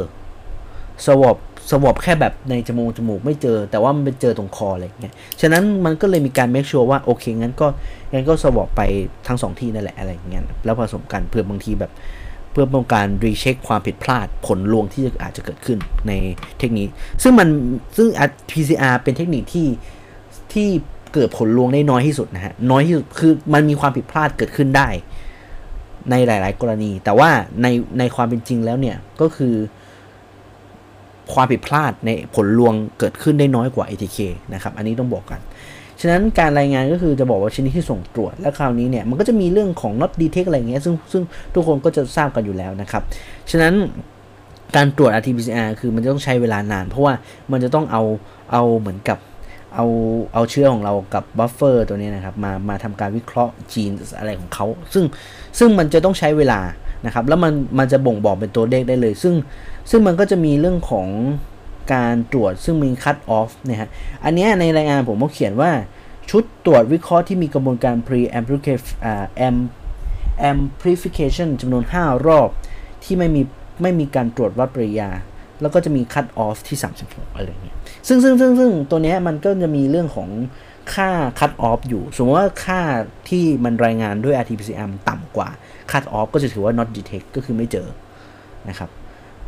[1.05, 1.37] swab
[1.69, 7.67] swab แค่แบบในจมูกจมูกไม่เจอ แต่ว่ามันไปเจอตรงคออะไรเงี้ยฉะนั้นมันก็เลยมีการ make sure ว่าโอเคงั้นก็
[8.13, 8.81] งั้นก็ swab ไป
[9.27, 11.91] ทั้งสองที่นั่นแหละอะไรเงี้ยแล้วผสมกันเพื่อบางทีแบบ
[12.51, 16.11] เพื่อป้องการ recheck ความผิดพลาดผลลวงที่อาจจะเกิดขึ้นใน
[16.59, 16.87] เทคนิค
[17.23, 17.47] ซึ่งมัน
[17.97, 18.07] ซึ่ง
[18.51, 19.67] PCR เป็นเทคนิคที่
[20.53, 20.67] ที่
[21.13, 24.89] เกิดผลลวงได้น้อยที่สุดนะฮะน้อยที่สุดคือมันมีความผิดพลาดเกิดขึ้นได้
[26.11, 27.29] ในหลาย ๆ กรณี แต่ว่า
[27.61, 27.67] ใน
[27.99, 29.55] ในความเป็นจริงแล้วเนี่ยก็คือ
[31.33, 34.17] ความผิดพลาดในผลลวงเกิดขึ้นได้น้อยกว่า ATK
[34.53, 35.39] นะครับ อันนี้ต้องบอกกัน
[36.01, 41.23] ฉะนั้นการรายงานก็คือจะบอกว่าชนิดที่ส่งตรวจ และคราวนี้เนี่ยมันก็จะมีเรื่องของ not detect อะไรเงี้ยซึ่งซึ่ง
[41.53, 43.03] ทุกคนก็จะทราบกันอยู่แล้วนะครับ
[43.51, 43.73] ฉะนั้น
[44.75, 47.13] การตรวจ RT-PCR คือมันจะต้องใช้เวลานาน เพราะว่า
[47.51, 48.03] มันจะต้องเอา
[48.51, 49.19] เอาเหมือนกับ
[49.75, 49.85] เอา
[50.33, 55.05] เอาเชื้อของเรากับ buffer ตัวนี้นะครับมามาทำการวิเคราะห์ยีนอะไรของเขา ซึ่ง
[55.59, 56.59] ซึ่งมันจะต้องใช้เวลา
[57.05, 59.33] นะครับแล้วมันมันจะบ่งบอกเป็นตัวเลขได้เลย ซึ่ง
[59.89, 61.07] ซึ่งมันก็จะมีเรื่องของ
[61.93, 63.89] การตรวจซึ่งมีคัตออฟนะฮะ
[64.23, 65.71] อันนี้ในรายงานผมก็เขียนว่า
[66.29, 68.21] ชุดตรวจวิเคราะห์ที่มีกระบวนการ pre
[70.51, 72.49] amplification จำนวน 5 รอบ
[73.03, 73.41] ที่ไม่มี
[73.81, 75.09] ไม่มีการตรวจวัดปริยา
[75.61, 80.29] แล้วก็จะมีคัตออฟที่ 36 อะไรเงี้ยซึ่งซึ่งซึ่งซึ่งตัวนี้มันก็จะมีเรื่องของ
[80.93, 81.09] ค่า
[81.39, 82.81] คัตออฟอยู่ สมมติว่าค่า
[83.29, 85.49] ที่มันรายงานด้วย RT-PCR ต่ำกว่า
[85.91, 87.87] คัตออฟก็จะถือว่า not detect ก็คือไม่เจอ
[88.69, 88.89] นะครับ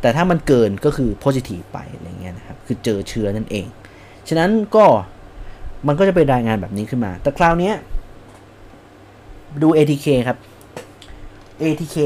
[0.00, 3.66] แต่ถ้ามันเกินก็คือ positive ไปอะไรเงี้ยนะครับ คือเจอเชื้อนั่นเอง
[4.28, 4.84] ฉะนั้นก็
[5.86, 7.72] มันก็จะเป็นรายงานแบบนี้ขึ้นมา แต่คราวนี้
[9.62, 10.38] ดู ATK ครับ
[11.62, 11.96] ATK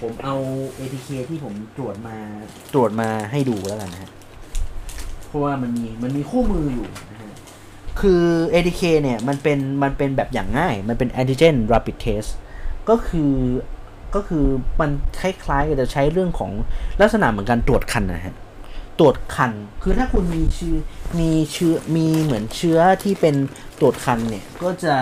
[0.00, 0.34] ผมเอา
[0.78, 2.16] ATK ที่ผมตรวจมา
[2.74, 4.10] ตรวจมาให้ดูแล้วกันนะฮะ
[5.26, 7.32] เพราะว่ามันมีมันมีคู่มืออยู่นะฮะ
[8.00, 8.22] คือ
[8.52, 12.30] ATK เนี่ยมันเป็นมันเป็นแบบอย่างง่าย มันเป็น antigen rapid test
[12.88, 13.32] ก็คือ
[14.14, 14.44] ก็คือ
[14.80, 14.90] มัน
[15.20, 16.50] คล้ายๆกับจะใช้เรื่องของ
[17.00, 18.34] ลักษณะเหมือนการตรวจคันนะฮะ
[18.98, 19.52] ตรวจคัน
[19.82, 20.76] คือถ้าคุณมีเชื้อ
[21.20, 23.34] มีเชื้อมีเหมือนเชื้อที่เป็น
[23.80, 24.96] ตรวจคันเนี่ยก็จะ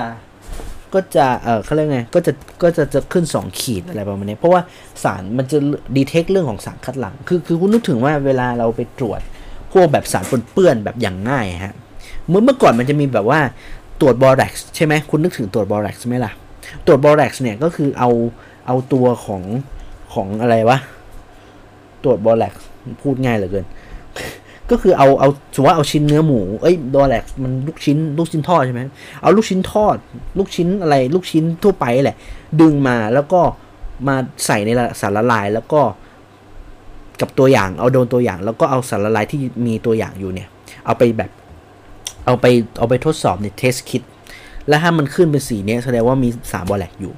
[0.95, 2.33] ก็จะเออเขาเรียกไงก็จะ
[2.63, 4.61] ก็จะจะขึ้น 2 ขีดอะไรประมาณนี้ เพราะว่า
[5.05, 5.59] สารมันจะ
[5.97, 9.21] ดีเทคเรื่องของสารคัดหลั่งคือคือคุณนึกถึงว่าเวลาเราไปตรวจ
[9.73, 11.75] พวกแบบสารปนเปื้อนแบบอย่างง่ายฮะ
[12.29, 13.41] เมื่อเมื่อก่อนมันจะมีแบบว่า
[14.01, 16.33] ตรวจบอแร็กใช่ไหมคุณนึกถึงตรวจบอแร็กซ์ไหมล่ะ
[16.87, 18.11] ตรวจบอแร็กซ์เนี่ยก็คือเอา
[18.67, 19.43] เอาตัวของ
[20.15, 20.79] ของอะไรวะ
[22.05, 22.65] ตรวจบอแร็กซ์
[23.03, 23.67] พูดง่ายเหลือเกิน
[24.71, 28.83] ก็คือเอาเอาสมมติว่าเอาชิ้นเนื้อหมู เอ้ยดอแลกมันลูกชิ้นลูกชิ้นทอดใช่ไหม
[29.23, 29.97] เอาลูกชิ้นทอด
[30.39, 32.17] ลูกชิ้นอะไร ลูกชิ้นทั่วไปแหละ
[32.61, 33.41] ดึงมาแล้วก็
[34.09, 34.17] มา
[34.47, 34.71] ใส่ใน
[35.01, 35.81] สารละลายแล้วก็
[37.21, 40.49] กับตัวอย่างเอาโดนตัวอย่าง แล้วก็เอาสารละลายที่มีตัวอย่างอยู่เนี่ย
[40.87, 41.31] เอาไปแบบ
[42.27, 42.47] เอาไป
[42.79, 44.03] เอาไปทดสอบในเทสคิด
[44.69, 47.15] แล้วถ้ามันขึ้นเป็นสีนี้แสดงว่ามีสารบอแลกอยู่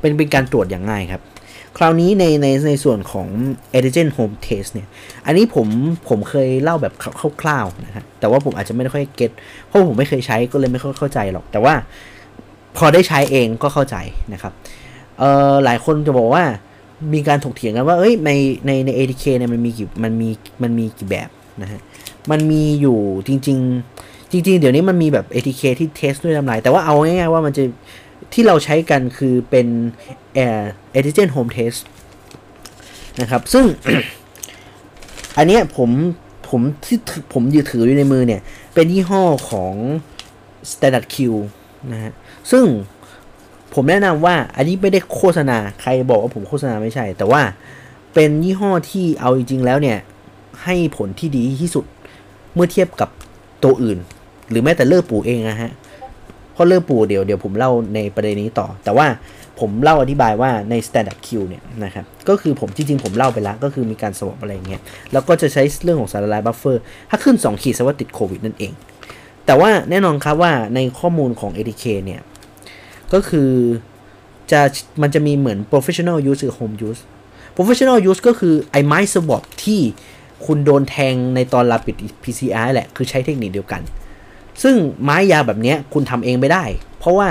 [0.00, 1.22] เป็นเป็นการตรวจอย่างง่ายครับ
[1.76, 3.28] คราวนี้ในในในส่วนของ
[3.76, 4.88] antigen home test เนี่ย
[5.26, 5.66] อันนี้ผม
[6.08, 6.94] ผมเคยเล่าแบบ
[7.40, 9.30] คร่าวๆนะฮะแต่ว่าผมอาจจะไม่ได้ค่อยเก็ต
[9.66, 11.74] เพราะผมไม่เคยใช้ก็เลยไม่ค่อยเข้าใจหรอก แต่ว่า
[12.76, 13.96] พอได้ใช้เองก็เข้าใจ
[14.32, 14.52] นะครับ
[15.18, 16.44] เอ่อหลายคนจะบอกว่า
[17.14, 18.30] มีการถกเถียงกันว่า เอ้ยใน
[18.66, 20.28] ในใน ATK เนี่ยมันมีกี่มันมี
[20.62, 21.30] มันมีกี่แบบ
[21.62, 21.80] นะฮะ
[22.30, 27.64] มันมีอยู่จริง ๆ จริง ๆ เดี๋ยวนี้มันมีแบบ ATK ที่เทสด้วยน้ำลาย แต่ว่าเอาง่ายๆว่ามันจะ
[28.32, 29.66] ที่เราใช้กันคือเป็น
[30.46, 30.60] Air
[30.96, 31.80] Antigen Home Test
[33.20, 33.64] นะครับ ซึ่ง
[35.36, 35.90] อันเนี้ยผม
[36.48, 36.98] ผมที่
[37.32, 38.40] ผมยืถืออยู่ในมือเนี่ย
[38.74, 39.74] เป็นยี่ห้อของ
[40.70, 41.16] Standard Q
[41.92, 42.12] นะฮะ
[42.50, 42.64] ซึ่ง
[43.74, 47.42] ผมแนะนำว่าอันนี้ไม่ได้โฆษณาใครบอกว่าผมโฆษณาไม่ใช่ แต่ว่า
[48.14, 49.98] เป็นยี่ห้อที่เอาจริงๆแล้วเนี่ย
[50.64, 51.84] ให้ผลที่ดีที่สุด
[52.54, 53.10] เมื่อเทียบกับ
[53.64, 53.98] ตัวอื่น
[54.50, 55.70] หรือแม้แต่เลิกปู่เองนะฮะ
[56.52, 59.06] เพราะเลิกปู่เดี๋ยวเดี๋ยวผมเล่าในประเด็นนี้ต่อ แต่ว่า
[59.60, 64.82] ผมเล่าอธิบายว่าใน standard Q เนี่ยนะครับ ก็คือผมจริงๆ ผมเล่าไปแล้ว ก็คือมีการสวอปอะไรเงี้ย
[65.12, 68.72] แล้วก็จะใช้เรื่องของสารละลาย buffer ถ้าขึ้น 2 ขีดแสดงว่าติดโควิดนั่นเอง
[69.46, 72.20] แต่ว่าแน่นอนครับว่าในข้อมูลของ ATK เนี่ย
[73.12, 73.50] ก็คือ
[74.52, 74.60] จะ
[75.02, 77.00] มันจะมีเหมือน professional use กับ home use
[77.56, 79.80] professional use ก็คือไอ้ไม้ swab ที่
[80.46, 83.82] คุณโดนแทงในตอนลาปิด PCR แหละ คือใช้เทคนิคเดียวกัน
[84.62, 86.64] ซึ่งไม้ยาวแบบนี้คุณทำเองไม่ได้
[86.98, 87.28] เพราะว่า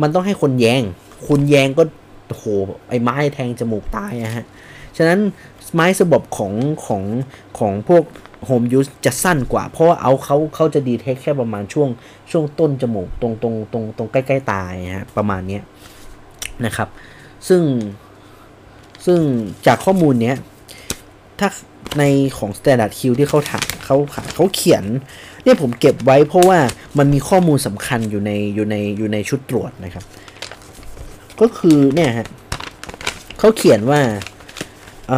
[0.00, 0.82] มันต้องให้คนแยง
[1.28, 1.82] คุณแยงก็
[2.28, 2.44] โห
[2.88, 4.44] ไอ้ไม้แทงจมูกตายอะฮะ
[4.96, 5.20] ฉะนั้น
[5.74, 6.52] ไม้สบบของ
[6.86, 7.02] ของ
[7.58, 8.04] ของพวก
[8.44, 11.88] โฮมยูสจะสั้นกว่า เพราะว่าเอาเขาเขาจะดีเทคแค่ประมาณช่วง
[12.30, 15.60] ช่วงต้นจมูกตรงตรงตรงตรงใกล้ๆตายฮะประมาณนี้
[16.64, 16.88] นะครับ
[17.48, 17.62] ซึ่ง
[19.06, 19.20] ซึ่ง
[19.66, 20.36] จากข้อมูลเนี้ย
[21.38, 21.48] ถ้า
[21.98, 22.04] ใน
[22.38, 23.96] ของ Standard Q ที่เขาถามเขา
[24.34, 24.84] เขาเขียน
[25.46, 26.58] เนี่ยผมเก็บไว้เพราะว่า
[26.98, 30.04] มันมีข้อมูลสำคัญอยู่ในอยู่ในอยู่ในชุดตรวจนะครับ
[31.40, 32.26] ก็คือเนี่ยฮะ
[33.38, 34.00] เขาเขียนว่า
[35.08, 35.12] เ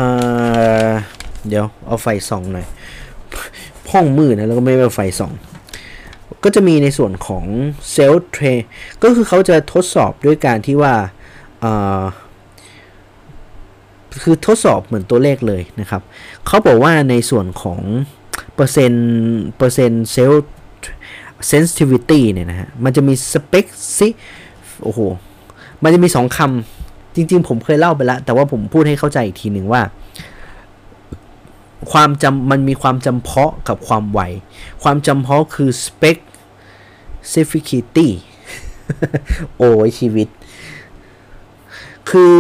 [1.49, 2.67] เดี๋ยวเอาไฟส่องหน่อย
[3.93, 5.33] ห้องมืดนะแล้วก็ไม่เอาไฟส่อง
[6.45, 7.45] ก็จะมีในส่วนของ
[7.93, 8.45] เซลล์เทร
[9.03, 10.95] ก็คือเขาจะทดสอบด้วยการที่ว่า
[14.23, 16.03] คือทดสอบเหมือนตัวเลขเลยนะครับ
[16.47, 17.81] เขาบอกว่าในส่วนของ
[18.59, 19.07] เปอร์เซ็นต์
[19.57, 20.47] เปอร์เซ็นต์เซลล์
[21.49, 23.67] เซนซิทิวิตี้เนี่ยนะฮะ มันจะมีสเปก
[23.97, 24.09] ซิ
[24.83, 25.01] โอ้โห
[25.83, 29.83] มันจะมีสองคำ จริง ๆ ผมเคยเล่าไปแล้ว แต่ว่าผมพูดให้เข้าใจอีกทีหนึ่งว่า
[31.93, 34.21] ความจำมันมีความจำเพาะกับความไว
[34.83, 38.09] ความจำเพาะคือ specificity
[39.59, 40.29] โอ้ยชีวิต
[42.11, 42.37] คือ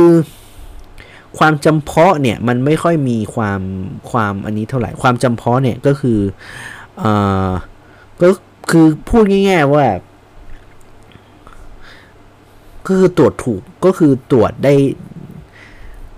[1.38, 3.60] ความจำเพาะเนี่ยมันไม่ค่อยมีความ
[4.10, 6.18] ความอันนี้เท่าไหร่ความจำเพาะเนี่ยก็คือ
[6.98, 7.50] เอ่า
[8.22, 8.28] ก็
[8.70, 9.86] คือพูดง่ายๆว่า
[12.86, 14.74] ก็คือตรวจถูกก็คือตรวจได้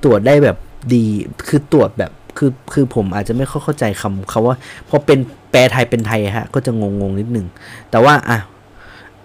[0.05, 0.57] ตรวจได้แบบ
[0.95, 1.05] ดี
[1.49, 4.57] คือตรวจแบบคือคือผมอาจจะไม่เข้าเข้าใจคำเขาว่า
[4.89, 5.19] พอเป็น
[5.51, 7.47] แปลไทยเป็นไทยฮะ ก็จะงงงนิดหนึ่ง
[7.91, 8.39] แต่ว่าอะ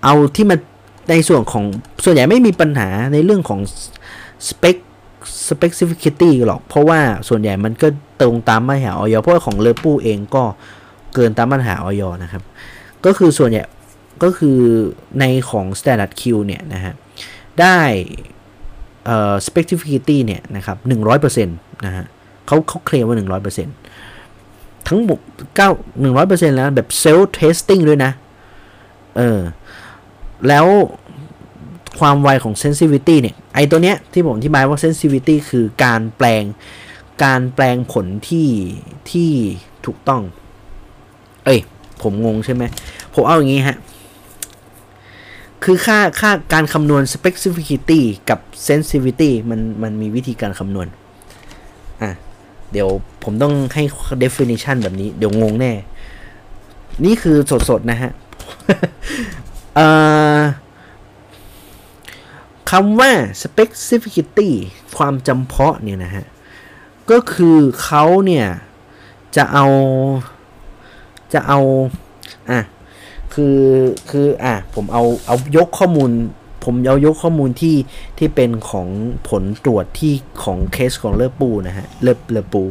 [0.03, 0.59] เอาที่มัน
[1.09, 1.63] ในส่วนของ
[2.03, 3.59] ส่วนใหญ่ไม่มีปัญหาในเรื่องของ
[4.47, 4.75] สเปค
[5.49, 6.99] specificity หรอก เพราะว่า
[7.29, 7.87] ส่วนใหญ่มันก็
[8.21, 10.43] ตรงตามมาตรฐานออยเพราะว่าของเลปูเองก็
[11.13, 12.43] เกินตามมาตรฐานออยนะครับ
[13.05, 13.63] ก็คือส่วนใหญ่
[14.23, 14.59] ก็คือ
[15.19, 16.93] ในของ standard Q เนี่ยนะฮะ
[17.61, 17.77] ได้
[19.05, 22.05] เอ่อ specificity เนี่ยนะครับหนึ่งร้อยเปอร์เซ็นต์นะฮะ
[22.47, 23.75] เขาเขาเคลมว่าหนึ่งร้อยเปอร์เซ็นต์
[24.87, 25.19] ทั้งหมด
[25.55, 25.69] เก้า
[26.01, 28.11] หนึ่งร้อยเปอร์เซ็นต์แล้วแบบ self testing ด้วยนะ
[29.17, 29.39] เออ
[30.47, 30.65] แล้ว
[31.99, 36.43] ความไวของ sensitivity เนี่ย ไอตัวเนี้ยที่ผมอธิบายว่า sensitivity คือการแปลง
[37.23, 38.49] การแปลงผลที่
[39.11, 39.31] ที่
[39.85, 40.21] ถูกต้อง
[41.45, 41.59] เอ้ย
[42.01, 42.63] ผมงงใช่ไหม
[43.13, 43.77] ผมเอาอย่างนี้ฮะ
[45.63, 50.87] คือค่าค่าการคำนวณ specificity กับ sensitivity มันมันมีวิธีการคำนวณ
[52.01, 52.11] อะ
[52.71, 52.89] เดี๋ยว
[53.23, 53.83] ผมต้องให้
[54.23, 55.73] definition แบบนี้ เดี๋ยวงงแน่
[57.05, 57.37] นี่คือ
[57.69, 58.11] สดๆ นะฮะ
[59.77, 63.11] คำว่า
[63.43, 64.49] specificity
[64.97, 66.25] ความจำเพาะเนี่ยนะฮะ
[67.11, 68.47] ก็คือเขาเนี่ย
[69.35, 69.67] จะเอา
[71.33, 71.59] จะเอา
[72.49, 72.61] อะ
[73.33, 73.59] คือ
[74.09, 76.11] คือ อะ ผมเอา เอายกข้อมูล
[76.63, 77.75] ผมเอายกข้อมูลที่
[78.17, 78.87] ที่เป็นของ
[79.29, 82.63] ผลตรวจที่ของเคสของเลอปูนะฮะ เลอเลอปู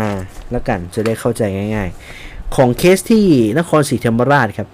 [0.00, 0.10] มา
[0.50, 1.42] แล้วกันจะได้เข้าใจ
[1.74, 1.88] ง่าย
[2.20, 3.24] ๆ ของเคสที่
[3.58, 4.68] นครศรีธรรมราชครับ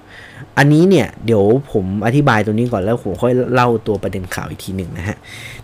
[0.58, 5.16] อันนี้เนี่ยเดี๋ยวผมอธิบายตรงนี้ก่อนแล้วผมค่อยเล่าตัวประเด็นข่าวอีกทีหนึ่งนะฮะ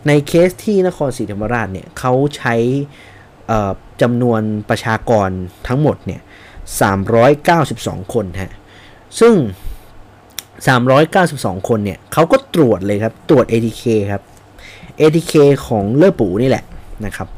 [0.07, 2.55] ในเคสที่นครศรีธรรมราชเนี่ยเขาใช้
[4.03, 5.29] จำนวนประชากร
[5.69, 6.21] ทั้งหมดเนี่ย
[7.37, 8.53] 392 คนฮะ
[9.21, 9.35] ซึ่ง
[10.71, 14.23] 392 คนเนี่ยเขาก็ตรวจเลยครับ ตรวจ ATK ครับ
[15.01, 15.35] ATK
[15.67, 16.65] ของเลอปูนี่แหละ
[17.05, 17.29] นะครับ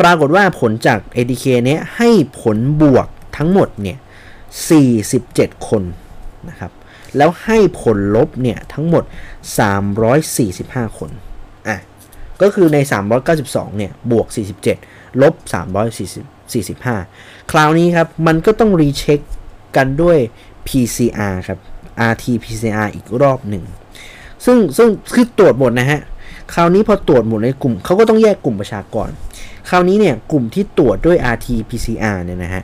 [0.00, 2.08] ปรากฏว่าผลจาก ATK เนี้ยให้
[2.40, 3.98] ผลบวกทั้งหมดเนี่ย
[5.02, 5.82] 47 คน
[6.50, 6.72] นะครับ
[7.16, 9.04] แล้วให้ผลลบเนี่ยทั้งหมด
[10.40, 11.10] 345 คน
[11.68, 11.78] อะ
[12.42, 12.78] ก็คือใน
[13.28, 14.26] 392 เนี่ย บวก
[14.74, 15.34] 47 ลบ
[16.62, 19.20] 345 คราวนี้ครับ มันก็ต้องรีเช็ค
[19.76, 20.18] กันด้วย
[20.68, 21.58] PCR ครับ
[22.10, 23.64] RT PCR อีกรอบหนึ่ง
[24.44, 26.00] ซึ่งซึ่งคือตรวจหมดนะฮะ
[26.54, 29.08] คราวนี้พอตรวจหมดในกลุ่ม เขาก็ต้องแยกกลุ่มประชากร
[29.68, 32.62] คราวนี้เนี่ย กลุ่มที่ตรวจด้วย RT PCR เนี่ยนะฮะ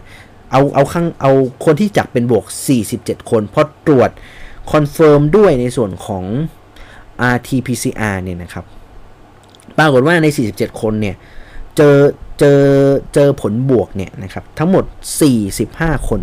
[0.52, 1.32] เอาเอาข้างเอา
[1.64, 2.44] คนที่จับเป็นบวก
[2.88, 4.10] 47 คนพอตรวจ
[4.72, 6.24] confirm ด้วยในส่วนของ
[7.34, 8.64] RT PCR เนี่ยนะครับ
[9.78, 11.16] ปรากฏว่าใน 47 คนเนี่ย
[11.76, 11.96] เจอ
[12.38, 12.60] เจอ
[13.14, 14.84] เจอผลบวกเนี่ยนะครับ ทั้งหมด
[15.46, 16.20] 45 คน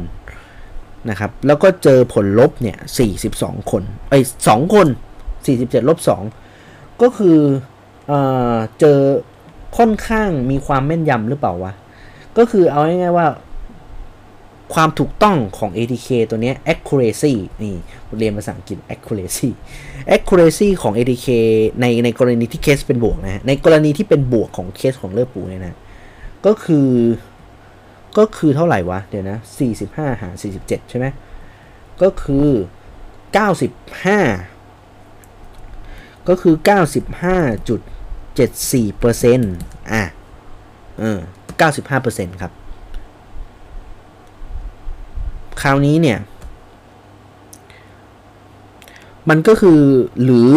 [1.10, 2.78] นะครับ แล้วก็เจอผลลบเนี่ย
[3.24, 4.88] 42 คนไอ้2คน
[5.38, 6.00] 47 ลบ
[6.50, 7.38] 2 ก็คือ
[8.08, 8.20] เอ่
[8.54, 8.98] อเจอ
[9.78, 11.74] ค่อนข้างมีความแม่นยำหรือเปล่าวะ
[12.38, 13.28] ก็คือเอาง่ายๆว่า
[14.74, 17.76] ความถูกต้องของ ATK ตัวนี้ accuracy นี่
[18.18, 19.50] เรียนภาษาอังกฤษ accuracy
[20.16, 21.28] accuracy ของ ATK
[21.82, 25.76] ในในกรณีที่เคสเป็นบวกนะในกรณีที่เป็นบวกของเคสของเลือดปูเนี่ยนะ
[26.46, 26.90] ก็คือ
[28.18, 29.38] ก็คือเท่าไหร่วะ เดี๋ยวนะ
[29.80, 30.34] 45 หาร
[30.64, 31.06] 47 ใช่ไหม
[32.02, 32.48] ก็คือ
[33.36, 34.50] 95
[36.30, 36.72] ก็คือ 95.74%
[39.92, 40.04] อะ
[41.00, 41.20] เออ
[41.62, 42.52] 95%ครับ
[45.62, 46.20] คราวนี้เนี่ย
[49.30, 49.82] มันก็คือ
[50.24, 50.52] หรือ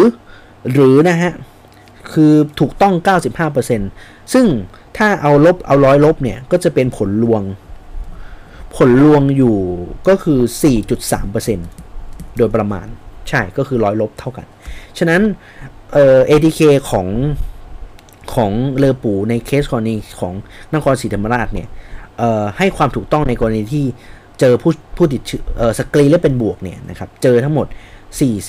[0.73, 1.33] หรือนะฮะ
[2.13, 2.93] คือถูกต้อง
[3.63, 4.45] 95%ซึ่ง
[4.97, 7.41] ถ้าเอาลบเอาร้อยลบเนี่ย ก็จะเป็นผลลวง
[8.75, 9.57] ผลลวงอยู่
[10.07, 10.39] ก็คือ
[11.17, 12.87] 4.3%โดยประมาณ
[13.29, 14.45] ใช่ก็คือร้อยลบเท่ากัน
[14.97, 15.21] ฉะนั้น
[15.93, 17.07] เอ่อ ATK ของ
[18.33, 20.33] ของเลอปูในเคสกรณีของ
[20.73, 21.67] นครศรีธรรมราชเนี่ย
[22.57, 23.85] ให้ความถูกต้องในกรณีที่
[24.45, 25.41] เจอผู้ผู้ติดเชื้อ
[25.79, 27.67] สกรีนและเป็นบวกเนี่ยนะครับเจอทั้งหมด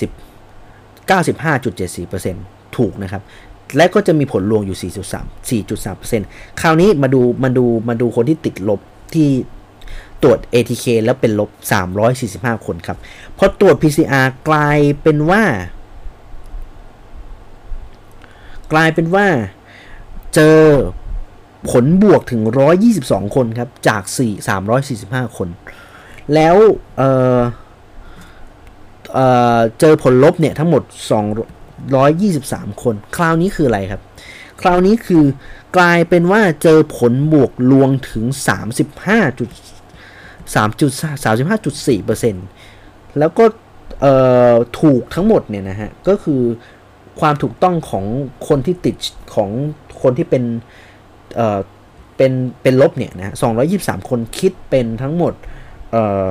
[0.03, 3.21] 40 95.74%ถูกนะครับ
[3.77, 4.91] และก็จะมีผลรวมอยู่
[5.49, 8.79] 4.3 4.3%คราวนี้มาดูมาดูมาดูคนที่ติดลบ
[9.13, 9.29] ที่
[10.23, 11.49] ตรวจ ATK แล้วเป็นลบ
[12.07, 12.97] 345 คนครับ
[13.37, 15.43] พอตรวจ PCR กลายเป็นว่า
[18.73, 19.27] กลายเป็นว่า
[20.35, 20.59] เจอ
[21.71, 22.41] ผลบวกถึง
[22.89, 24.47] 122 คนครับ จาก 4
[24.87, 25.47] 345 คน
[26.33, 26.55] แล้ว
[26.97, 30.83] เเเจอผลลบเนี่ยทั้งหมด
[32.01, 34.01] 223 คน คราวนี้คืออะไรครับ
[34.61, 35.23] คราวนี้คือ
[35.77, 38.25] กลายเป็นว่าเจอผลบวกลวงถึง
[38.81, 39.49] 35จุด
[40.55, 43.45] 3.35.4%แล้วก็
[44.79, 46.41] ถูกทั้งหมดเนี่ยนะฮะ ก็คือ
[47.19, 48.05] ความถูกต้องของ
[48.47, 48.95] คนที่ติด
[49.35, 49.49] ของ
[50.01, 50.43] คนที่เป็น
[52.17, 52.31] เป็น
[52.61, 55.33] เป็นลบเนี่ยนะสองร้อยี่สามคนคิดเป็นทั้งหมด
[55.95, 56.29] เอ่อ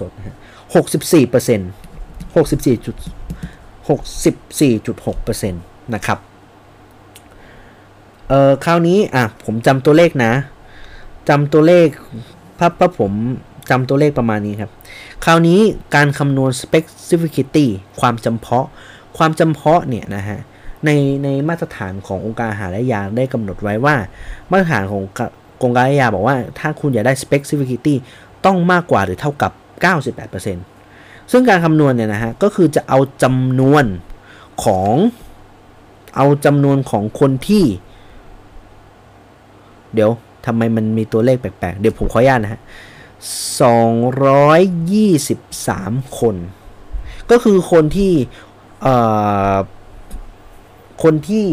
[0.00, 0.36] สดๆนะฮะ
[0.74, 1.70] หกสิบสี่เปอร์เซ็นต์
[2.36, 2.96] หกสิบสี่จุด
[3.88, 5.62] หกสิบสี่จุดหกเปอร์เซ็นต์
[5.94, 6.18] นะครับ
[8.28, 10.32] เอ่อคราวนี้อะผมจำตัวเลขนะ
[11.28, 11.88] จำตัวเลข
[12.58, 13.12] ภาพาผม
[13.70, 14.70] จำตัวเลขประมาณนี้ครับ
[15.24, 15.60] คราวนี้
[15.94, 17.66] การคำนวณ specificity
[18.00, 18.66] ความจำเพาะ
[19.18, 20.38] ความจำเพาะเนี่ยนะฮะ
[20.84, 20.90] ใน
[21.24, 23.96] ในมาตรฐานขององค์การอาหารและยาได้กำหนดไว้ว่า
[24.50, 25.02] มาตรฐานของ
[25.66, 27.94] องการอาหารยาบอกว่าถ้าคุณอยากได้ specificity
[28.44, 29.52] ต้องมากกว่าหรือเท่ากับ
[30.22, 33.84] 98%ซึ่งการคำนวณเนี่ยนะฮะ ก็คือจะเอาจำนวน
[34.64, 34.94] ของ
[36.16, 37.64] เอาจำนวนของคนที่
[39.94, 40.10] เดี๋ยว
[40.46, 42.60] ทำไมมันมีตัวเลขแปลกๆ เดี๋ยวผมขออนุญาตนะฮะ
[45.88, 46.36] 223 คน
[47.30, 48.12] ก็คือคนที่
[51.02, 51.46] คนที่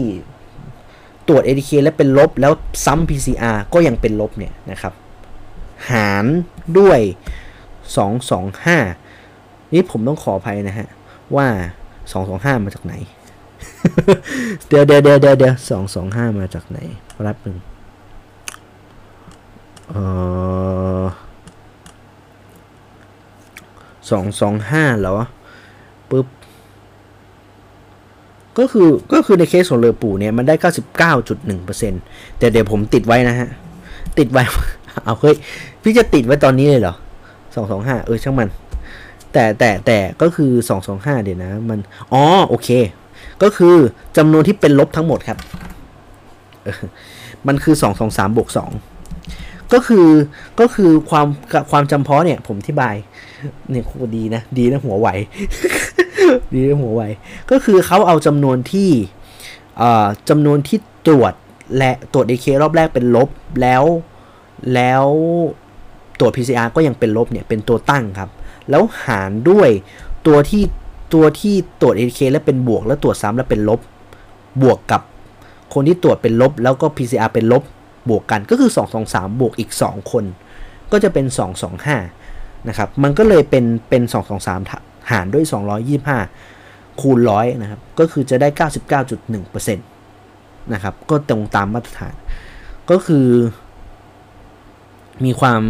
[1.27, 2.53] ตรวจ ATK แล้วเป็นลบแล้ว
[2.85, 4.93] ซ้ำ PCR ก็ยังเป็นลบเนี่ยนะครับ
[5.89, 6.25] หาร
[6.79, 6.99] ด้วย
[8.17, 10.87] 225 นี่ผมต้องขออภัยนะฮะ
[11.35, 11.47] ว่า
[12.05, 12.93] 225 มาจากไหน
[14.67, 15.55] เดี๋ยวเดี๋ยวเดี๋ยวเดี๋ยว
[15.95, 16.79] 225มาจากไหน
[17.27, 17.57] รับหนึ่ง
[19.89, 19.95] เอ
[21.01, 21.03] อ
[24.09, 25.15] สองสองห้าเหรอ
[26.09, 26.27] ปุ๊บ
[28.59, 30.55] ก็คือก็คือในเคสของเลอปู่เนี่ยมันได้
[31.67, 33.49] 99.1%แต่เดี๋ยวผมติดไว้นะฮะ
[34.17, 34.43] ติดไว้
[35.03, 35.35] เอาเฮ้ย
[35.83, 36.95] พี่จะติดไว้ตอนนี้เลยเหรอ
[37.49, 38.49] 225 เออช่างมัน
[39.33, 40.51] แต่แต่แต่ก็คือ
[40.87, 41.79] 225 เดี๋ยวนะ มัน
[42.13, 42.69] อ๋อ โอเค
[43.43, 43.75] ก็คือ
[44.17, 45.37] จำนวนที่เป็นลบทั้งหมดครับ
[47.47, 47.75] มันคือ
[48.05, 48.49] 223บวก
[49.09, 50.07] 2ก็คือ
[50.59, 51.27] ก็คือความ
[51.71, 52.95] ความจำเพาะเนี่ย ผมอธิบาย
[53.71, 55.07] เนี่ยคดีนะ ดีนะหัวไหว
[56.53, 57.03] ดีหัวไว
[57.51, 58.91] ก็คือเขาเอาจำนวนที่
[60.29, 60.77] จำนวนที่
[61.07, 61.33] ตรวจ
[61.77, 63.29] และตรวจ AK รอบแรกเป็นลบ
[63.61, 63.83] แล้ว
[64.73, 65.05] แล้ว
[66.19, 68.29] ตรวจ PCR ก็ยังเป็นลบเนี่ยเป็นตัวตั้งครับ
[68.69, 69.69] แล้วหารด้วย
[70.27, 70.63] ตัวที่
[71.13, 73.79] ตัวที่ตรวจ AK แล้วเป็นบวก แล้วตรวจซ้ำแล้วเป็นลบ
[74.61, 75.01] บวกกับ
[75.73, 77.63] คนที่ตรวจเป็นลบ แล้วก็ PCR เป็นลบ
[78.09, 78.71] บวกกันก็คือ
[79.05, 80.23] 223 บวกอีก 2 คน
[80.91, 81.25] ก็จะเป็น
[81.97, 84.03] 225นะครับมันก็เลยเป็นเป็น
[84.51, 85.45] 223 หารด้วย
[86.21, 88.47] 225 คูณร้อยนะครับ ก็คือจะได้
[89.17, 92.15] 99.1%นะครับ ก็ตรงตามมาตรฐาน
[92.91, 93.27] ก็คือ
[95.25, 95.61] มีความ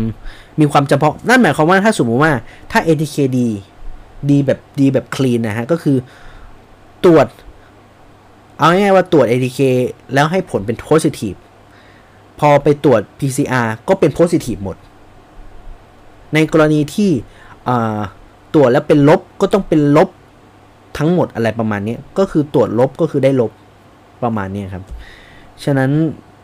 [0.60, 2.34] มีความจำเพาะ นั่นหมายความว่าถ้าสมมติว่า
[2.72, 3.48] ถ้า ATK ดี
[4.30, 5.98] ดีแบบดีแบบคลีนนะฮะ ก็คือ
[7.06, 7.28] ตรวจ
[8.58, 9.60] เอาง่ายๆว่าตรวจ ATK
[10.14, 11.38] แล้วให้ผลเป็น positive
[12.40, 14.78] พอไปตรวจ PCR ก็เป็น positive หมด
[16.34, 17.12] ในกรณีที่
[18.56, 20.10] ตรวจแล้วเป็นลบก็ต้องเป็นลบ
[20.98, 23.52] ทั้งหมดอะไรประมาณนี้ก็คือตรวจลบก็คือได้ลบ
[24.24, 24.84] ประมาณนี้ครับ
[25.64, 25.92] ฉะนั้น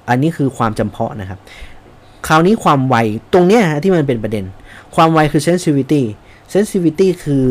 [0.09, 1.39] อันนี้คือความจำเพาะนะครับ
[2.27, 2.95] คราวนี้ความไว
[3.33, 4.45] ตรงเนี้ยที่มันเป็นประเด็น
[4.95, 6.01] ความไวคือ sensitivity
[6.53, 7.47] sensitivity คือ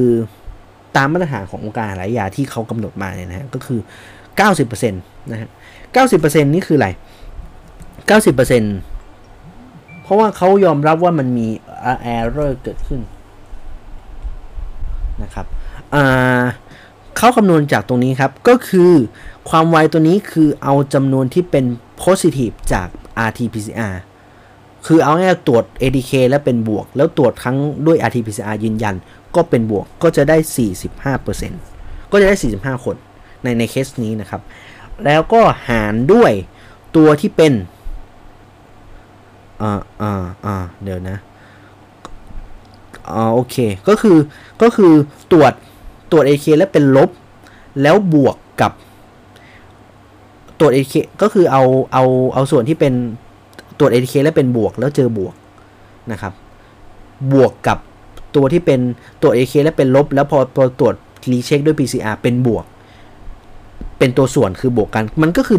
[0.97, 3.81] ตามมาตรฐานขององค์การหลายยาที่เขากำหนดมาเนี่ยนะฮะก็คือ
[4.51, 5.49] 90%นะฮะ
[5.95, 6.89] 90%นี่คืออะไร
[8.11, 8.51] 90%
[10.11, 11.49] ราะว่าเขายอมรับว่ามันมี
[12.17, 13.01] error เกิดขึ้น
[15.23, 15.47] นะครับ
[17.17, 18.93] เขาคำนวณจากตรงนี้ครับ ก็คือ
[19.51, 21.65] ความไวตัวนี้คือเอาจำนวนที่เป็น
[22.03, 22.89] positive จาก
[23.29, 23.95] RT-PCR
[24.87, 27.57] คือเอาง่ายตรวจ ADK แล้วเป็นบวก แล้วตรวจครั้ง
[27.87, 28.95] ด้วย RT-PCR ยืนยัน
[29.37, 30.37] ก็เป็นบวกก็จะได้
[31.05, 32.97] 45%ก็จะได้ 45 คน
[33.43, 34.41] ในในเคสนี้นะครับ
[35.05, 36.33] แล้วก็หารด้วย
[36.97, 37.53] ตัวที่เป็น
[39.63, 41.17] อ่าอ่าอ่าเดี๋ยวนะ
[43.17, 43.57] อ๋อโอเค
[43.89, 44.19] ก็คือ
[44.63, 44.93] ก็คือ
[45.33, 45.53] ตรวจ
[46.11, 47.11] ตรวจ AK แล้วเป็นลบ
[47.83, 48.73] แล้วบวกกับ
[50.59, 51.63] ตรวจ AK ก็คือเอา
[51.93, 52.05] เอา
[52.35, 52.93] เอาส่วนที่เป็น
[53.79, 55.35] ตรวจ ATK แล้วเป็นบวกแล้วเจอบวก
[56.13, 56.33] นะครับ
[57.33, 57.79] บวกกับ
[58.37, 58.81] ตัวที่เป็น
[59.23, 60.95] ตรวจ AK แล้วเป็นลบ แล้วพอพอตรวจ
[61.31, 62.65] รีเช็คด้วย PCR เป็นบวก
[63.99, 65.59] เป็นตัวส่วนคือบวกกัน มันก็คือ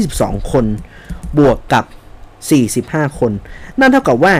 [0.00, 0.64] 122 คน
[1.38, 1.84] บวกกับ
[3.02, 3.32] 45 คน
[3.80, 4.34] นั่นเท่ากับว่า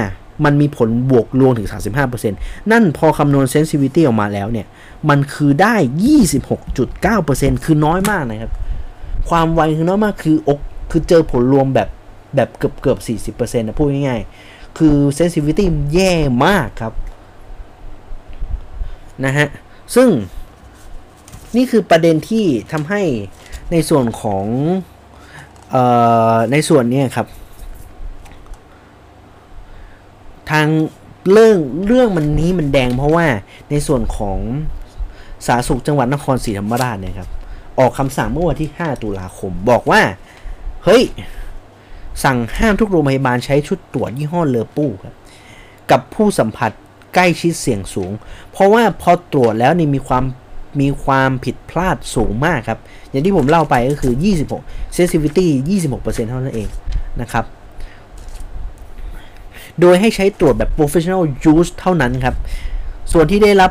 [0.45, 1.69] มันมีผลบวกรวมถึง
[2.15, 2.31] 35%
[2.73, 4.67] นั่นพอคำนวณ sensitivity ออกมาแล้วเนี่ย
[5.09, 5.75] มันคือได้
[6.71, 8.53] 26.9%คือน้อยมากนะครับ
[9.29, 10.61] ความไวคือน้อยมากคืออก
[10.91, 11.89] คือเจอผลรวมแบบ
[12.37, 15.65] แบบเกือบเกือบ 40%นะพูดง่ายๆ คือ sensitivity
[15.95, 16.13] แย่
[16.47, 16.93] มากครับ
[19.25, 19.49] นะฮะ
[19.95, 20.09] ซึ่ง
[21.57, 23.03] นี่คือประเด็นที่ทำให้
[23.73, 24.45] ในส่วนของ
[25.75, 25.77] อ
[26.35, 27.27] อในส่วนนี้ครับ
[30.51, 30.67] ทาง
[31.33, 31.57] เรื่อง
[31.87, 33.27] เรื่องมันนี้มันแดงเพราะว่า
[33.71, 34.39] ในส่วนของ
[35.47, 37.29] สาธารณสุขจังหวัดนครศรีธรรมราชเนี่ยครับ
[37.79, 40.03] ออกคำสั่งเมื่อวันที่ 5 ตุลาคม บอกว่า
[40.85, 41.03] เฮ้ย
[42.25, 45.15] สั่งห้ามทุกโรงพยาบาลใช้ชุดตรวจยี่ห้อเลอปู้ครับ
[45.91, 46.71] กับผู้สัมผัส
[47.15, 48.13] ใกล้ชิดเสี่ยงสูง
[48.53, 50.25] เพราะว่าพอตรวจแล้วนี่มีความ
[50.81, 52.79] มีความผิดพลาดสูงมากครับ
[53.11, 54.13] อย่างที่ผมเล่าไปก็คือ
[54.55, 55.47] 26 sensitivity
[55.81, 56.69] 26%เท่านั้นเอง
[57.21, 57.45] นะครับ
[59.81, 62.37] โดยให้ใช้ตรวจแบบ professional use เท่านั้นครับ
[63.13, 63.71] ส่วนที่ได้รับ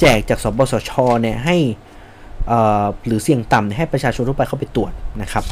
[0.00, 1.56] แจกจากสปสชเนี่ยให้
[3.06, 4.92] หรือเสี่ยงต่ำให้ประชาชนทั่วไปเข้าไปตรวจ
[5.22, 5.44] นะครับ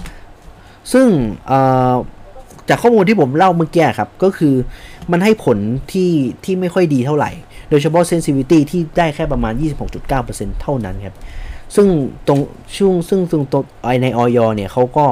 [0.93, 1.07] ซึ่ง
[2.69, 4.55] จากข้อมูลที่ผมเล่าเมื่อกี้ครับ ก็คือ
[5.11, 5.59] มันให้ผล
[5.93, 6.11] ที่
[6.45, 7.31] ที่ไม่ค่อยดีเท่าไหร่
[7.71, 9.53] โดยเฉพาะ sensitivity ที่ได้แค่ประมาณ
[10.07, 11.17] 26.9%เท่านั้นครับ
[11.77, 11.87] ซึ่ง
[12.27, 12.41] ตรง
[12.77, 13.65] ช่วงซึ่งตรงตรง
[14.03, 15.07] ในออยเนี่ยเขาก็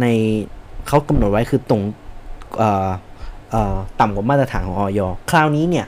[0.00, 0.06] ใน
[0.88, 1.82] เขากำหนดไว้คือตรง
[4.00, 5.00] ต่ำกว่ามาตรฐานของออย
[5.30, 5.86] คราวนี้เนี่ย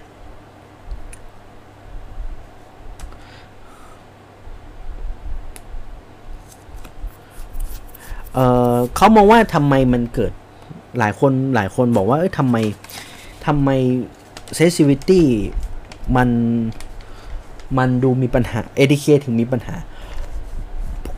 [8.34, 10.32] เเขามองว่าทำไมมันเกิด
[10.98, 12.56] หลายคนหลายคนบอกว่า เอ้ยทำไม
[13.46, 13.70] ทำไม
[14.58, 15.22] sensitivity
[16.16, 16.28] มัน
[17.78, 19.76] มันดูมีปัญหา ADK ถึงมีปัญหา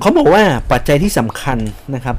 [0.01, 0.43] เขาบอกว่า
[0.73, 1.59] ปัจจัยที่สำคัญ
[1.95, 2.17] นะครับ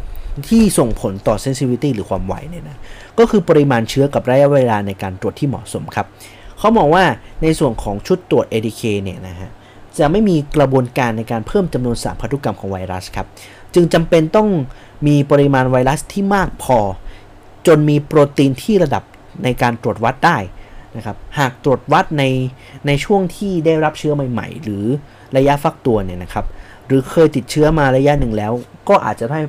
[0.48, 2.78] ที่ส่งผลต่อ sensitivity หรือความไหวเนี่ยนะ
[3.20, 6.08] ก็คือปริมาณเชื้อกับระยะเวลาในการตรวจที่เหมาะสมครับ
[6.58, 7.04] เขามองว่า
[7.42, 9.50] ในส่วนของชุดตรวจ ADK เนี่ยนะฮะ
[10.00, 13.28] จะไม่มีกระบวนการในการเพิ่มจำนวนสารพันธุกรรมของไวรัสครับ
[13.74, 14.50] จึงจำเป็นต้อง
[15.08, 16.78] มีปริมาณไวรัสที่มากพอ
[17.68, 19.04] จนมีโปรตีนที่ระดับ
[19.44, 20.38] ในการตรวจวัดได้
[20.98, 22.24] นะครับ หากตรวจวัดใน
[22.88, 24.84] ในช่วงที่ได้รับเชื้อใหม่ ๆ หรือ
[25.38, 26.46] ระยะฟักตัวเนี่ยนะครับ
[26.88, 28.52] หรือเคยติดเชื้อมาระยะหนึ่งแล้ว
[28.90, 29.42] ก็อาจจะให้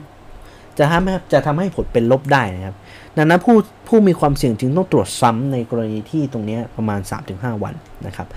[0.78, 2.76] จะทำให้จะทำให้ผลเป็นลบได้นะครับ
[3.16, 3.56] ดังนั้นผู้
[3.88, 7.00] ผู้มีความเสี่ยงจึงต้องตรวจซ้ำในกรณีที่ตรงนี้ประมาณ
[7.32, 7.74] 3-5 วัน
[8.06, 8.28] นะครับ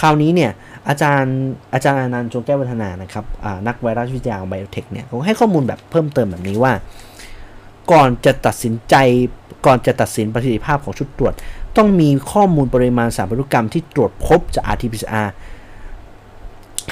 [0.00, 0.50] คราวนี้เนี่ย
[0.88, 1.38] อาจารย์
[1.74, 3.24] อาจารย์อนันต์จงแก้ววัฒนานะครับ
[3.66, 6.72] นักไวรัสวิทยาของไบโอเทคเนี่ยเขาให้ข้อมูลแบบเพิ่มเติมแบบนี้ว่า
[7.92, 8.94] ก่อนจะตัดสินใจ
[9.66, 11.34] ก่อนจะตัดสินประสิทธิภาพของชุดตรวจ
[11.76, 15.28] ต้องมีข้อมูลปริมาณสารพันธุกรรมที่ตรวจพบจาก RT-PCR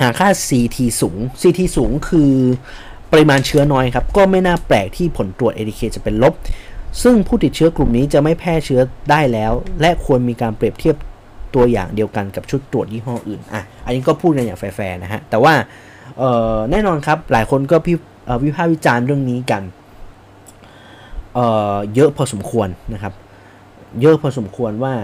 [0.01, 2.33] หาค่า CT สูง CT สูงคือ
[3.13, 6.35] ปริมาณเชื้อน้อยครับ ก็ไม่น่าแปลกที่ผลตรวจ ADK จะเป็นลบ
[7.03, 10.97] ซึ่งผู้ติดเชื้อกลุ่มนี้จะไม่แพร่เชื้อได้แล้ว และควรมีการเปรียบเทียบ
[11.55, 15.55] ตัวอย่างเดียวกันกับชุดตรวจยี่ห้ออื่นอะอันนี้ก็พูดกันอย่างแฟร์ๆนะฮะ แต่ว่า
[16.71, 17.77] แน่นอนครับหลายคนก็
[18.45, 19.63] วิพากษ์วิจารณ์เรื่องนี้กัน
[21.35, 23.13] เเยอะพอสมควรนะครับ
[24.01, 24.95] เยอะพอสมควรว่า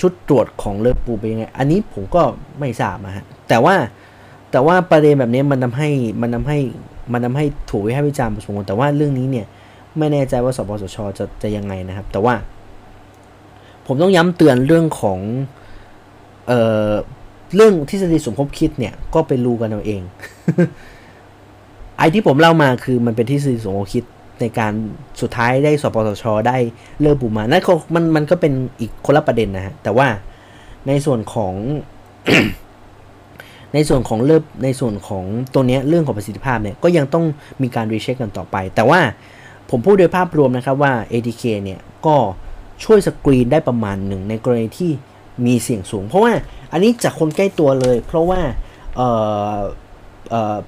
[0.00, 2.22] ชุดตรวจของเลอปูเป็นยังไง อันนี้ผมก็
[2.58, 3.74] ไม่ทราบนะฮะ แต่ว่า
[4.50, 6.58] แต่ว่าประเด็นแบบนี้มันทาให้มันทาให้
[7.12, 9.46] มันทาให้ถูกวิพากษ์วิจารณ์พอสมควรแต่ว่าเรื่องนี้เนี่ย
[9.98, 12.34] ไม่แน่ใจว่าสปสชจะจะยังไงนะครับ แต่ว่า
[13.86, 15.18] ผมต้องย้ำเตือนเรื่องของ
[16.46, 16.60] เอ่
[16.90, 16.92] อ
[17.54, 20.02] เรื่องทฤษฎีสมคบคิดเนี่ยก็ไปรู้กันเอาเอง
[21.98, 24.04] ไอ้ที่ผมเล่ามาคือมันเป็นทฤษฎีสมคบคิด
[24.40, 24.72] ในการ
[25.20, 26.56] สุดท้ายได้สปสช ได้
[27.00, 27.62] เลิกปูมานั่น
[27.94, 30.08] มันมันก็เป็นอีกคนละประเด็นนะฮะแต่ว่า
[30.86, 31.54] ในส่วนของ
[33.74, 35.24] ในส่วนของเลิกในส่วนของ
[35.54, 37.24] ตัวนี้เรื่องของประสิทธิภาพเนี่ยก็ยังต้อง
[37.62, 39.00] มีการรีเช็คกันต่อไป แต่ว่า
[39.70, 42.16] ผมพูดโดยภาพรวมนะครับว่า ATK เนี่ยก็
[42.84, 44.90] ช่วยสกรีนได้ประมาณหนึ่งในกรณีที่
[45.46, 46.32] มีเสี่ยงสูง เพราะว่า
[46.72, 48.40] อันนี้จากคนใกล้ตัวเลย เพราะว่า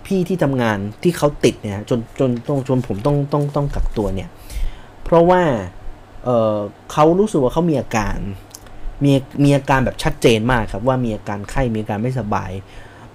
[0.07, 4.29] พี่ที่ทำงานที่เขาติดเนี่ยจนจนต้องจนผมต้องต้องต้องกักตัวเนี่ย
[5.05, 5.43] เพราะว่า
[6.25, 8.19] เเขารู้สึกว่าเขามีอาการ
[9.05, 9.13] มี
[9.45, 12.51] มีอาการแบบชัดเจนมากครับว่ามีอาการไข้มีอาการไม่สบาย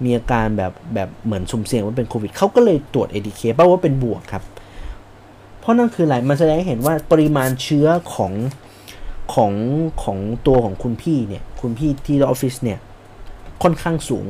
[0.04, 4.42] มีอาการแบบแบบเหมือนสุ่มเสี่ยงว่าเป็นโควิดเขาก็เลยตรวจ ADK เพราว่าเป็นบวกครับ
[5.60, 8.32] เพราะนั่นคืออะไรมันแสดงให้เห็นว่าปริมาณเชื้อของ
[9.34, 9.52] ของ
[10.02, 12.78] ของตัวของคุณพี่เนี่ยคุณพี่ที่ออฟฟิศเนี่ย
[13.62, 14.26] ค่อนข้างสูง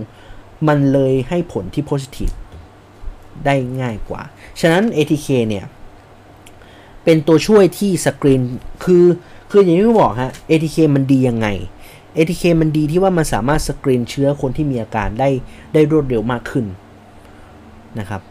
[0.68, 2.34] มันเลยให้ผลที่ positive
[3.44, 4.22] ได้ง่ายกว่า
[4.60, 5.64] ฉะนั้น ATK เนี่ย
[7.04, 8.42] เป็นตัวช่วยที่สกรีน
[8.84, 9.04] คือ
[9.50, 11.46] คืออย่างที่บอกฮะ ATK มันดียังไง
[12.16, 15.28] ATK มันดีที่ว่ามันสามารถสกรีนเชื้อคนที่มีอาการได้
[15.74, 16.66] ได้รวดเร็วมากขึ้น
[17.98, 18.22] นะครับ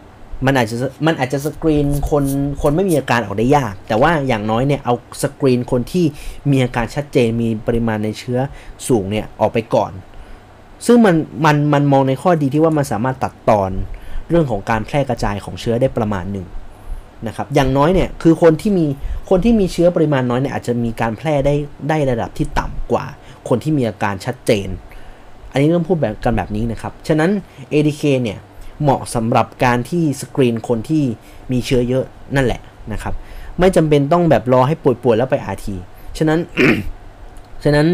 [0.45, 0.75] มันอาจจะ
[1.05, 2.23] มันอาจจะสกรีนคน
[2.61, 6.05] คนไม่มีอาการออกได้ยาก แต่ว่าอย่างน้อยเนี่ยเอาสกรีนคนที่
[6.51, 8.39] มีอาการชัดเจนมีปริมาณในเชื้อ
[8.87, 9.91] สูงเนี่ยออกไปก่อน
[10.85, 13.71] ซึ่งมันมันมันมองในข้อดีที่ว่ามันสามารถตัดตอน
[14.29, 16.47] เรื่องของการแพร่กระจายของเชื้อได้ประมาณหนึ่ง
[17.27, 18.85] นะครับ อย่างน้อยเนี่ยคือคนที่มี
[19.29, 21.55] คนที่มีเชื้อปริมาณน้อยเนี่ยอาจจะมีการแพร่ได้
[21.89, 23.05] ได้ระดับที่ต่ำกว่า
[23.49, 24.67] คนที่มีอาการชัดเจน
[25.51, 27.29] อันนี้ต้องพูดแบบกันแบบนี้นะครับ ฉะนั้น
[27.73, 28.39] ADK เนี่ย
[28.81, 31.03] เหมาะสำหรับการที่สกรีนคนที่
[31.51, 32.05] มีเชื้อเยอะ
[32.35, 32.61] นั่นแหละ
[32.93, 33.13] นะครับ
[33.59, 35.65] ไม่จำเป็นต้องแบบรอให้ป่วยๆแล้วไป RT
[36.17, 36.39] ฉะนั้น
[37.63, 37.87] ฉะนั้น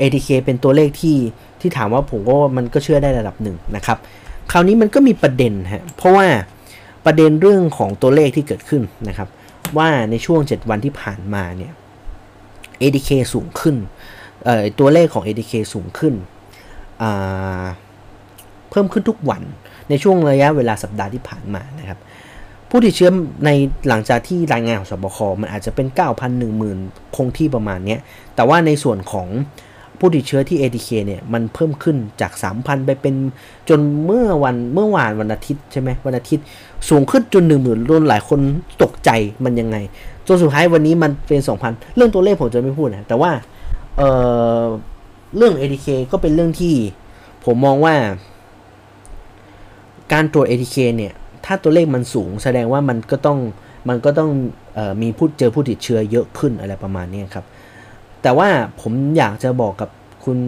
[0.00, 1.16] ATK เป็นตัวเลขที่
[1.60, 3.98] ที่ถามว่าผมก็มันก็เชื่อได้ระดับหนึ่งนะครับ
[4.50, 6.26] คราวนี้มันก็มีประเด็นฮะ เพราะว่า
[7.04, 9.28] ประเด็นเรื่องของตัวเลขที่เกิดขึ้นนะครับ
[9.76, 11.72] ว่าในช่วง 7 วันที่ผ่านมาเนี่ย
[12.80, 13.76] ATK สูงขึ้น
[14.78, 16.14] ตัวเลขของ ATK สูงขึ้น
[18.70, 19.42] เพิ่มขึ้นทุกวัน
[19.88, 21.98] ในช่วงระยะเวลาสัปดาห์ที่ผ่านมานะครับ
[22.70, 23.10] ผู้ติดเชื้อ
[23.44, 23.50] ใน
[23.88, 26.42] หลังจากที่รายงานของสบค มันอาจจะเป็น 9,000
[26.72, 27.96] 10,000 คงที่ประมาณนี้
[28.34, 29.28] แต่ว่าในส่วนของ
[29.98, 33.14] ผู้ติดเชื้อที่ ATK เนี่ยมันเพิ่มขึ้นจาก 3,000 ไปเป็น
[33.68, 36.44] จนเมื่อวันเมื่อวานวันอาทิตย์ใช่ไหมวันอาทิตย์
[36.88, 38.40] สูงขึ้นจน1 0,000รุ่นหลายคน
[38.82, 39.10] ตกใจ
[39.44, 39.76] มันยังไง
[40.26, 43.30] จนสุดท้ายวันนี้มันเป็น 2,000 เรื่องตัวเลขผมจะไม่พูดนะแต่ว่า
[43.98, 46.74] เเรื่อง ATK ก็เป็นเรื่องที่
[47.44, 47.94] ผมมองว่า
[50.12, 51.14] การตรวจ ATK เนี่ย
[51.44, 53.38] ถ้าตัวเลขมันสูง แสดงว่ามันก็ต้อง
[53.88, 54.30] มันก็ต้อง
[54.78, 57.44] ออมีผู้เจอผู้ติดเชื้อเยอะขึ้นอะไรประมาณนี้ครับ
[58.22, 58.48] แต่ว่า
[58.80, 59.90] ผมอยากจะบอกกับ
[60.24, 60.38] คุณ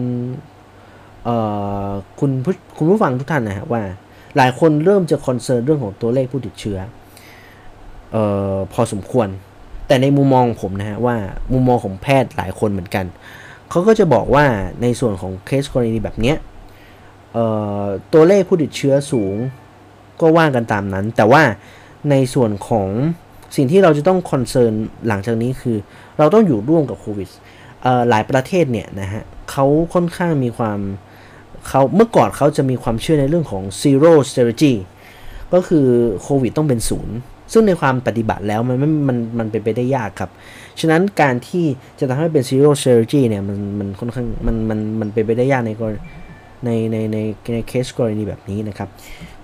[2.19, 3.81] คุณผู้คุณผู้ฟังทุกท่านนะฮะว่า
[4.37, 8.17] หลายคนเริ่มจะ concern เรื่องของตัวเลขผู้ติดเชื้อเอ
[8.53, 9.27] อพอสมควร
[9.87, 11.15] แต่ในมุมมองผมนะฮะว่า
[11.51, 13.05] มุมมองของแพทย์หลายคนเหมือนกัน
[13.71, 14.45] เขาก็จะบอกว่า
[14.81, 16.33] ในส่วนของเคสกรณีแบบนี้
[18.13, 19.35] ตัวเลขผู้ติดเชื้อสูง
[20.21, 21.43] ก็ว่ากันตามนั้น แต่ว่า
[22.09, 22.87] ในส่วนของ
[23.55, 24.73] สิ่งที่เราจะต้อง concern
[25.07, 25.77] หลังจากนี้คือ
[26.17, 27.29] เราต้องอยู่ร่วมกับโควิด
[28.09, 30.79] หลายประเทศเนี่ยนะฮะเขาค่อนข้างมีความ
[31.67, 34.73] เขาเมื่อก่อนเขาจะมีความเชื่อในเรื่องของ zero strategy
[35.53, 35.87] ก็คือ
[36.21, 37.15] โควิดต้องเป็นศูนย์
[37.51, 40.31] ซึ่งในความปฏิบัติแล้วมันมันมันเป็นไปได้ยากครับ
[40.79, 41.65] ฉะนั้นการที่
[41.99, 45.93] จะทำให้เป็น zero strategy เนี่ยมันมันค่อนข้างมันมันมันเป็นไปได้ยากในกร
[46.65, 47.17] ในในใน
[47.53, 48.89] ในเคสกรณีแบบนี้นะครับ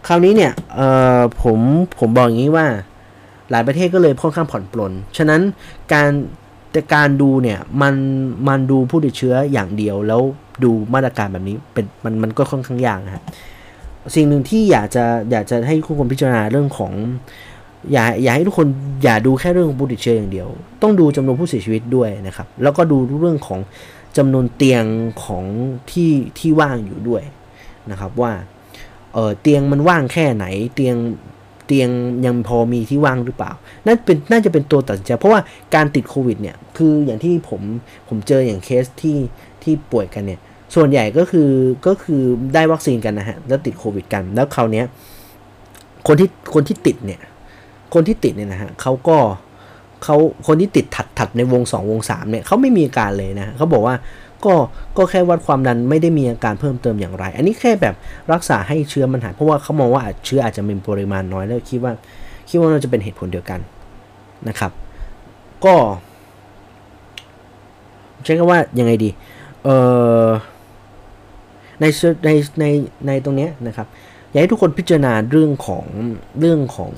[0.08, 0.90] คราวนี้เนี่ยเอ่
[1.20, 1.60] อผม
[2.00, 2.66] ผมบอกอย่างนี้ว่า
[3.52, 5.42] หลายประเทศก็เลยค่อนข้างผ่อนปลน ฉะนั้น
[5.94, 6.10] การ
[6.72, 7.96] แต่การดูเนี่ยมัน
[8.48, 10.22] มันดูผู้ติดเชื้ออย่างเดียว แล้ว
[10.64, 13.24] ดูมาตรการแบบนี้เป็นมันมันก็ค่อนข้างยากครับ
[14.16, 16.94] สิ่งหนึ่งที่อยากจะอยากจะให้ทุกคนพิจารณาเรื่องของ
[17.92, 18.68] อย่าอย่าให้ทุกคน
[19.04, 20.48] อย่าดูแค่เรื่องผู้ติดเชื้ออย่างเดียว
[20.82, 23.60] ต้องดูจำนวนผู้เสียชีวิตด้วยนะครับ แล้วก็ดูเรื่องของ
[24.18, 24.84] จำนวนเตียง
[25.24, 25.44] ของ
[25.92, 27.24] ที่ที่ว่างอยู่ด้วย
[27.92, 28.32] นะครับว่า
[29.14, 30.46] เออเตียงมันว่างแค่ไหน
[30.76, 30.96] เตียง
[31.68, 31.90] เตียง
[32.26, 33.52] ยังพอมีที่ว่างหรือเปล่า
[33.86, 35.42] นั่นเป็นน่าจะเป็นตัวตัดสินใจเพราะว่า
[35.76, 37.62] การติดโควิดเนี่ยคืออย่างที่ผม
[38.10, 39.18] ผมเจออย่างเคสที่
[39.64, 40.40] ที่ป่วยกันเนี่ย
[40.76, 41.50] ส่วนใหญ่ก็คือ
[41.88, 42.22] ก็คือ
[42.54, 44.84] ได้วัคซีนกันนะฮะแล้วติดโควิดกันแล้วคราวนี้
[46.08, 47.22] คนที่คนที่ติดเนี่ย
[47.94, 49.18] คนที่ติดเนี่ยนะฮะเขาก็
[50.04, 50.16] เขา
[50.48, 53.96] คนที่ติดถัดถัดในวง 2 วง 3 เนี่ยเขาไม่มีอาการเลยนะเขาบอกว่า
[54.46, 54.54] ก็
[54.98, 57.96] ก็แค่วัดความดันไม่ได้มีอาการเพิ่มเติมอย่างไร อันนี้แค่แบบ
[58.34, 61.94] รักษาให้เชื้อมันหายเพราะว่าเขามองว่าเชื้ออาจจะมีปริมาณน้อยแล้วคิดว่า
[62.50, 63.60] คิดว่าน่าจะเป็นเหตุผลเดียวกัน
[64.48, 64.72] นะครับ
[65.66, 65.76] ก็
[68.24, 69.10] ใช้คำว่ายังไงดี
[69.64, 69.70] เอ
[70.26, 70.28] อ
[71.82, 71.86] ใน
[72.26, 72.66] ในใน
[73.08, 73.88] ในตรงเนี้ยนะครับ
[74.30, 75.86] อยากให้ทุกคนพิจารณาเรื่องของ
[76.40, 76.92] เรื่องของ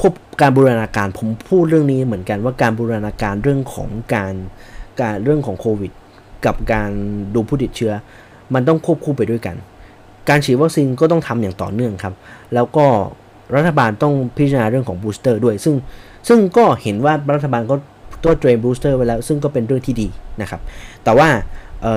[0.00, 4.34] ควบการบูรณาการผมพูดเรื่องนี้เหมือนกันว่าการบูรณาการเรื่องของการ
[5.00, 5.92] การเรื่องของโควิด
[6.46, 6.90] กับการ
[7.34, 7.92] ดูผู้ติดเชื้อ
[8.54, 9.56] มันต้องควบคู่ไปด้วยกัน
[10.28, 12.14] การฉีดวัคซีนก็ต้องทำอย่างต่อเนื่องครับ
[12.54, 12.86] แล้วก็
[13.56, 15.74] รัฐบาลต้องพิจารณาเรื่องของ booster ด้วย ซึ่ง
[16.28, 17.74] ซึ่งก็เห็นว่ารัฐบาลก็
[18.22, 20.08] ตัวเตรียม booster ไว้แล้ว ซึ่งก็เป็นเรื่องที่ดี
[20.40, 20.60] นะครับ
[21.04, 21.28] แต่ว่า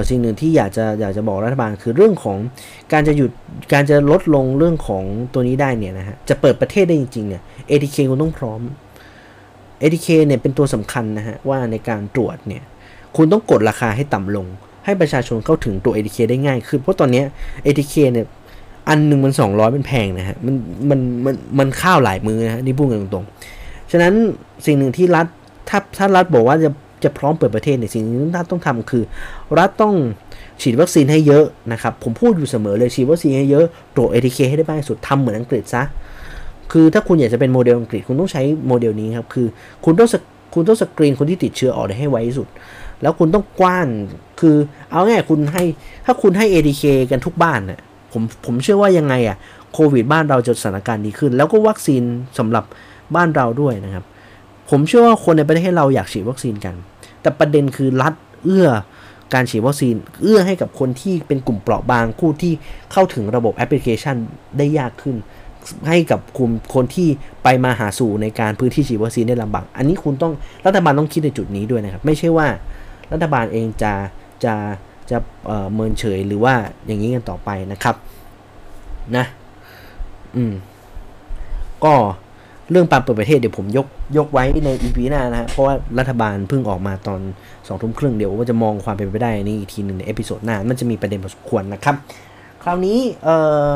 [0.10, 2.38] สิ่งหนึ่งที่อยากจะอยากจะบอกรัฐบาลคือเรื่องของ
[2.94, 3.32] การจะหยุด
[3.74, 5.04] การจะลดลงเรื่องของ
[5.34, 7.42] ตัวนี้ได้เนี่ยนะฮะจะเปิดประเทศได้จริงๆเนี่ย
[7.72, 8.62] ATK คุณต้องพร้อม
[9.82, 12.64] ATK เนี่ยเป็นตัวสำคัญนะฮะว่าในการตรวจเนี่ย
[13.16, 14.48] คุณต้องกดราคาให้ต่ำลง
[14.86, 17.24] ให้ประชาชนเข้าถึงตัว ATK ได้ง่ายขึ้นเพราะตอนนี้
[17.66, 18.26] ATK เนี่ย
[18.90, 20.56] อันหนึ่งมัน 200เป็นแพงนะฮะมัน
[20.90, 24.14] มันมันมันข้าวหลายมือนะฮะนี่พูดกันตรงๆ ฉะนั้น
[24.66, 25.28] สิ่งหนึ่งที่รัฐ
[25.70, 26.70] ถ้าถ้ารัฐบอกว่าจะ
[27.04, 29.04] จะพร้อมเปิดประเทศเนี่ยสิ่งที่รัฐต้องทำคือ
[29.58, 29.96] รัฐต้อง
[30.62, 33.66] ฉีดวัคซีนให้เยอะนะครับ ผมพูดอยู่เสมอเลยฉีดวัคซีนให้เยอะ
[33.96, 35.84] ตรวจ ATK ให้ได้มากที่สุดทำเหมือนอังกฤษซะ
[36.72, 39.48] คือถ้าคุณอยากจะเป็นโมเดลอังกฤษคุณต้องใช้โมเดลนี้ครับ คือ
[39.86, 40.10] คุณต้อง
[40.54, 42.48] คุณต้องสกรีนคนที่ติดเชื้อออกได้ให้ไวที่สุด
[43.02, 43.88] แล้วคุณต้องกว้าน
[44.40, 44.56] คือ
[44.90, 45.64] เอาง่ายคุณให้
[46.06, 47.80] ถ้าคุณให้ ATK กันทุกบ้านน่ะ
[48.12, 49.38] ผมผมเชื่อว่ายังไงอะ
[49.74, 52.04] โควิดบ้านเราจะสถานการณ์ดีขึ้น แล้วก็วัคซีน
[52.38, 52.66] สำหรับ
[53.16, 54.06] บ้านเราด้วยนะครับ
[54.70, 56.76] ผมเชื่อว่าคนในประเทศเราอยากฉีดวัคซีนกัน
[57.22, 58.68] แต่ประเด็นคือรัฐเอื้อ
[59.34, 62.54] การฉีดวัคซีน เอื้อให้กับคนที่เป็นกลุ่มเปราะบางผู้ที่
[62.92, 64.16] เข้าถึงระบบแอปพลิเคชัน
[64.58, 65.16] ได้ยากขึ้น
[65.88, 67.08] ให้กับกลุ่มคนที่
[67.44, 70.34] ไปมาหาสู่ในการพื้นที่ฉีดวัคซีนได้ลำบาก อันนี้คุณต้อง
[70.66, 72.48] รัฐบาลต้องคิดในจุดนี้ด้วยนะครับ ไม่ใช่ว่า
[73.12, 73.94] รัฐบาลเองจะ
[74.44, 74.54] จะ
[75.12, 75.18] จะ
[75.48, 76.54] เอ่อเมินเฉยหรือว่า
[76.86, 77.96] อย่างนี้กันต่อไปนะครับ
[79.16, 79.26] นะ
[80.36, 80.54] อืม
[81.84, 81.94] ก็
[82.72, 87.22] เรื่องปามเปิดประเทศเดี๋ยวผมยกยกไว้ใน EP หน้านะฮะเพราะว่ารัฐบาลเพิ่งออกมาตอน
[87.68, 91.96] สองทุ่มครึ่งเดี๋ยวว่าจะมองความเป็นไปได้นี่อีกทีหนึ่งใน episode หน้ามันจะมีประเด็นพอสมควรนะครับ
[92.64, 93.70] คราวนี้เอ่อ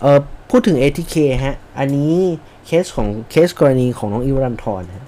[0.00, 0.18] เอ่อ
[0.50, 1.14] พูดถึง ATK
[1.44, 2.14] ฮะ อันนี้
[2.66, 5.06] เคสของเคสกรณีของน้องอิวรันทรฮะ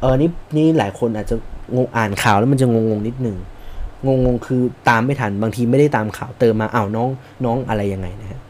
[0.00, 1.36] เออนี่นี่หลายคนอาจจะ
[1.74, 3.36] งงอ่านข่าวแล้วมันจะงงงนิดหนึ่ง
[4.06, 7.08] งงงคือตามไม่ทันบางทีไม่ได้ตามข่าวเติมมาอ้าวน้อง
[7.44, 8.40] น้องอะไรยังไงนะฮะ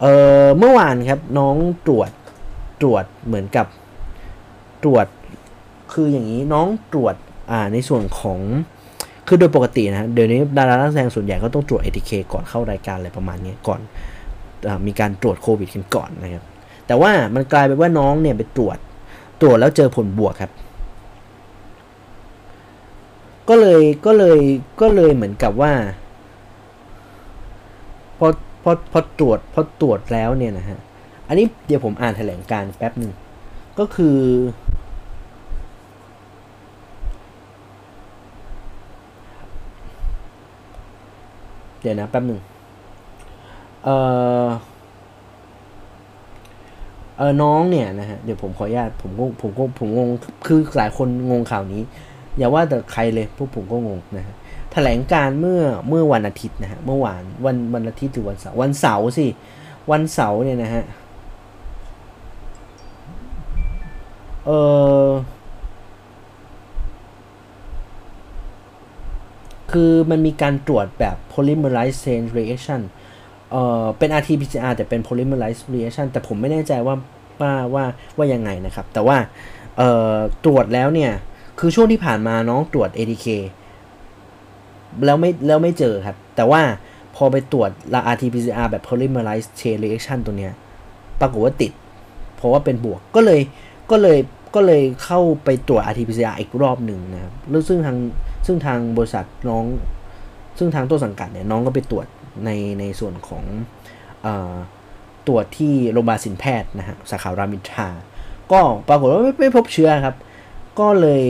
[0.00, 0.06] เอ
[0.42, 1.56] อเมื่อวานครับน้อง
[1.86, 2.10] ตรวจ
[2.82, 3.66] ตรวจเหมือนกับ
[4.82, 5.06] ตรวจ
[5.92, 7.14] คืออย่างนี้น้องตรวจ
[7.50, 8.40] อ่าในส่วนของ
[9.26, 13.80] คือโดยปกตินะเดี๋ยวนี้ดารานักแสดงส่วนใหญ่ก็ต้องตรวจ ATK ก่อนเข้ารายการอะไรประมาณนี้ก่อน
[14.86, 16.44] มีการตรวจโควิดกันก่อนนะครับ
[16.86, 18.78] แต่ว่ามันกลายเป็นว่าน้องเนี่ยไปตรวจ
[19.40, 20.52] ตรวจแล้วเจอผลบวกครับ
[23.48, 24.38] ก็เลยก็เลย
[24.80, 25.72] ก็เลยเหมือนกับว่า
[28.18, 28.28] พอ
[28.62, 30.78] พอพอตรวจพอตรวจแล้วเนี่ยนะฮะ
[31.28, 33.12] อันนี้เดี๋ยวผมอ่านแถลงการแป๊บหนึ่ง
[33.78, 34.18] ก็คือ
[41.80, 42.40] เดี๋ยวนะแป๊บหนึ่ง
[43.84, 43.88] เอ
[44.46, 44.48] อ
[47.18, 50.08] เออน้องเนี่ยนะฮะเดี๋ยวผมขออนุญาตผมก็ผมก็ผมงง
[50.46, 51.82] คือหลายคนงงข่าวนี้
[52.36, 54.34] อย่าว่าแต่ใครเลยพวกผมก็งงนะฮะ
[54.72, 59.26] แถลงการเมื่อเมื่อวันอาทิตย์นะฮะเมื่อวานวันวันอาทิตย์หรือวันเสาร์วันเสาร์สิ
[59.90, 60.84] วันเสาร์เนี่ยนะฮะ
[64.46, 64.50] เอ
[65.06, 65.08] อ
[69.72, 72.82] คือมันมีการตรวจแบบ polymerase chain reaction
[73.54, 76.96] เอ่อเป็น RT-PCR แต่เป็น polymerase reaction แต่ผมไม่แน่ใจว่า
[77.40, 77.84] ว่าว่า
[78.16, 79.16] ว่ายังไงนะครับ แต่ว่า
[79.78, 80.14] เอ่อ
[80.44, 81.12] ตรวจแล้วเนี่ย
[81.58, 83.26] คือช่วงที่ผ่านมาน้องตรวจ ATK
[85.04, 86.62] แล้วไม่แล้วไม่เจอครับ แต่ว่า
[87.16, 87.70] พอไปตรวจ
[88.12, 90.52] RT-PCR แบบ polymerase chain reaction ตัวเนี้ย
[91.20, 91.72] ปรากฏว่าติด
[92.36, 93.40] เพราะว่าเป็นบวกก็เลย
[93.90, 94.18] ก็เลย
[94.54, 97.96] ก็เลยเข้าไปตรวจ RT-PCR อีกรอบหนึ่งนะครับแล้วซึ่งทาง
[98.46, 99.64] ซึ่งทางบริษัทน้อง
[100.58, 102.06] ซึ่งทางต้นสังกัดเนี่ยน้องก็ไปตรวจ
[102.44, 102.50] ใน
[102.80, 103.44] ในส่วนของ
[104.26, 104.28] อ
[105.26, 107.88] ตรวจที่โรงพยาบาลสินแพทย์นะฮะสาขารามินทรา
[108.52, 110.16] ก็ปรากฏว่าไม่ไม่พบเชื้อครับ
[110.80, 111.24] ก็เลย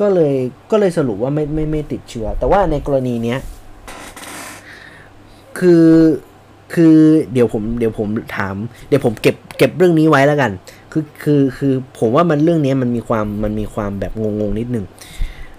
[0.00, 0.34] ก็เลย
[0.70, 3.38] ก็เลยสรุปว่าไม่ไม่ไม่ติดเชื้อ แต่ว่าในกรณีเนี้ย
[5.58, 5.86] คือ
[6.74, 6.96] คือ
[7.32, 8.54] เดี๋ยวผมเดี๋ยวผมถาม
[8.88, 10.50] เดี๋ยวผมเก็บเก็บเรื่องนี้ไว้แล้วกัน
[10.92, 14.84] คือคือคือผมว่ามันเรื่องนี้มันมีความมันมีความแบบงงๆนิดนึง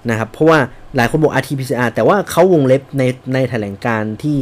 [0.09, 0.59] นะครับ เพราะว่า
[0.95, 3.03] หลายคนบอก RT-PCR แต่ว่าเขาวงเล็บใน
[3.33, 4.35] ในแถลงการที่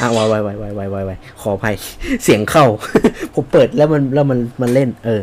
[0.00, 1.74] อ่าวายวายวายวายวายวายขออภัย
[2.24, 2.66] เสียงเข้า
[3.34, 5.20] ผมเปิดแล้วมันแล้วมันมันเล่น เออ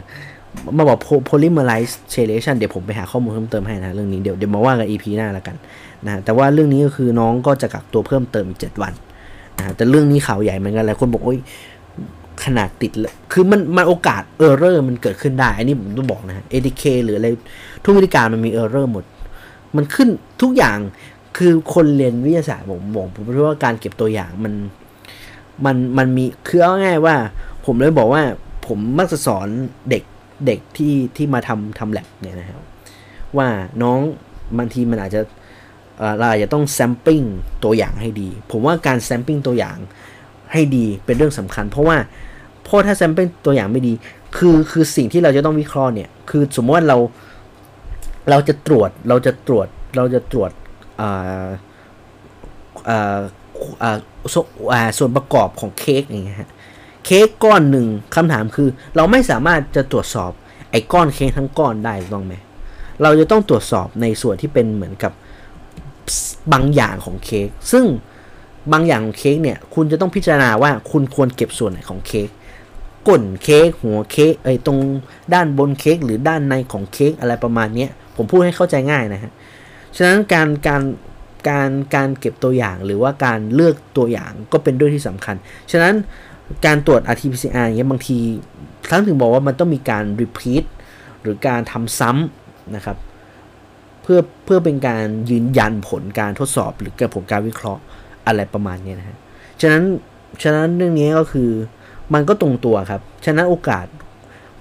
[0.78, 0.99] มาบอก
[1.30, 5.56] polymerase chelation เดี๋ยวผมไปหาข้อมูลเพิ่มเติมให้นะเรื่องนี้เดี๋ยวเดี๋ยวมาว่ากัน EP หน้าแล้วกัน
[6.06, 8.94] นะแต่ว่าเรื่องนี้ก็คือน้องก็จะกักตัวเพิ่มเติมอีก7วัน
[9.57, 11.40] นะแต่เรื่องนี้ข่าวใหญ่เหมือนกันหลายคนบอกโอ้ย
[12.44, 17.28] ขนาดติดเลยคือมันมันโอกาส error มันเกิดขึ้นได้ อันนี้ผมต้องบอกนะฮะ ATK หรืออะไร
[17.84, 19.03] ทุกวิธีการมันมี error หมด
[19.76, 20.10] มันขึ้น
[20.41, 20.77] ทุกอย่าง
[21.38, 24.53] คือคนเรียนวิทยาศาสตร์ผมบอกผมรู้ว่าการเก็บตัวอย่างมัน
[25.65, 27.15] มันมันมีคือเอาง่ายว่า
[27.65, 28.23] ผมเลยบอกว่า
[28.68, 29.48] ผมมักจะสอน
[29.89, 30.03] เด็ก
[30.45, 32.61] เด็กที่ที่มาทำทำแลบเนี่ยนะครับ
[33.38, 33.48] ว่า
[33.81, 33.99] น้อง
[34.57, 35.22] บางทีมันอาจจะ
[36.18, 37.22] เราอาจจะต้อง sampling
[37.64, 39.77] ตัวอย่างให้ดี ผมว่าการ sampling ตัวอย่าง
[40.52, 41.98] ให้ดีเป็นเรื่องสำคัญ เพราะว่า
[42.64, 43.93] เพราะถ้า sampling ตัวอย่างไม่ดี
[44.38, 46.98] คือคือสิ่งที่เราจะต้องวิเคราะห์เนี่ย คือสมมติว่าเรา
[48.30, 50.52] เราจะตรวจเราจะตรวจเราจะตรวจ
[54.98, 56.49] ส่วนประกอบของเค้กอย่างเงี้ยฮะ
[57.06, 60.31] เค้กก้อนหนึ่งคำถามคือ เราไม่สามารถจะตรวจสอบ
[60.72, 62.34] ไอ้ก้อนเค้กทั้งก้อนได้ต้องไหม
[63.02, 65.11] เราจะต้องตรวจสอบในส่วนที่เป็นเหมือนกับ
[66.53, 67.85] บางอย่างของเค้กซึ่ง
[68.73, 72.30] บางอย่างของเค้กเนี่ย คุณจะต้องพิจารณาว่าคุณควรเก็บส่วนไหนของเค้ก
[73.07, 74.80] ก้นเค้กหัวเค้กไอ้ตรง
[75.34, 77.88] ด้านบนเค้กหรือด้านในของเค้กอะไรประมาณนี้
[78.22, 79.31] ผมพูดให้เข้าใจง่ายนะฮะ
[79.98, 80.81] ฉะนั้นการการ
[81.49, 85.35] การการเก็บตัวอย่างหรือว่าการเลือกตัวอย่างก็เป็นเรื่องที่สำคัญ
[85.72, 85.93] ฉะนั้น
[86.65, 88.18] การตรวจ RT-PCR อย่างเงี้ยบางที
[88.91, 90.64] ทั้งถึงบอกว่ามันต้องมีการ repeat
[91.22, 92.98] หรือการทำซ้ำนะครับ
[94.02, 97.81] เพื่อเพื่อเป็นการยืนยันผลการทดสอบ หรือการผลการวิเคราะห์
[98.27, 99.18] อะไรประมาณนี้นะฮะ
[99.61, 99.84] ฉะนั้น
[100.43, 101.49] ฉะนั้นเรื่องนี้ก็คือ
[102.14, 103.85] มันก็ตรงตัวครับ ฉะนั้นโอกาส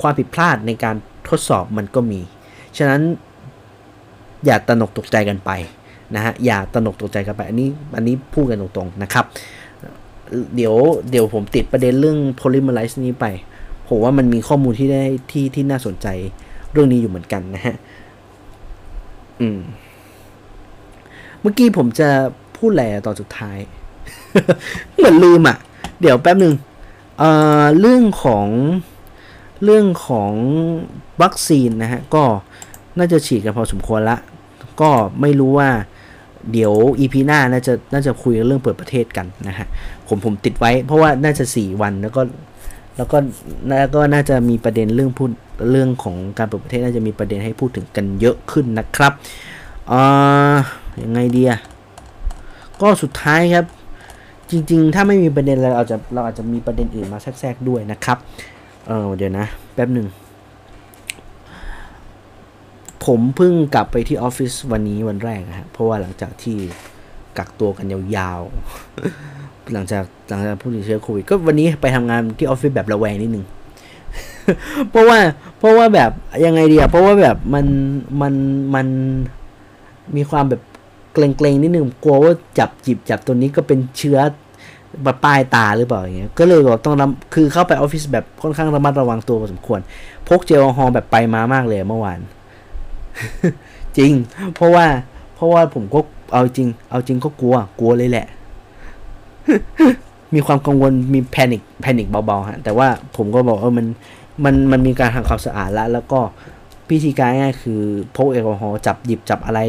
[0.02, 0.96] ความผิดพลาดในการ
[1.28, 2.20] ทดสอบมันก็มี
[2.78, 3.00] ฉะนั้น
[4.46, 5.50] อย่าตนกตกใจกันไป
[6.14, 9.24] นะฮะอย่าตนกตกใจกันไป อันนี้อันนี้พูดกันตรงๆนะครับ
[10.56, 10.74] เดี๋ยว
[11.10, 13.26] เดี๋ยวผมติดประเด็นเรื่อง polymerase นี้ไป
[13.88, 16.06] ผมว่ามันมีข้อมูลที่ได้ที่ที่น่าสนใจ
[16.72, 17.76] เรื่องนี้อยู่เหมือนกันนะฮะ
[19.40, 19.60] อืม
[21.40, 22.08] เมื่อกี้ผมจะ
[22.56, 23.58] พูดแหล่ตอนสุดท้าย
[24.96, 25.56] เหมือนลืมอะ่ะ
[26.00, 26.54] เดี๋ยวแป๊บหนึ่ง
[27.18, 27.30] เอ่
[27.62, 28.46] อเรื่องของ
[29.64, 30.32] เรื่องของ
[31.22, 32.22] วัคซีนนะฮะ ก็
[32.98, 34.16] น่าจะฉีดกันพอสมควรละ
[34.80, 34.90] ก็
[35.20, 35.70] ไม่รู้ว่า
[36.52, 39.66] เดี๋ยวอีพีหน้าน่าจะน่าจะคุยเรื่องเปิดประเทศกันนะฮะ
[40.08, 42.22] ผมผมติดไว้ เพราะว่าน่าจะสี่วันแล้วก็
[42.96, 43.18] แล้วก็
[43.68, 45.30] แล้วก็น่าจะมีประเด็นเรื่องพูด
[45.70, 49.12] เรื่องของการเปิดประเทศน่าจะมีประเด็นให้พูดถึงกันเยอะขึ้นนะครับ
[49.88, 50.54] เอ่า
[51.02, 51.58] ยังไงดีอะ
[52.80, 53.66] ก็สุดท้ายครับ
[54.50, 58.18] จริง ๆ ถ้าไม่มีประเด็นอะไรเราจะเราอาจจะมีประเด็นอื่นมาแทรกๆด้วยนะครับ
[58.86, 60.06] เออเดี๋ยวนะ แป๊บหนึ่ง
[63.06, 66.56] ผมเพิ่งกลับไปที่ออฟฟิศวันนี้วันแรกนะฮะเพราะว่าหลังจากที่
[67.38, 73.44] กักตัวกันยาวๆ หลังจากหลังจากผู้ติดเชื้อโควิดก็วันนี้ไปทำงานที่ออฟฟิศแบบระแวงนิดนึง
[74.90, 75.18] เพราะว่า
[75.58, 76.10] เพราะว่าแบบ
[76.44, 77.66] ยังไงดีอะเพราะว่าแบบมัน
[78.20, 78.34] มัน
[78.74, 78.86] มัน
[80.16, 80.62] มีความแบบ
[81.14, 84.18] เกรงๆนิดนึงกลัวว่าจับจิบจับตัวนี้ก็เป็นเชื้อ
[85.04, 86.94] แบบป้ายตาหรือเปล่าอย่างเงี้ย ก็เลยบอกต้อง
[87.34, 89.80] คือเข้าไปออฟฟิศแบบค่อนข้างระมัดระวังตัวพอสมควร
[90.28, 92.18] พกเจลแอลกอฮอล์แบบไปมามากเลยเมื่อวาน
[93.98, 94.12] จริง
[94.54, 94.86] เพราะว่า
[95.34, 96.00] เพราะว่าผมก็
[96.32, 98.26] เอาจริง เอาจริงก็กลัว กลัวเลยแหละ
[100.34, 103.86] มีความกังวล มี panic panic เบาๆฮะ แต่ว่าผมก็บอกเออมัน
[104.44, 106.20] มัน มันมีการทำความสะอาดแล้ว แล้วก็
[106.88, 107.80] วิธีการง่ายคือ
[108.16, 109.60] พกแอลกอฮอล์จับหยิบจับอะไร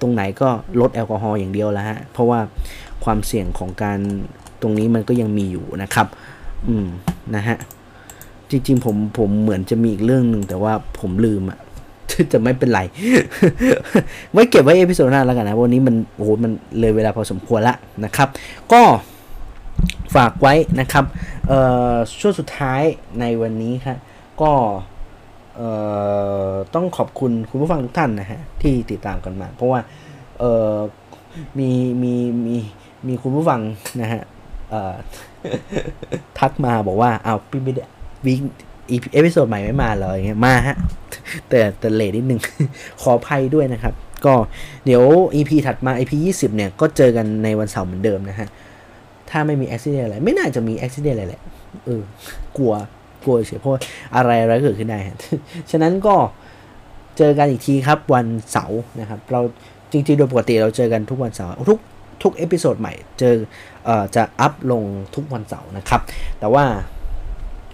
[0.00, 0.48] ตรงไหนก็
[0.80, 2.40] รดแอลกอฮอล์อย่างเดียวแล้วฮะ เพราะว่า
[3.04, 3.98] ความเสี่ยงของการ
[4.62, 6.06] ตรงนี้มันก็ยังมีอยู่นะครับ
[6.68, 6.86] อืม
[7.34, 7.56] นะฮะ
[8.50, 11.58] จริงๆ ผม ผมเหมือนจะมีอีกเรื่องหนึ่งแต่ว่าผมลืมอะ
[12.32, 12.80] จะไม่เป็นไร
[14.32, 17.74] ไว้เก็บไว้ episode หน้าแล้วกันนะ วันนี้มันโอ้โหมันเลยเวลาพอสมควรละ
[18.04, 18.28] นะครับ
[18.72, 18.82] ก็
[20.14, 21.04] ฝากไว้นะครับ
[21.48, 21.58] เอ่
[21.92, 22.82] อช่วงสุดท้าย
[23.20, 23.96] ในวันนี้ครับ
[24.42, 24.52] ก็
[25.56, 25.70] เอ่
[26.50, 29.80] อต้องขอบคุณคุณผู้ฟังทุกท่านนะฮะที่ติดตามกันมา เพราะว่า
[30.38, 30.76] เอ่อ
[31.58, 31.70] มี
[32.02, 32.14] มี
[32.46, 32.56] มี
[33.06, 33.60] มีคุณผู้ฟัง
[34.00, 34.22] นะฮะ
[34.70, 34.94] เอ่อ
[36.38, 37.82] ทักมาบอกว่าเอาพี่ไม่ได้
[38.26, 38.34] วี
[38.90, 40.76] อี episode ใหม่ไม่มาเหรออย่างเงี้ยมาฮะ
[41.48, 42.40] แต่แต่ late นิดนึง
[43.00, 43.94] ขออภัยด้วยนะครับ
[44.24, 44.34] ก็
[44.84, 45.02] เดี๋ยว
[45.34, 48.48] EP ถัดมา EP 20 เนี่ย ก็เจอกันในวันเสาร์เหมือนเดิมนะฮะ
[49.30, 51.42] ถ้าไม่มีอุบัติเหตุอะไร ไม่น่าจะมีอุบัติเหตุอะไรแหละ
[51.84, 52.02] เออ
[52.56, 52.72] กลัว
[53.24, 53.72] กลัวเฉยเพราะ
[54.16, 55.16] อะไรอะไรเกิดขึ้นได้ฮะ
[55.70, 56.16] ฉะนั้นก็
[57.18, 59.40] เจอกันอีกทีครับวันเสาร์นะครับ เรา
[59.92, 61.78] จริงๆโดยปกติเราเจอกันทุกวันเสาร์ทุก
[62.22, 63.34] ทุก episode ใหม่เจอ
[63.84, 64.82] เอ่อจะ up ลง
[65.14, 66.00] ทุกวันเสาร์นะครับ
[66.40, 66.64] แต่ว่า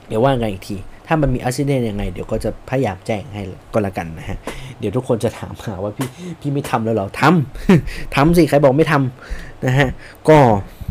[0.09, 0.77] เดี๋ยวว่ากันอีกที
[1.07, 3.43] ถ้ามันมีอุบัติเหตุยังไง เดี๋ยวก็จะพยายามแจ้งให้
[3.73, 4.39] ก็แล้วกันนะฮะ
[4.79, 6.09] เดี๋ยวทุกคนจะถามหาว่าพี่
[6.41, 9.89] พี่ไม่ทำแล้วหรอทำทำสิใครบอกไม่ทำนะฮะ
[10.29, 10.39] ก็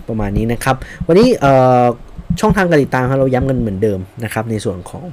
[0.08, 0.76] ประมาณนี้นะครับ
[1.08, 1.84] วันนี้เอ่อ
[2.40, 5.06] ช่องทางการติดตามครับเราย้ำกันเหมือนเดิมนะครับ ในส่วนของ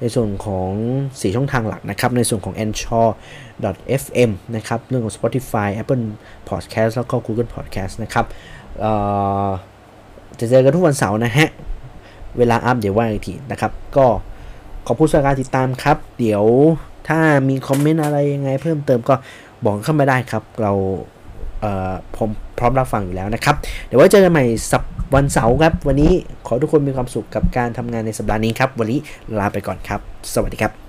[0.00, 0.72] ในส่วนของ
[1.04, 3.08] 4 ช่องทางหลักนะครับ ในส่วนของ a n c h o r
[4.02, 6.04] fm นะครับ เรื่องของ Spotify Apple
[6.48, 8.26] Podcast แล้วก็ Google Podcast นะครับ
[8.80, 8.92] เอ่
[9.46, 9.48] อ
[10.40, 11.48] จะเจอกันทุกวันเสาร์นะฮะ
[12.38, 14.06] เวลาอัพเดี๋ยวว่าอีกทีนะครับ ก็
[14.90, 16.44] ขอบคุณสำหรับการติดตามครับ เดี๋ยว
[17.08, 19.14] ถ้ามีคอมเมนต์อะไรยังไง เพิ่มเติมก็
[19.64, 20.72] บอกเข้ามาได้ครับ เรา
[21.60, 23.56] เออผมพร้อมรับฟังอยู่แล้วนะครับ
[23.86, 24.82] เดี๋ยวไว้เจอกันใหม่สัป
[25.14, 26.12] วันเสาร์ครับ วันนี้
[26.46, 28.98] ขอทุกคนมีความสุขกับการทำงานในสัปดาห์นี้ครับ วันนี้
[29.38, 30.00] ลาไปก่อนครับ
[30.34, 30.87] สวัสดีครับ